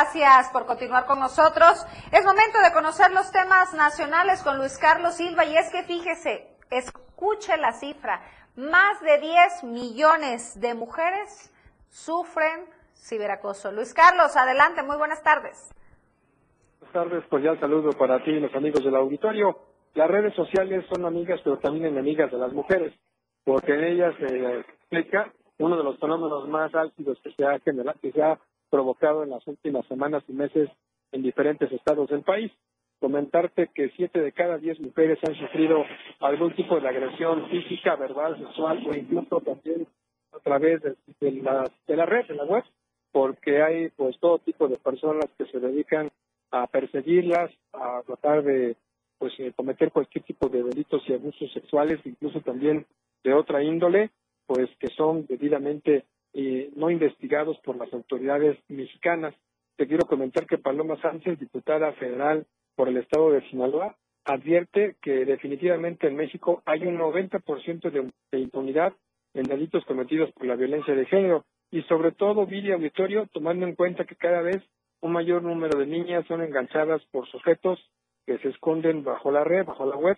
Gracias 0.09 0.51
por 0.53 0.65
continuar 0.65 1.05
con 1.05 1.21
nosotros. 1.21 1.85
Es 2.13 2.25
momento 2.25 2.59
de 2.65 2.73
conocer 2.73 3.11
los 3.13 3.31
temas 3.31 3.75
nacionales 3.75 4.43
con 4.43 4.57
Luis 4.57 4.79
Carlos 4.79 5.15
Silva 5.15 5.45
y 5.45 5.55
es 5.55 5.71
que 5.71 5.83
fíjese, 5.83 6.49
escuche 6.71 7.57
la 7.59 7.73
cifra, 7.73 8.23
más 8.57 9.01
de 9.03 9.19
10 9.19 9.65
millones 9.65 10.59
de 10.61 10.75
mujeres 10.75 11.53
sufren 11.91 12.65
ciberacoso. 12.95 13.71
Luis 13.71 13.93
Carlos, 13.93 14.35
adelante, 14.35 14.83
muy 14.83 14.97
buenas 14.97 15.23
tardes. 15.23 15.71
Buenas 16.81 16.93
tardes, 16.95 17.25
el 17.31 17.61
saludo 17.61 17.91
para 17.93 18.25
ti 18.25 18.31
y 18.31 18.41
los 18.41 18.55
amigos 18.55 18.83
del 18.83 18.97
auditorio. 18.97 19.59
Las 19.95 20.09
redes 20.09 20.35
sociales 20.35 20.87
son 20.91 21.05
amigas, 21.05 21.39
pero 21.45 21.59
también 21.59 21.87
enemigas 21.87 22.31
de 22.31 22.39
las 22.39 22.53
mujeres, 22.55 22.95
porque 23.45 23.75
en 23.75 23.85
ellas 23.85 24.15
se 24.19 24.61
explica 24.61 25.31
uno 25.59 25.77
de 25.77 25.85
los 25.85 25.99
fenómenos 25.99 26.49
más 26.49 26.75
álgidos 26.75 27.19
que 27.23 27.33
se 27.33 27.45
ha 27.45 27.59
generado, 27.59 27.99
que 28.01 28.13
se 28.13 28.23
ha 28.23 28.39
provocado 28.71 29.23
en 29.23 29.31
las 29.31 29.47
últimas 29.47 29.87
semanas 29.87 30.23
y 30.29 30.33
meses 30.33 30.71
en 31.13 31.23
diferentes 31.23 31.71
estados 31.73 32.09
del 32.11 32.23
país. 32.23 32.53
Comentarte 33.01 33.69
que 33.75 33.91
siete 33.91 34.21
de 34.21 34.33
cada 34.33 34.59
diez 34.59 34.81
mujeres 34.81 35.19
han 35.27 35.35
sufrido 35.37 35.85
algún 36.21 36.55
tipo 36.55 36.81
de 36.81 36.89
agresión 36.89 37.49
física, 37.49 37.97
verbal, 37.97 38.37
sexual 38.39 38.85
o 38.87 38.95
incluso 38.95 39.41
también 39.41 39.87
a 40.33 40.39
través 40.41 40.83
de, 40.83 40.97
de 41.21 41.33
la, 41.43 41.71
de 41.87 41.97
la 41.97 42.07
red, 42.07 42.27
de 42.27 42.35
la 42.35 42.45
web, 42.45 42.65
porque 43.13 43.63
hay 43.63 43.89
pues 43.91 44.19
todo 44.19 44.39
tipo 44.39 44.69
de 44.69 44.77
personas 44.77 45.27
que 45.39 45.47
se 45.47 45.61
dedican 45.61 46.11
a 46.51 46.67
perseguirlas, 46.67 47.51
a 47.73 48.03
tratar 48.07 48.43
de 48.43 48.77
pues 49.19 49.33
eh, 49.39 49.53
cometer 49.55 49.91
cualquier 49.91 50.25
tipo 50.25 50.49
de 50.49 50.63
delitos 50.63 51.03
y 51.09 51.13
abusos 51.13 51.53
sexuales, 51.53 52.01
incluso 52.05 52.41
también 52.41 52.87
de 53.25 53.35
otra 53.35 53.63
índole, 53.63 54.11
pues 54.47 54.69
que 54.79 54.89
son 54.89 55.27
debidamente 55.27 56.05
eh, 56.35 56.71
no 56.77 56.91
investigados 56.91 57.59
por 57.65 57.77
las 57.77 57.93
autoridades 57.93 58.59
mexicanas. 58.69 59.35
Te 59.77 59.87
quiero 59.87 60.07
comentar 60.07 60.47
que 60.47 60.59
Paloma 60.59 61.01
Sánchez, 61.01 61.39
diputada 61.39 61.93
federal 61.93 62.47
por 62.75 62.89
el 62.89 62.97
estado 62.97 63.31
de 63.31 63.49
Sinaloa, 63.49 63.97
advierte 64.25 64.97
que 65.01 65.25
definitivamente 65.25 66.07
en 66.07 66.17
México 66.17 66.63
hay 66.67 66.87
un 66.87 66.99
90% 66.99 67.91
de, 67.91 68.11
de 68.31 68.39
impunidad 68.39 68.93
en 69.35 69.45
delitos 69.45 69.85
cometidos 69.85 70.31
por 70.33 70.47
la 70.47 70.57
violencia 70.57 70.95
de 70.95 71.07
género 71.07 71.45
y 71.71 71.83
sobre 71.83 72.13
todo, 72.13 72.47
Viri 72.47 72.73
Auditorio, 72.73 73.27
tomando 73.33 73.67
en 73.67 73.75
cuenta 73.75 74.05
que 74.05 74.17
cada 74.17 74.41
vez 74.41 74.63
un 75.01 75.13
mayor 75.13 75.43
número 75.43 75.79
de 75.79 75.87
niñas 75.87 76.27
son 76.27 76.43
enganchadas 76.43 77.05
por 77.11 77.29
sujetos 77.29 77.79
que 78.27 78.39
se 78.39 78.49
esconden 78.49 79.05
bajo 79.05 79.31
la 79.31 79.45
red, 79.45 79.65
bajo 79.65 79.87
la 79.87 79.97
web, 79.97 80.17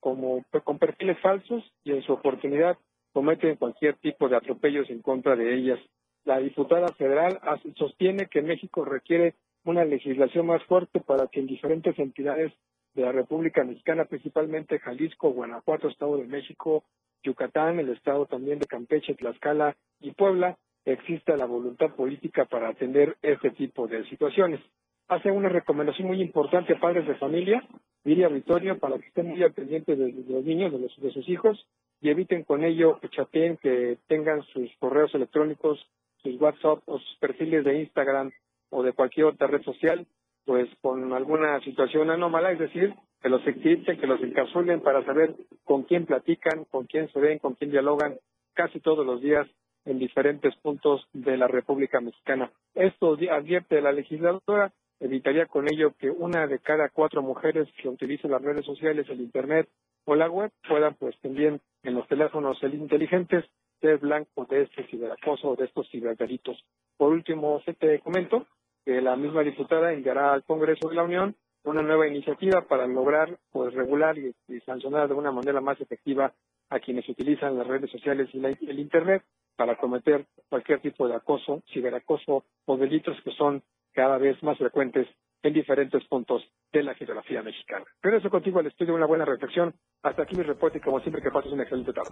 como 0.00 0.44
con 0.64 0.78
perfiles 0.78 1.18
falsos 1.20 1.64
y 1.84 1.92
en 1.92 2.02
su 2.02 2.12
oportunidad 2.12 2.78
cometen 3.18 3.56
cualquier 3.56 3.96
tipo 3.96 4.28
de 4.28 4.36
atropellos 4.36 4.88
en 4.90 5.02
contra 5.02 5.34
de 5.34 5.52
ellas. 5.52 5.80
La 6.24 6.38
diputada 6.38 6.86
federal 6.96 7.40
sostiene 7.76 8.26
que 8.26 8.42
México 8.42 8.84
requiere 8.84 9.34
una 9.64 9.84
legislación 9.84 10.46
más 10.46 10.62
fuerte 10.66 11.00
para 11.00 11.26
que 11.26 11.40
en 11.40 11.48
diferentes 11.48 11.98
entidades 11.98 12.52
de 12.94 13.02
la 13.02 13.10
República 13.10 13.64
Mexicana, 13.64 14.04
principalmente 14.04 14.78
Jalisco, 14.78 15.30
Guanajuato, 15.32 15.88
Estado 15.88 16.16
de 16.18 16.28
México, 16.28 16.84
Yucatán, 17.24 17.80
el 17.80 17.88
estado 17.88 18.26
también 18.26 18.60
de 18.60 18.66
Campeche, 18.66 19.14
Tlaxcala 19.16 19.76
y 20.00 20.12
Puebla, 20.12 20.56
exista 20.84 21.36
la 21.36 21.46
voluntad 21.46 21.90
política 21.96 22.44
para 22.44 22.68
atender 22.68 23.16
este 23.22 23.50
tipo 23.50 23.88
de 23.88 24.04
situaciones. 24.10 24.60
Hace 25.08 25.32
una 25.32 25.48
recomendación 25.48 26.06
muy 26.06 26.22
importante 26.22 26.74
a 26.74 26.78
padres 26.80 27.04
de 27.08 27.16
familia, 27.16 27.64
Viria 28.04 28.28
Vitorio, 28.28 28.78
para 28.78 28.96
que 29.00 29.08
estén 29.08 29.26
muy 29.26 29.42
al 29.42 29.52
pendiente 29.52 29.96
de, 29.96 30.12
de 30.12 30.32
los 30.32 30.44
niños, 30.44 30.70
de, 30.70 30.78
los- 30.78 31.00
de 31.00 31.10
sus 31.10 31.28
hijos, 31.28 31.66
y 32.00 32.10
eviten 32.10 32.44
con 32.44 32.64
ello 32.64 32.98
que 33.00 33.08
chateen, 33.08 33.56
que 33.56 33.98
tengan 34.06 34.42
sus 34.52 34.70
correos 34.78 35.14
electrónicos, 35.14 35.78
sus 36.22 36.40
WhatsApp 36.40 36.80
o 36.86 36.98
sus 36.98 37.16
perfiles 37.18 37.64
de 37.64 37.80
Instagram 37.80 38.30
o 38.70 38.82
de 38.82 38.92
cualquier 38.92 39.26
otra 39.26 39.46
red 39.46 39.62
social, 39.62 40.06
pues 40.44 40.68
con 40.80 41.12
alguna 41.12 41.60
situación 41.60 42.10
anómala, 42.10 42.52
es 42.52 42.58
decir, 42.58 42.94
que 43.20 43.28
los 43.28 43.46
encripten, 43.46 43.98
que 43.98 44.06
los 44.06 44.22
encapsulen 44.22 44.80
para 44.80 45.04
saber 45.04 45.34
con 45.64 45.82
quién 45.82 46.06
platican, 46.06 46.64
con 46.70 46.86
quién 46.86 47.10
se 47.12 47.20
ven, 47.20 47.38
con 47.38 47.54
quién 47.54 47.70
dialogan 47.70 48.16
casi 48.54 48.80
todos 48.80 49.04
los 49.04 49.20
días 49.20 49.46
en 49.84 49.98
diferentes 49.98 50.54
puntos 50.56 51.06
de 51.12 51.36
la 51.36 51.48
República 51.48 52.00
Mexicana. 52.00 52.50
Esto 52.74 53.16
advierte 53.30 53.80
la 53.80 53.92
legisladora, 53.92 54.72
evitaría 55.00 55.46
con 55.46 55.66
ello 55.72 55.94
que 55.98 56.10
una 56.10 56.46
de 56.46 56.58
cada 56.58 56.88
cuatro 56.90 57.22
mujeres 57.22 57.68
que 57.80 57.88
utilicen 57.88 58.30
las 58.30 58.42
redes 58.42 58.66
sociales, 58.66 59.06
el 59.08 59.20
Internet 59.20 59.68
o 60.04 60.14
la 60.14 60.28
web 60.28 60.50
puedan 60.68 60.94
pues 60.94 61.18
también 61.20 61.60
en 61.82 61.94
los 61.94 62.06
teléfonos 62.08 62.62
inteligentes 62.62 63.44
ser 63.80 63.98
blanco 63.98 64.44
de 64.50 64.62
este 64.62 64.84
ciberacoso 64.88 65.50
o 65.50 65.56
de 65.56 65.66
estos 65.66 65.88
ciberdelitos. 65.90 66.64
Por 66.96 67.12
último, 67.12 67.60
se 67.64 67.74
te 67.74 68.00
comento 68.00 68.46
que 68.84 69.00
la 69.00 69.16
misma 69.16 69.42
diputada 69.42 69.92
enviará 69.92 70.32
al 70.32 70.44
Congreso 70.44 70.88
de 70.88 70.96
la 70.96 71.04
Unión 71.04 71.36
una 71.64 71.82
nueva 71.82 72.06
iniciativa 72.08 72.62
para 72.66 72.86
lograr 72.86 73.38
pues 73.52 73.74
regular 73.74 74.16
y, 74.18 74.34
y 74.48 74.60
sancionar 74.60 75.08
de 75.08 75.14
una 75.14 75.30
manera 75.30 75.60
más 75.60 75.80
efectiva 75.80 76.32
a 76.70 76.80
quienes 76.80 77.08
utilizan 77.08 77.56
las 77.58 77.66
redes 77.66 77.90
sociales 77.90 78.28
y 78.32 78.38
la- 78.40 78.48
el 78.50 78.78
internet 78.78 79.22
para 79.56 79.76
cometer 79.76 80.26
cualquier 80.48 80.80
tipo 80.80 81.06
de 81.08 81.14
acoso, 81.14 81.62
ciberacoso 81.72 82.44
o 82.64 82.76
delitos 82.76 83.20
que 83.22 83.32
son 83.32 83.62
cada 83.92 84.18
vez 84.18 84.40
más 84.42 84.56
frecuentes 84.58 85.06
en 85.42 85.52
diferentes 85.52 86.04
puntos 86.08 86.42
de 86.72 86.82
la 86.82 86.94
geografía 86.94 87.42
mexicana. 87.42 87.84
Regreso 88.02 88.28
contigo 88.28 88.58
al 88.58 88.66
estudio, 88.66 88.94
una 88.94 89.06
buena 89.06 89.24
reflexión. 89.24 89.74
Hasta 90.02 90.22
aquí 90.22 90.36
mi 90.36 90.42
reporte 90.42 90.78
y 90.78 90.80
como 90.80 91.00
siempre 91.00 91.22
que 91.22 91.30
pases 91.30 91.52
una 91.52 91.62
excelente 91.62 91.92
tarde. 91.92 92.10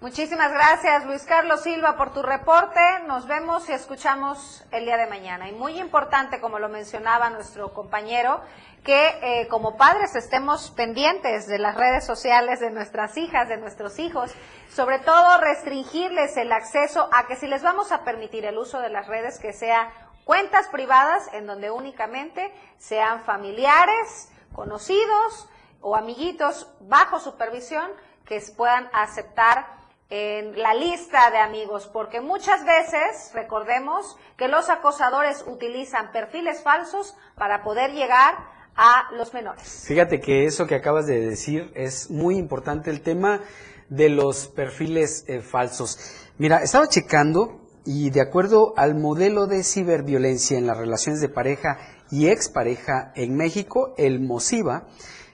Muchísimas 0.00 0.52
gracias, 0.52 1.06
Luis 1.06 1.24
Carlos 1.24 1.62
Silva, 1.62 1.96
por 1.96 2.12
tu 2.12 2.22
reporte. 2.22 2.80
Nos 3.06 3.26
vemos 3.26 3.68
y 3.68 3.72
escuchamos 3.72 4.66
el 4.72 4.84
día 4.84 4.96
de 4.96 5.06
mañana. 5.06 5.48
Y 5.48 5.52
muy 5.52 5.80
importante, 5.80 6.40
como 6.40 6.58
lo 6.58 6.68
mencionaba 6.68 7.30
nuestro 7.30 7.72
compañero, 7.72 8.42
que 8.84 9.08
eh, 9.22 9.48
como 9.48 9.76
padres 9.76 10.14
estemos 10.14 10.70
pendientes 10.70 11.48
de 11.48 11.58
las 11.58 11.76
redes 11.76 12.06
sociales 12.06 12.60
de 12.60 12.70
nuestras 12.70 13.16
hijas, 13.16 13.48
de 13.48 13.56
nuestros 13.56 13.98
hijos, 13.98 14.32
sobre 14.68 15.00
todo 15.00 15.40
restringirles 15.40 16.36
el 16.36 16.52
acceso 16.52 17.08
a 17.12 17.26
que 17.26 17.34
si 17.34 17.48
les 17.48 17.62
vamos 17.62 17.90
a 17.90 18.04
permitir 18.04 18.44
el 18.44 18.56
uso 18.56 18.80
de 18.80 18.90
las 18.90 19.08
redes, 19.08 19.40
que 19.40 19.52
sea 19.52 19.90
cuentas 20.26 20.66
privadas 20.66 21.30
en 21.32 21.46
donde 21.46 21.70
únicamente 21.70 22.52
sean 22.78 23.22
familiares, 23.22 24.28
conocidos 24.52 25.48
o 25.80 25.94
amiguitos 25.94 26.68
bajo 26.80 27.20
supervisión 27.20 27.88
que 28.26 28.42
puedan 28.56 28.90
aceptar 28.92 29.76
en 30.10 30.60
la 30.60 30.74
lista 30.74 31.30
de 31.30 31.38
amigos, 31.38 31.88
porque 31.92 32.20
muchas 32.20 32.64
veces, 32.64 33.30
recordemos, 33.34 34.16
que 34.36 34.48
los 34.48 34.68
acosadores 34.68 35.44
utilizan 35.46 36.10
perfiles 36.10 36.60
falsos 36.60 37.16
para 37.36 37.62
poder 37.62 37.92
llegar 37.92 38.34
a 38.74 39.08
los 39.12 39.32
menores. 39.32 39.84
Fíjate 39.86 40.20
que 40.20 40.46
eso 40.46 40.66
que 40.66 40.74
acabas 40.74 41.06
de 41.06 41.20
decir 41.20 41.70
es 41.76 42.10
muy 42.10 42.36
importante, 42.36 42.90
el 42.90 43.00
tema 43.00 43.42
de 43.88 44.08
los 44.08 44.48
perfiles 44.48 45.24
eh, 45.28 45.40
falsos. 45.40 46.26
Mira, 46.36 46.64
estaba 46.64 46.88
checando 46.88 47.65
y 47.86 48.10
de 48.10 48.20
acuerdo 48.20 48.74
al 48.76 48.96
modelo 48.96 49.46
de 49.46 49.62
ciberviolencia 49.62 50.58
en 50.58 50.66
las 50.66 50.76
relaciones 50.76 51.20
de 51.20 51.28
pareja 51.28 51.78
y 52.10 52.26
expareja 52.28 53.12
en 53.14 53.36
México, 53.36 53.94
el 53.96 54.18
MOSIVA, 54.20 54.88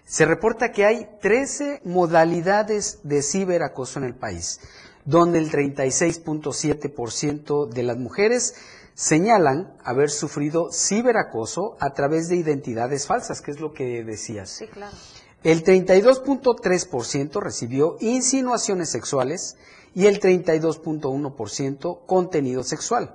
se 0.05 0.27
reporta 0.27 0.73
que 0.73 0.85
hay 0.85 1.09
13 1.21 1.81
modalidades 1.85 2.99
de 3.03 3.23
ciberacoso 3.23 3.99
en 3.99 4.05
el 4.05 4.15
país, 4.15 4.61
donde 5.07 5.39
el 5.39 5.51
36.7% 5.51 7.69
de 7.69 7.83
las 7.83 7.97
mujeres 7.97 8.55
señalan 8.95 9.75
haber 9.83 10.11
sufrido 10.11 10.71
ciberacoso 10.71 11.79
a 11.81 11.95
través 11.95 12.29
de 12.29 12.37
identidades 12.37 13.07
falsas, 13.07 13.41
que 13.41 13.53
es 13.53 13.61
lo 13.61 13.73
que 13.73 14.05
decías. 14.05 14.51
Sí, 14.51 14.67
claro. 14.67 14.95
El 15.43 15.65
32.3% 15.65 17.41
recibió 17.41 17.97
insinuaciones 18.01 18.91
sexuales 18.91 19.57
y 19.95 20.07
el 20.07 20.21
32.1% 20.21 22.07
contenido 22.07 22.65
sexual. 22.65 23.15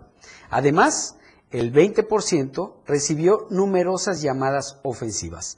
Además, 0.50 1.18
el 1.52 1.74
20% 1.74 2.74
recibió 2.86 3.48
numerosas 3.50 4.22
llamadas 4.22 4.80
ofensivas. 4.84 5.58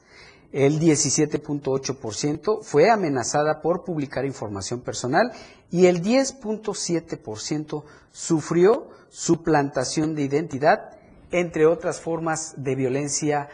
El 0.51 0.79
17.8% 0.79 2.63
fue 2.63 2.89
amenazada 2.89 3.61
por 3.61 3.83
publicar 3.83 4.25
información 4.25 4.81
personal 4.81 5.31
y 5.69 5.85
el 5.85 6.01
10.7% 6.01 7.83
sufrió 8.11 8.89
suplantación 9.09 10.15
de 10.15 10.23
identidad, 10.23 10.97
entre 11.31 11.67
otras 11.67 12.01
formas 12.01 12.55
de 12.57 12.75
violencia 12.75 13.49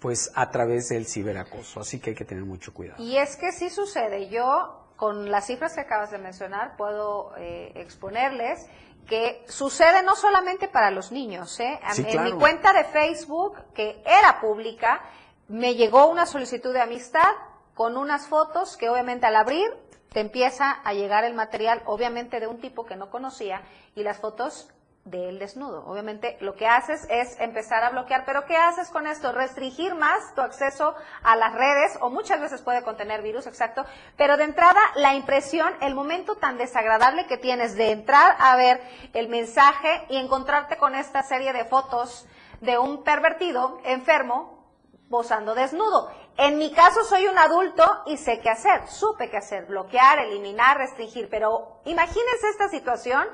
pues 0.00 0.32
a 0.34 0.50
través 0.50 0.88
del 0.88 1.06
ciberacoso. 1.06 1.78
Así 1.80 2.00
que 2.00 2.10
hay 2.10 2.16
que 2.16 2.24
tener 2.24 2.44
mucho 2.44 2.74
cuidado. 2.74 3.02
Y 3.02 3.16
es 3.16 3.36
que 3.36 3.52
sí 3.52 3.70
sucede. 3.70 4.28
Yo, 4.30 4.79
con 5.00 5.30
las 5.30 5.46
cifras 5.46 5.72
que 5.72 5.80
acabas 5.80 6.10
de 6.10 6.18
mencionar, 6.18 6.76
puedo 6.76 7.32
eh, 7.38 7.72
exponerles 7.74 8.68
que 9.08 9.42
sucede 9.48 10.02
no 10.02 10.14
solamente 10.14 10.68
para 10.68 10.90
los 10.90 11.10
niños. 11.10 11.58
¿eh? 11.58 11.80
Sí, 11.92 12.02
en 12.02 12.10
claro. 12.10 12.30
mi 12.30 12.38
cuenta 12.38 12.74
de 12.74 12.84
Facebook, 12.84 13.56
que 13.72 14.02
era 14.04 14.42
pública, 14.42 15.00
me 15.48 15.74
llegó 15.74 16.06
una 16.08 16.26
solicitud 16.26 16.74
de 16.74 16.82
amistad 16.82 17.30
con 17.72 17.96
unas 17.96 18.26
fotos 18.26 18.76
que 18.76 18.90
obviamente 18.90 19.24
al 19.24 19.36
abrir 19.36 19.72
te 20.12 20.20
empieza 20.20 20.70
a 20.70 20.92
llegar 20.92 21.24
el 21.24 21.32
material, 21.32 21.80
obviamente 21.86 22.38
de 22.38 22.46
un 22.46 22.60
tipo 22.60 22.84
que 22.84 22.96
no 22.96 23.08
conocía, 23.08 23.62
y 23.94 24.02
las 24.02 24.18
fotos 24.18 24.68
de 25.04 25.32
desnudo. 25.38 25.84
Obviamente 25.86 26.36
lo 26.40 26.54
que 26.54 26.66
haces 26.66 27.06
es 27.08 27.38
empezar 27.40 27.82
a 27.82 27.90
bloquear, 27.90 28.24
pero 28.26 28.44
¿qué 28.44 28.56
haces 28.56 28.90
con 28.90 29.06
esto? 29.06 29.32
Restringir 29.32 29.94
más 29.94 30.34
tu 30.34 30.42
acceso 30.42 30.94
a 31.22 31.36
las 31.36 31.54
redes 31.54 31.98
o 32.00 32.10
muchas 32.10 32.40
veces 32.40 32.60
puede 32.60 32.82
contener 32.82 33.22
virus, 33.22 33.46
exacto, 33.46 33.84
pero 34.16 34.36
de 34.36 34.44
entrada 34.44 34.80
la 34.96 35.14
impresión, 35.14 35.72
el 35.80 35.94
momento 35.94 36.36
tan 36.36 36.58
desagradable 36.58 37.26
que 37.26 37.38
tienes 37.38 37.76
de 37.76 37.92
entrar 37.92 38.36
a 38.38 38.56
ver 38.56 38.80
el 39.14 39.28
mensaje 39.28 40.04
y 40.10 40.16
encontrarte 40.16 40.76
con 40.76 40.94
esta 40.94 41.22
serie 41.22 41.52
de 41.52 41.64
fotos 41.64 42.26
de 42.60 42.78
un 42.78 43.02
pervertido 43.02 43.80
enfermo 43.84 44.60
posando 45.08 45.54
desnudo. 45.54 46.10
En 46.36 46.56
mi 46.58 46.72
caso 46.72 47.04
soy 47.04 47.26
un 47.26 47.36
adulto 47.36 47.84
y 48.06 48.16
sé 48.16 48.40
qué 48.40 48.48
hacer, 48.48 48.86
supe 48.86 49.28
qué 49.28 49.38
hacer, 49.38 49.66
bloquear, 49.66 50.20
eliminar, 50.20 50.78
restringir, 50.78 51.28
pero 51.28 51.80
imagínense 51.84 52.48
esta 52.50 52.68
situación 52.68 53.26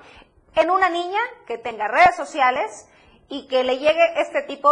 en 0.56 0.70
una 0.70 0.88
niña 0.88 1.20
que 1.46 1.58
tenga 1.58 1.86
redes 1.86 2.16
sociales 2.16 2.88
y 3.28 3.46
que 3.46 3.62
le 3.62 3.78
llegue 3.78 4.20
este 4.20 4.42
tipo 4.42 4.70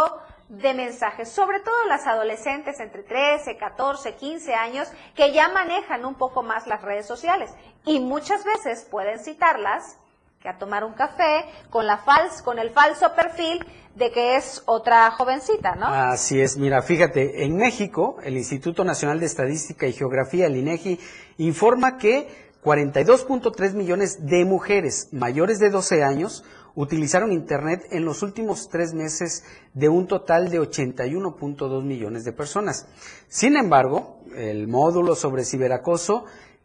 de 0.49 0.74
mensajes, 0.74 1.30
sobre 1.30 1.61
todo 1.61 1.74
las 1.89 2.07
adolescentes 2.07 2.80
entre 2.80 3.03
13, 3.03 3.57
14, 3.57 4.14
15 4.14 4.55
años 4.55 4.89
que 5.14 5.32
ya 5.32 5.49
manejan 5.49 6.05
un 6.05 6.14
poco 6.16 6.43
más 6.43 6.66
las 6.66 6.82
redes 6.82 7.07
sociales 7.07 7.51
y 7.85 8.01
muchas 8.01 8.45
veces 8.45 8.87
pueden 8.91 9.18
citarlas 9.18 9.99
que 10.41 10.49
a 10.49 10.59
tomar 10.59 10.85
un 10.85 10.93
café 10.93 11.47
con 11.70 11.87
la 11.87 11.99
fals 11.99 12.43
con 12.43 12.59
el 12.59 12.70
falso 12.70 13.14
perfil 13.14 13.64
de 13.95 14.11
que 14.11 14.37
es 14.37 14.62
otra 14.66 15.11
jovencita, 15.12 15.76
¿no? 15.76 15.87
Así 15.87 16.41
es, 16.41 16.59
mira, 16.59 16.82
fíjate, 16.82 17.45
en 17.45 17.57
México, 17.57 18.16
el 18.22 18.37
Instituto 18.37 18.85
Nacional 18.85 19.20
de 19.20 19.26
Estadística 19.26 19.87
y 19.87 19.93
Geografía, 19.93 20.47
el 20.47 20.57
INEGI, 20.57 20.99
informa 21.39 21.97
que 21.97 22.43
42.3 22.65 23.75
millones 23.75 24.27
de 24.27 24.45
mujeres 24.47 25.09
mayores 25.12 25.59
de 25.59 25.69
12 25.69 26.03
años 26.03 26.45
utilizaron 26.75 27.31
Internet 27.31 27.87
en 27.91 28.07
los 28.07 28.23
últimos 28.23 28.71
tres 28.71 28.95
meses 28.95 29.45
de 29.75 29.91
un 29.91 30.07
total 30.07 30.49
de 30.51 30.61
81.2 30.61 31.85
millones 31.85 32.25
de 32.25 32.33
personas. 32.33 32.87
Sin 33.29 33.57
embargo, 33.57 34.19
el 34.35 34.67
módulo 34.67 35.15
sobre 35.15 35.45
ciberacoso 35.45 36.25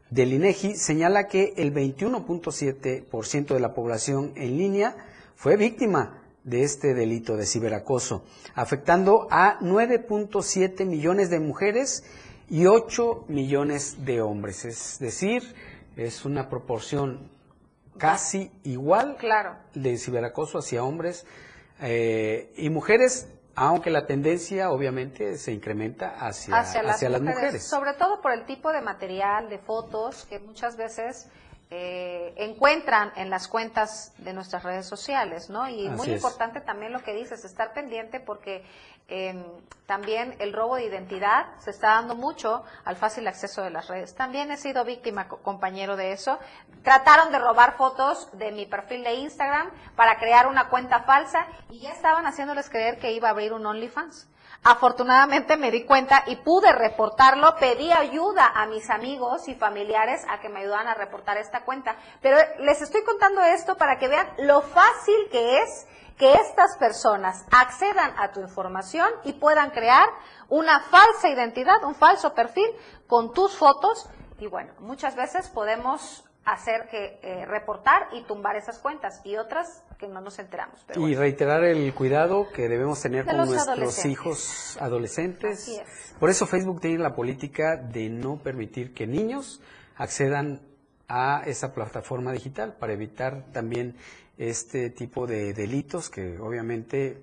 del 0.10 0.34
INEGI 0.34 0.76
señala 0.76 1.28
que 1.28 1.54
el 1.58 1.74
21.7% 1.74 3.54
de 3.54 3.60
la 3.60 3.74
población 3.74 4.32
en 4.36 4.58
línea 4.58 4.95
fue 5.36 5.58
víctima 5.58 6.24
de 6.45 6.64
este 6.64 6.93
delito 6.93 7.36
de 7.36 7.45
ciberacoso, 7.45 8.24
afectando 8.56 9.28
a 9.30 9.60
9.7 9.60 10.86
millones 10.86 11.30
de 11.30 11.41
mujeres 11.41 12.06
y 12.50 12.66
8 12.66 13.26
millones 13.28 14.06
de 14.06 14.22
hombres. 14.22 14.66
Es 14.66 14.97
decir, 15.00 15.43
es 16.06 16.26
una 16.26 16.50
proporción 16.50 17.30
casi 17.97 18.52
igual 18.64 19.18
Claro. 19.18 19.58
de 19.74 19.97
ciberacoso 19.97 20.60
hacia 20.60 20.84
hombres 20.84 21.26
eh, 21.82 22.54
y 22.58 22.70
mujeres, 22.70 23.30
aunque 23.56 23.89
la 23.89 24.06
tendencia 24.06 24.72
obviamente 24.72 25.38
se 25.38 25.52
incrementa 25.52 26.16
hacia, 26.20 26.58
hacia, 26.58 26.84
las, 26.84 26.95
hacia 26.95 27.10
las 27.10 27.22
mujeres, 27.22 27.41
mujeres. 27.43 27.64
Sobre 27.68 27.93
todo 27.93 28.22
por 28.22 28.32
el 28.32 28.45
tipo 28.45 28.72
de 28.72 28.82
material, 28.82 29.50
de 29.50 29.60
fotos 29.60 30.26
que 30.26 30.39
muchas 30.39 30.78
veces 30.78 31.30
eh, 31.72 32.34
encuentran 32.38 33.11
en 33.15 33.30
las 33.30 33.47
cuentas 33.47 34.13
de 34.17 34.34
nuestras 34.34 34.63
redes 34.63 34.88
sociales, 34.88 35.49
¿no? 35.49 35.67
Y 35.70 35.88
Así 35.88 35.95
muy 35.95 36.09
es. 36.09 36.15
importante 36.15 36.61
también 36.61 36.91
lo 36.93 37.03
que 37.03 37.13
dices, 37.13 37.45
estar 37.45 37.74
pendiente 37.74 38.20
porque 38.20 38.65
eh, 39.07 39.43
también 39.86 40.36
el 40.39 40.53
robo 40.53 40.76
de 40.76 40.86
identidad 40.86 41.45
se 41.59 41.70
está 41.72 41.89
dando 41.89 42.15
mucho 42.15 42.63
al 42.86 42.95
fácil 42.95 43.28
acceso 43.28 43.61
de 43.61 43.70
las 43.70 43.88
redes. 43.88 44.15
También 44.15 44.51
he 44.51 44.57
sido 44.57 44.84
víctima, 44.84 45.28
co- 45.28 45.38
compañero, 45.43 45.95
de 45.95 46.11
eso. 46.11 46.39
Trataron 46.84 47.32
de 47.32 47.39
robar 47.39 47.76
fotos 47.78 48.30
de 48.38 48.51
mi 48.51 48.65
perfil 48.65 49.03
de 49.03 49.13
Instagram 49.15 49.70
para 49.95 50.17
crear 50.17 50.47
una 50.47 50.70
cuenta 50.70 51.01
falsa 51.03 51.45
y 51.70 51.80
ya 51.80 51.91
estaban 51.91 52.26
haciéndoles 52.26 52.70
creer 52.70 52.97
que 52.99 53.11
iba 53.11 53.28
a 53.28 53.32
abrir 53.32 53.53
un 53.53 53.65
OnlyFans. 53.65 54.28
Afortunadamente 54.64 55.55
me 55.55 55.72
di 55.72 55.86
cuenta 55.86 56.24
y 56.28 56.36
pude 56.36 56.72
reportarlo, 56.74 57.55
pedí 57.55 57.91
ayuda 57.93 58.51
a 58.53 58.66
mis 58.68 58.89
amigos 58.89 59.47
y 59.47 59.55
familiares 59.55 60.26
a 60.30 60.41
que 60.41 60.49
me 60.49 60.60
ayudaran 60.60 60.88
a 60.88 60.95
reportar 60.95 61.38
esta 61.38 61.64
cuenta. 61.64 61.95
Pero 62.22 62.38
les 62.60 62.82
estoy 62.82 63.03
contando 63.03 63.41
esto 63.41 63.78
para 63.78 63.97
que 63.97 64.10
vean 64.10 64.28
lo 64.39 64.62
fácil 64.62 65.16
que 65.32 65.60
es 65.60 65.88
que 66.18 66.34
estas 66.34 66.76
personas 66.78 67.45
accedan 67.49 68.14
a 68.18 68.34
tu 68.34 68.41
información 68.41 69.10
y 69.24 69.34
puedan 69.34 69.72
crear 69.72 70.10
una 70.49 70.82
falsa 70.82 71.30
identidad, 71.30 71.82
un 71.86 71.95
falso 71.95 72.34
perfil 72.36 72.70
con 73.07 73.34
tus 73.34 73.55
fotos. 73.55 74.10
Y 74.39 74.47
bueno, 74.47 74.74
muchas 74.80 75.16
veces 75.16 75.47
podemos 75.47 76.28
hacer 76.45 76.87
que 76.89 77.19
eh, 77.21 77.45
reportar 77.45 78.07
y 78.13 78.23
tumbar 78.23 78.55
esas 78.55 78.79
cuentas 78.79 79.21
y 79.23 79.35
otras 79.35 79.83
que 79.99 80.07
no 80.07 80.21
nos 80.21 80.39
enteramos. 80.39 80.83
Pero 80.87 80.99
Y 81.01 81.03
bueno. 81.03 81.19
reiterar 81.19 81.63
el 81.63 81.93
cuidado 81.93 82.47
que 82.51 82.67
debemos 82.69 83.01
tener 83.01 83.25
De 83.25 83.31
con 83.31 83.37
nuestros 83.37 83.67
adolescentes. 83.67 84.05
hijos 84.11 84.77
adolescentes. 84.81 85.59
Así 85.61 85.75
es. 85.75 86.15
Por 86.19 86.29
eso 86.29 86.47
Facebook 86.47 86.81
tiene 86.81 86.97
la 86.99 87.13
política 87.13 87.75
de 87.77 88.09
no 88.09 88.37
permitir 88.37 88.93
que 88.93 89.05
niños 89.05 89.61
accedan 89.97 90.61
a 91.07 91.43
esa 91.45 91.73
plataforma 91.73 92.31
digital 92.31 92.73
para 92.73 92.93
evitar 92.93 93.43
también 93.51 93.95
este 94.37 94.89
tipo 94.89 95.27
de 95.27 95.53
delitos 95.53 96.09
que 96.09 96.39
obviamente 96.39 97.21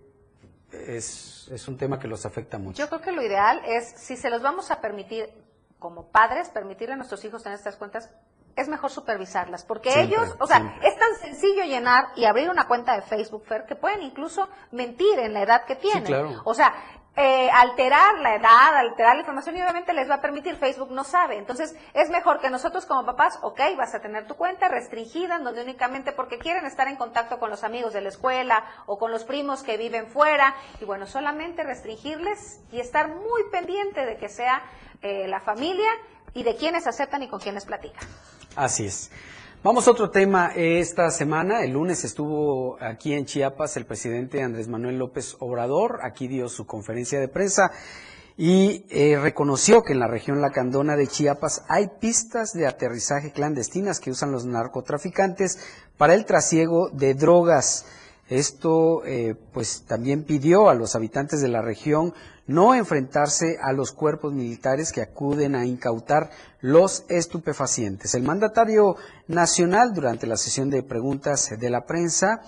es, 0.73 1.49
es 1.51 1.67
un 1.69 1.79
tema 1.79 1.99
que 1.99 2.07
los 2.09 2.27
afecta 2.27 2.59
mucho. 2.59 2.79
Yo 2.83 2.89
creo 2.89 3.01
que 3.01 3.13
lo 3.13 3.23
ideal 3.23 3.61
es, 3.67 3.89
si 3.97 4.17
se 4.17 4.29
los 4.29 4.43
vamos 4.43 4.71
a 4.71 4.81
permitir 4.81 5.31
como 5.79 6.09
padres, 6.09 6.49
permitirle 6.51 6.95
a 6.95 6.97
nuestros 6.97 7.25
hijos 7.25 7.43
tener 7.43 7.57
estas 7.59 7.77
cuentas, 7.77 8.11
es 8.57 8.69
mejor 8.69 8.91
supervisarlas, 8.91 9.65
porque 9.65 9.93
Siempre, 9.93 10.17
ellos, 10.17 10.35
o 10.41 10.47
sea, 10.47 10.59
siempre. 10.59 10.89
es 10.89 10.99
tan 10.99 11.15
sencillo 11.17 11.65
llenar 11.65 12.07
y 12.17 12.25
abrir 12.25 12.51
una 12.51 12.67
cuenta 12.67 12.95
de 12.95 13.03
Facebook, 13.03 13.45
Fer, 13.47 13.67
que 13.67 13.77
pueden 13.77 14.03
incluso 14.03 14.49
mentir 14.73 15.19
en 15.19 15.35
la 15.35 15.43
edad 15.43 15.65
que 15.67 15.77
tienen. 15.77 16.05
claro. 16.05 16.43
O 16.45 16.55
sea, 16.55 16.75
eh, 17.19 17.49
alterar 17.51 18.19
la 18.19 18.35
edad, 18.35 18.77
alterar 18.77 19.15
la 19.15 19.21
información 19.21 19.57
y 19.57 19.63
obviamente 19.63 19.95
les 19.95 20.09
va 20.09 20.17
a 20.17 20.21
permitir, 20.21 20.57
Facebook 20.57 20.91
no 20.91 21.03
sabe. 21.03 21.39
Entonces, 21.39 21.75
es 21.95 22.11
mejor 22.11 22.41
que 22.41 22.51
nosotros 22.51 22.85
como 22.85 23.07
papás, 23.07 23.39
ok, 23.41 23.59
vas 23.79 23.95
a 23.95 24.01
tener 24.01 24.27
tu 24.27 24.35
cuenta 24.35 24.69
restringida, 24.69 25.39
donde 25.39 25.63
únicamente 25.63 26.13
porque 26.13 26.37
quieren 26.37 26.67
estar 26.67 26.89
en 26.89 26.97
contacto 26.97 27.39
con 27.39 27.49
los 27.49 27.65
amigos 27.65 27.95
de 27.95 28.03
la 28.03 28.11
escuela 28.11 28.65
o 28.85 28.99
con 28.99 29.13
los 29.13 29.25
primos 29.25 29.63
que 29.63 29.79
viven 29.79 30.09
fuera, 30.09 30.55
y 30.79 30.85
bueno, 30.85 31.07
solamente 31.07 31.63
restringirles 31.63 32.61
y 32.71 32.81
estar 32.81 33.09
muy 33.09 33.45
pendiente 33.51 34.05
de 34.05 34.19
que 34.19 34.29
sea 34.29 34.63
eh, 35.01 35.27
la 35.27 35.41
familia 35.41 35.89
y 36.35 36.43
de 36.43 36.55
quienes 36.57 36.87
aceptan 36.87 37.23
y 37.23 37.29
con 37.29 37.41
quienes 37.41 37.65
platican. 37.65 38.07
Así 38.57 38.87
es. 38.87 39.11
Vamos 39.63 39.87
a 39.87 39.91
otro 39.91 40.09
tema. 40.09 40.53
Esta 40.57 41.11
semana, 41.11 41.63
el 41.63 41.73
lunes, 41.73 42.05
estuvo 42.05 42.79
aquí 42.81 43.13
en 43.13 43.27
Chiapas 43.27 43.77
el 43.77 43.85
presidente 43.85 44.43
Andrés 44.43 44.67
Manuel 44.67 44.99
López 44.99 45.37
Obrador. 45.41 45.99
Aquí 46.03 46.27
dio 46.27 46.49
su 46.49 46.65
conferencia 46.65 47.21
de 47.21 47.29
prensa 47.29 47.71
y 48.39 48.87
eh, 48.89 49.19
reconoció 49.21 49.83
que 49.83 49.93
en 49.93 49.99
la 49.99 50.09
región 50.09 50.41
lacandona 50.41 50.97
de 50.97 51.07
Chiapas 51.07 51.65
hay 51.69 51.89
pistas 52.01 52.55
de 52.55 52.67
aterrizaje 52.67 53.31
clandestinas 53.31 54.01
que 54.01 54.11
usan 54.11 54.33
los 54.33 54.47
narcotraficantes 54.47 55.59
para 55.99 56.15
el 56.15 56.25
trasiego 56.25 56.89
de 56.89 57.13
drogas. 57.13 57.85
Esto, 58.31 59.05
eh, 59.05 59.35
pues, 59.53 59.85
también 59.87 60.25
pidió 60.25 60.71
a 60.71 60.75
los 60.75 60.97
habitantes 60.97 61.43
de 61.43 61.49
la 61.49 61.61
región 61.61 62.15
no 62.47 62.75
enfrentarse 62.75 63.59
a 63.61 63.73
los 63.73 63.93
cuerpos 63.93 64.33
militares 64.33 64.93
que 64.93 65.03
acuden 65.03 65.55
a 65.55 65.67
incautar 65.67 66.31
los 66.61 67.05
estupefacientes. 67.09 68.15
El 68.15 68.23
mandatario 68.23 68.97
nacional, 69.29 69.95
durante 69.95 70.27
la 70.27 70.37
sesión 70.37 70.71
de 70.71 70.83
preguntas 70.83 71.51
de 71.59 71.71
la 71.71 71.87
prensa, 71.87 72.43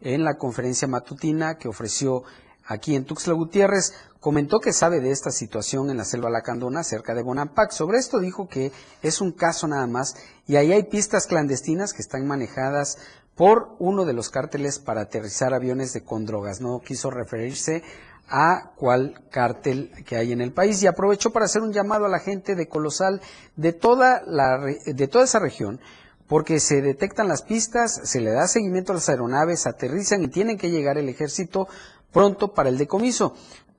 en 0.00 0.24
la 0.24 0.36
conferencia 0.36 0.88
matutina 0.88 1.56
que 1.56 1.68
ofreció 1.68 2.24
aquí 2.66 2.94
en 2.94 3.04
Tuxtla 3.04 3.34
Gutiérrez, 3.34 3.94
comentó 4.20 4.58
que 4.58 4.72
sabe 4.72 5.00
de 5.00 5.10
esta 5.10 5.30
situación 5.30 5.90
en 5.90 5.98
la 5.98 6.04
selva 6.04 6.30
lacandona 6.30 6.82
cerca 6.82 7.14
de 7.14 7.22
Bonampak. 7.22 7.70
Sobre 7.72 7.98
esto 7.98 8.20
dijo 8.20 8.48
que 8.48 8.72
es 9.02 9.20
un 9.20 9.32
caso 9.32 9.68
nada 9.68 9.86
más 9.86 10.16
y 10.46 10.56
ahí 10.56 10.72
hay 10.72 10.84
pistas 10.84 11.26
clandestinas 11.26 11.92
que 11.92 12.02
están 12.02 12.26
manejadas 12.26 12.98
por 13.34 13.76
uno 13.78 14.04
de 14.04 14.12
los 14.12 14.30
cárteles 14.30 14.78
para 14.78 15.02
aterrizar 15.02 15.52
aviones 15.54 15.92
de 15.92 16.04
con 16.04 16.24
drogas. 16.24 16.60
No 16.60 16.80
quiso 16.80 17.10
referirse 17.10 17.82
a 18.28 18.72
cuál 18.76 19.22
cártel 19.30 19.92
que 20.06 20.16
hay 20.16 20.32
en 20.32 20.40
el 20.40 20.52
país 20.52 20.82
y 20.82 20.86
aprovechó 20.86 21.30
para 21.30 21.44
hacer 21.44 21.62
un 21.62 21.72
llamado 21.72 22.06
a 22.06 22.08
la 22.08 22.18
gente 22.18 22.54
de 22.54 22.68
Colosal 22.68 23.20
de 23.56 23.72
toda 23.72 24.22
la 24.26 24.58
de 24.58 25.08
toda 25.08 25.24
esa 25.24 25.38
región 25.38 25.80
porque 26.26 26.58
se 26.58 26.80
detectan 26.80 27.28
las 27.28 27.42
pistas, 27.42 28.00
se 28.04 28.20
le 28.20 28.32
da 28.32 28.48
seguimiento 28.48 28.92
a 28.92 28.96
las 28.96 29.08
aeronaves, 29.08 29.66
aterrizan 29.66 30.22
y 30.22 30.28
tienen 30.28 30.56
que 30.56 30.70
llegar 30.70 30.96
el 30.96 31.08
ejército 31.08 31.68
pronto 32.12 32.54
para 32.54 32.70
el 32.70 32.78
decomiso. 32.78 33.34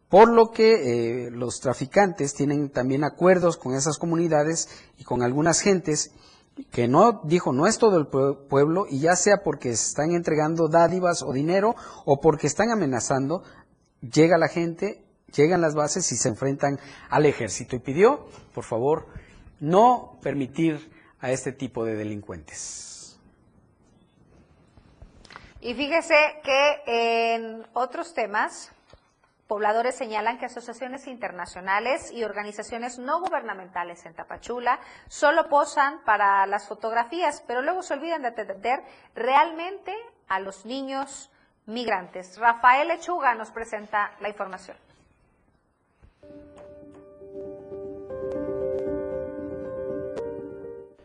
Por 0.09 0.29
lo 0.29 0.51
que 0.51 1.25
eh, 1.25 1.31
los 1.31 1.59
traficantes 1.59 2.35
tienen 2.35 2.69
también 2.69 3.03
acuerdos 3.03 3.57
con 3.57 3.73
esas 3.73 3.97
comunidades 3.97 4.69
y 4.97 5.03
con 5.03 5.23
algunas 5.23 5.59
gentes 5.61 6.11
que 6.71 6.87
no, 6.87 7.21
dijo, 7.25 7.51
no 7.51 7.67
es 7.67 7.79
todo 7.79 7.97
el 7.97 8.07
pueblo 8.07 8.85
y 8.89 8.99
ya 8.99 9.15
sea 9.15 9.43
porque 9.43 9.71
están 9.71 10.11
entregando 10.11 10.69
dádivas 10.69 11.21
o 11.21 11.33
dinero 11.33 11.75
o 12.05 12.21
porque 12.21 12.47
están 12.47 12.69
amenazando, 12.69 13.43
llega 14.01 14.37
la 14.37 14.47
gente, 14.47 15.03
llegan 15.33 15.61
las 15.61 15.75
bases 15.75 16.11
y 16.11 16.15
se 16.15 16.29
enfrentan 16.29 16.79
al 17.09 17.25
ejército. 17.25 17.75
Y 17.75 17.79
pidió, 17.79 18.27
por 18.53 18.63
favor, 18.63 19.07
no 19.59 20.19
permitir 20.21 20.91
a 21.19 21.31
este 21.31 21.51
tipo 21.51 21.85
de 21.85 21.95
delincuentes. 21.95 23.19
Y 25.61 25.73
fíjese 25.73 26.15
que 26.43 27.35
en 27.35 27.65
otros 27.73 28.13
temas, 28.13 28.71
pobladores 29.47 29.95
señalan 29.95 30.37
que 30.37 30.45
asociaciones 30.45 31.07
internacionales 31.07 32.11
y 32.11 32.23
organizaciones 32.23 32.99
no 32.99 33.19
gubernamentales 33.19 34.05
en 34.05 34.13
Tapachula 34.13 34.79
solo 35.07 35.49
posan 35.49 36.03
para 36.03 36.45
las 36.45 36.67
fotografías, 36.67 37.43
pero 37.47 37.63
luego 37.63 37.81
se 37.81 37.95
olvidan 37.95 38.21
de 38.21 38.27
atender 38.27 38.83
realmente 39.15 39.91
a 40.27 40.39
los 40.39 40.65
niños 40.65 41.31
migrantes. 41.65 42.37
Rafael 42.37 42.87
Lechuga 42.87 43.35
nos 43.35 43.51
presenta 43.51 44.11
la 44.21 44.29
información. 44.29 44.77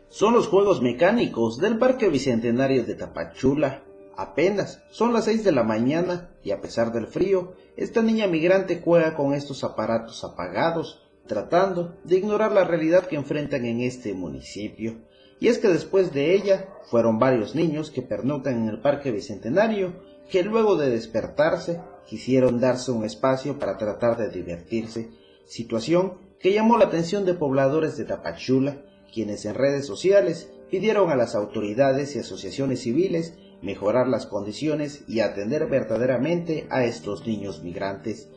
Son 0.09 0.33
los 0.33 0.47
juegos 0.47 0.81
mecánicos 0.81 1.57
del 1.57 1.77
Parque 1.77 2.09
Bicentenario 2.09 2.83
de 2.83 2.95
Tapachula. 2.95 3.81
Apenas 4.17 4.83
son 4.91 5.13
las 5.13 5.25
6 5.25 5.43
de 5.45 5.53
la 5.53 5.63
mañana 5.63 6.29
y 6.43 6.51
a 6.51 6.59
pesar 6.59 6.91
del 6.91 7.07
frío, 7.07 7.53
esta 7.77 8.01
niña 8.01 8.27
migrante 8.27 8.81
juega 8.83 9.15
con 9.15 9.33
estos 9.33 9.63
aparatos 9.63 10.23
apagados, 10.23 11.01
tratando 11.27 11.95
de 12.03 12.17
ignorar 12.17 12.51
la 12.51 12.65
realidad 12.65 13.07
que 13.07 13.15
enfrentan 13.15 13.65
en 13.65 13.81
este 13.81 14.13
municipio. 14.13 14.97
Y 15.39 15.47
es 15.47 15.57
que 15.57 15.69
después 15.69 16.13
de 16.13 16.35
ella 16.35 16.67
fueron 16.91 17.17
varios 17.17 17.55
niños 17.55 17.89
que 17.89 18.01
pernoctan 18.01 18.61
en 18.61 18.67
el 18.67 18.81
Parque 18.81 19.11
Bicentenario 19.11 19.93
que 20.31 20.43
luego 20.43 20.77
de 20.77 20.89
despertarse 20.89 21.81
quisieron 22.07 22.61
darse 22.61 22.91
un 22.91 23.03
espacio 23.03 23.59
para 23.59 23.77
tratar 23.77 24.17
de 24.17 24.29
divertirse, 24.29 25.09
situación 25.45 26.13
que 26.39 26.53
llamó 26.53 26.77
la 26.77 26.85
atención 26.85 27.25
de 27.25 27.33
pobladores 27.33 27.97
de 27.97 28.05
Tapachula, 28.05 28.77
quienes 29.13 29.43
en 29.45 29.55
redes 29.55 29.85
sociales 29.85 30.49
pidieron 30.69 31.11
a 31.11 31.17
las 31.17 31.35
autoridades 31.35 32.15
y 32.15 32.19
asociaciones 32.19 32.79
civiles 32.79 33.33
mejorar 33.61 34.07
las 34.07 34.25
condiciones 34.25 35.03
y 35.05 35.19
atender 35.19 35.67
verdaderamente 35.67 36.65
a 36.69 36.85
estos 36.85 37.27
niños 37.27 37.61
migrantes. 37.61 38.29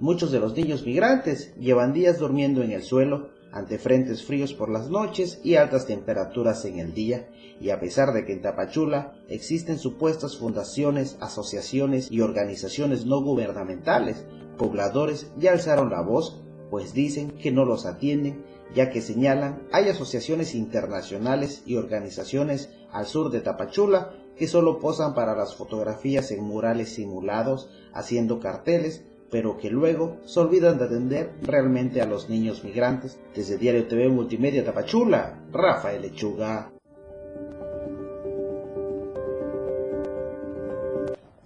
Muchos 0.00 0.32
de 0.32 0.40
los 0.40 0.56
niños 0.56 0.86
migrantes 0.86 1.54
llevan 1.56 1.92
días 1.92 2.18
durmiendo 2.18 2.62
en 2.62 2.72
el 2.72 2.82
suelo 2.82 3.28
ante 3.52 3.78
frentes 3.78 4.24
fríos 4.24 4.54
por 4.54 4.70
las 4.70 4.88
noches 4.88 5.40
y 5.44 5.56
altas 5.56 5.86
temperaturas 5.86 6.64
en 6.64 6.78
el 6.78 6.94
día, 6.94 7.28
y 7.60 7.70
a 7.70 7.78
pesar 7.78 8.12
de 8.12 8.24
que 8.24 8.32
en 8.32 8.42
Tapachula 8.42 9.14
existen 9.28 9.78
supuestas 9.78 10.36
fundaciones, 10.36 11.16
asociaciones 11.20 12.10
y 12.10 12.22
organizaciones 12.22 13.06
no 13.06 13.22
gubernamentales, 13.22 14.24
pobladores 14.56 15.30
ya 15.36 15.52
alzaron 15.52 15.90
la 15.90 16.00
voz, 16.00 16.42
pues 16.70 16.94
dicen 16.94 17.32
que 17.32 17.52
no 17.52 17.64
los 17.64 17.84
atienden, 17.84 18.44
ya 18.74 18.90
que 18.90 19.02
señalan 19.02 19.68
hay 19.72 19.88
asociaciones 19.88 20.54
internacionales 20.54 21.62
y 21.66 21.76
organizaciones 21.76 22.70
al 22.90 23.06
sur 23.06 23.30
de 23.30 23.40
Tapachula 23.40 24.14
que 24.36 24.48
solo 24.48 24.78
posan 24.78 25.14
para 25.14 25.36
las 25.36 25.54
fotografías 25.54 26.30
en 26.30 26.42
murales 26.42 26.94
simulados, 26.94 27.68
haciendo 27.92 28.40
carteles, 28.40 29.04
pero 29.32 29.56
que 29.56 29.70
luego 29.70 30.18
se 30.26 30.40
olvidan 30.40 30.76
de 30.76 30.84
atender 30.84 31.32
realmente 31.40 32.02
a 32.02 32.06
los 32.06 32.28
niños 32.28 32.62
migrantes. 32.64 33.18
Desde 33.34 33.56
Diario 33.56 33.88
TV 33.88 34.08
Multimedia 34.08 34.62
Tapachula, 34.62 35.38
Rafael 35.50 36.02
Lechuga. 36.02 36.70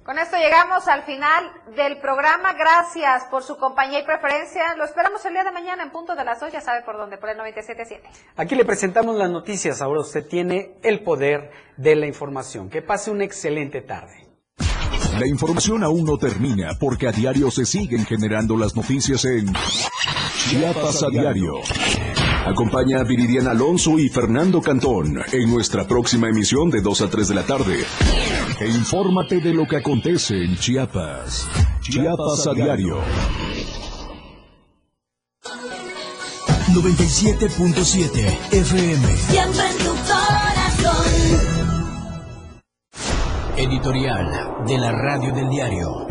Con 0.03 0.19
esto 0.19 0.37
llegamos 0.37 0.89
al 0.89 1.05
final 1.05 1.45
del 1.77 1.99
programa. 1.99 2.55
Gracias 2.55 3.25
por 3.31 3.45
su 3.45 3.57
compañía 3.57 4.01
y 4.01 4.05
preferencia. 4.05 4.75
Lo 4.77 4.85
esperamos 4.85 5.25
el 5.25 5.35
día 5.35 5.45
de 5.45 5.53
mañana 5.53 5.85
en 5.85 5.91
punto 5.91 6.17
de 6.17 6.25
las 6.25 6.41
2, 6.41 6.53
ya 6.53 6.61
sabe 6.61 6.83
por 6.83 6.97
dónde, 6.97 7.19
por 7.19 7.29
el 7.31 7.39
97.7. 7.39 8.01
Aquí 8.37 8.57
le 8.57 8.65
presentamos 8.65 9.15
las 9.15 9.31
noticias. 9.31 9.81
Ahora 9.81 10.01
usted 10.01 10.27
tiene 10.27 10.75
el 10.83 11.05
poder 11.05 11.53
de 11.77 11.95
la 11.95 12.07
información. 12.07 12.69
Que 12.69 12.83
pase 12.83 13.13
una 13.13 13.25
excelente 13.25 13.81
tarde. 13.81 14.26
La 15.19 15.27
información 15.27 15.83
aún 15.83 16.05
no 16.05 16.19
termina 16.19 16.77
porque 16.79 17.09
a 17.09 17.13
diario 17.13 17.51
se 17.51 17.65
siguen 17.65 18.05
generando 18.05 18.57
las 18.57 18.77
noticias 18.77 19.25
en 19.25 19.51
Chiapas 20.49 21.03
a 21.03 21.09
diario. 21.09 21.53
Acompaña 22.45 23.01
a 23.01 23.05
Viridiana 23.05 23.53
Alonso 23.53 23.99
y 23.99 24.11
Fernando 24.11 24.61
Cantón 24.61 25.19
en 25.33 25.51
nuestra 25.51 25.87
próxima 25.87 26.29
emisión 26.29 26.71
de 26.71 26.83
2 26.83 27.01
a 27.01 27.09
3 27.09 27.29
de 27.29 27.35
la 27.35 27.45
tarde. 27.45 27.79
E 28.61 28.69
infórmate 28.69 29.41
de 29.41 29.55
lo 29.55 29.67
que 29.67 29.77
acontece 29.77 30.35
en 30.45 30.57
Chiapas. 30.57 31.49
Chiapas 31.81 32.47
a 32.47 32.53
diario. 32.53 33.01
97.7 36.75 38.53
FM. 38.53 39.76
Editorial 43.59 44.67
de 44.67 44.77
la 44.77 44.93
Radio 44.93 45.33
del 45.33 45.49
Diario. 45.49 46.07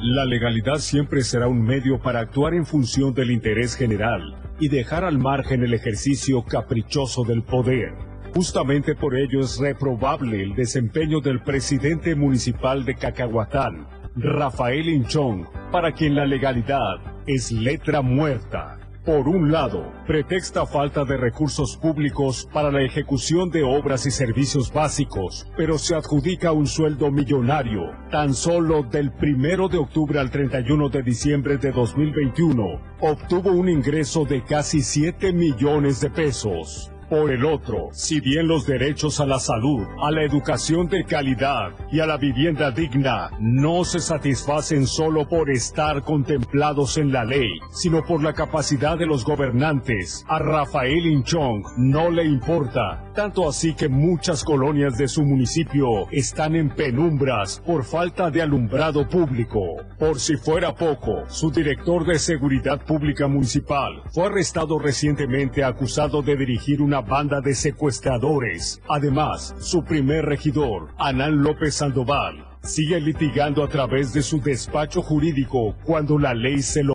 La 0.00 0.24
legalidad 0.24 0.76
siempre 0.76 1.22
será 1.22 1.46
un 1.46 1.62
medio 1.62 2.00
para 2.00 2.20
actuar 2.20 2.54
en 2.54 2.64
función 2.64 3.12
del 3.12 3.30
interés 3.30 3.76
general 3.76 4.40
y 4.58 4.70
dejar 4.70 5.04
al 5.04 5.18
margen 5.18 5.62
el 5.62 5.74
ejercicio 5.74 6.42
caprichoso 6.44 7.24
del 7.24 7.42
poder. 7.42 7.92
Justamente 8.34 8.94
por 8.94 9.14
ello 9.18 9.40
es 9.40 9.58
reprobable 9.58 10.42
el 10.42 10.54
desempeño 10.54 11.20
del 11.20 11.42
presidente 11.42 12.14
municipal 12.14 12.86
de 12.86 12.94
Cacahuatán, 12.94 13.86
Rafael 14.16 14.88
Inchón, 14.88 15.46
para 15.70 15.92
quien 15.92 16.14
la 16.14 16.24
legalidad 16.24 17.22
es 17.26 17.52
letra 17.52 18.00
muerta. 18.00 18.78
Por 19.08 19.26
un 19.26 19.50
lado, 19.50 19.90
pretexta 20.06 20.66
falta 20.66 21.02
de 21.02 21.16
recursos 21.16 21.78
públicos 21.78 22.46
para 22.52 22.70
la 22.70 22.82
ejecución 22.82 23.48
de 23.48 23.62
obras 23.62 24.04
y 24.04 24.10
servicios 24.10 24.70
básicos, 24.70 25.46
pero 25.56 25.78
se 25.78 25.94
adjudica 25.94 26.52
un 26.52 26.66
sueldo 26.66 27.10
millonario, 27.10 27.90
tan 28.10 28.34
solo 28.34 28.82
del 28.82 29.10
primero 29.10 29.70
de 29.70 29.78
octubre 29.78 30.20
al 30.20 30.30
31 30.30 30.90
de 30.90 31.02
diciembre 31.02 31.56
de 31.56 31.72
2021, 31.72 32.82
obtuvo 33.00 33.50
un 33.50 33.70
ingreso 33.70 34.26
de 34.26 34.44
casi 34.44 34.82
7 34.82 35.32
millones 35.32 36.02
de 36.02 36.10
pesos. 36.10 36.92
Por 37.08 37.30
el 37.30 37.46
otro, 37.46 37.88
si 37.92 38.20
bien 38.20 38.48
los 38.48 38.66
derechos 38.66 39.18
a 39.18 39.24
la 39.24 39.38
salud, 39.38 39.86
a 40.02 40.10
la 40.10 40.24
educación 40.24 40.88
de 40.88 41.04
calidad 41.04 41.70
y 41.90 42.00
a 42.00 42.06
la 42.06 42.18
vivienda 42.18 42.70
digna 42.70 43.30
no 43.40 43.84
se 43.84 43.98
satisfacen 43.98 44.86
solo 44.86 45.26
por 45.26 45.50
estar 45.50 46.02
contemplados 46.02 46.98
en 46.98 47.10
la 47.10 47.24
ley, 47.24 47.48
sino 47.70 48.04
por 48.04 48.22
la 48.22 48.34
capacidad 48.34 48.98
de 48.98 49.06
los 49.06 49.24
gobernantes, 49.24 50.22
a 50.28 50.38
Rafael 50.38 51.06
Inchong 51.06 51.62
no 51.78 52.10
le 52.10 52.24
importa 52.24 53.07
tanto 53.18 53.48
así 53.48 53.74
que 53.74 53.88
muchas 53.88 54.44
colonias 54.44 54.96
de 54.96 55.08
su 55.08 55.24
municipio 55.24 56.08
están 56.12 56.54
en 56.54 56.70
penumbras 56.70 57.60
por 57.66 57.82
falta 57.82 58.30
de 58.30 58.42
alumbrado 58.42 59.08
público. 59.08 59.78
Por 59.98 60.20
si 60.20 60.36
fuera 60.36 60.72
poco, 60.72 61.24
su 61.26 61.50
director 61.50 62.06
de 62.06 62.16
Seguridad 62.20 62.80
Pública 62.86 63.26
Municipal 63.26 64.04
fue 64.12 64.26
arrestado 64.26 64.78
recientemente 64.78 65.64
acusado 65.64 66.22
de 66.22 66.36
dirigir 66.36 66.80
una 66.80 67.00
banda 67.00 67.40
de 67.40 67.56
secuestradores. 67.56 68.80
Además, 68.88 69.52
su 69.58 69.82
primer 69.82 70.24
regidor, 70.24 70.90
Anán 70.96 71.42
López 71.42 71.74
Sandoval, 71.74 72.46
sigue 72.62 73.00
litigando 73.00 73.64
a 73.64 73.68
través 73.68 74.12
de 74.12 74.22
su 74.22 74.40
despacho 74.40 75.02
jurídico 75.02 75.74
cuando 75.84 76.18
la 76.18 76.34
ley 76.34 76.62
se 76.62 76.84
lo 76.84 76.86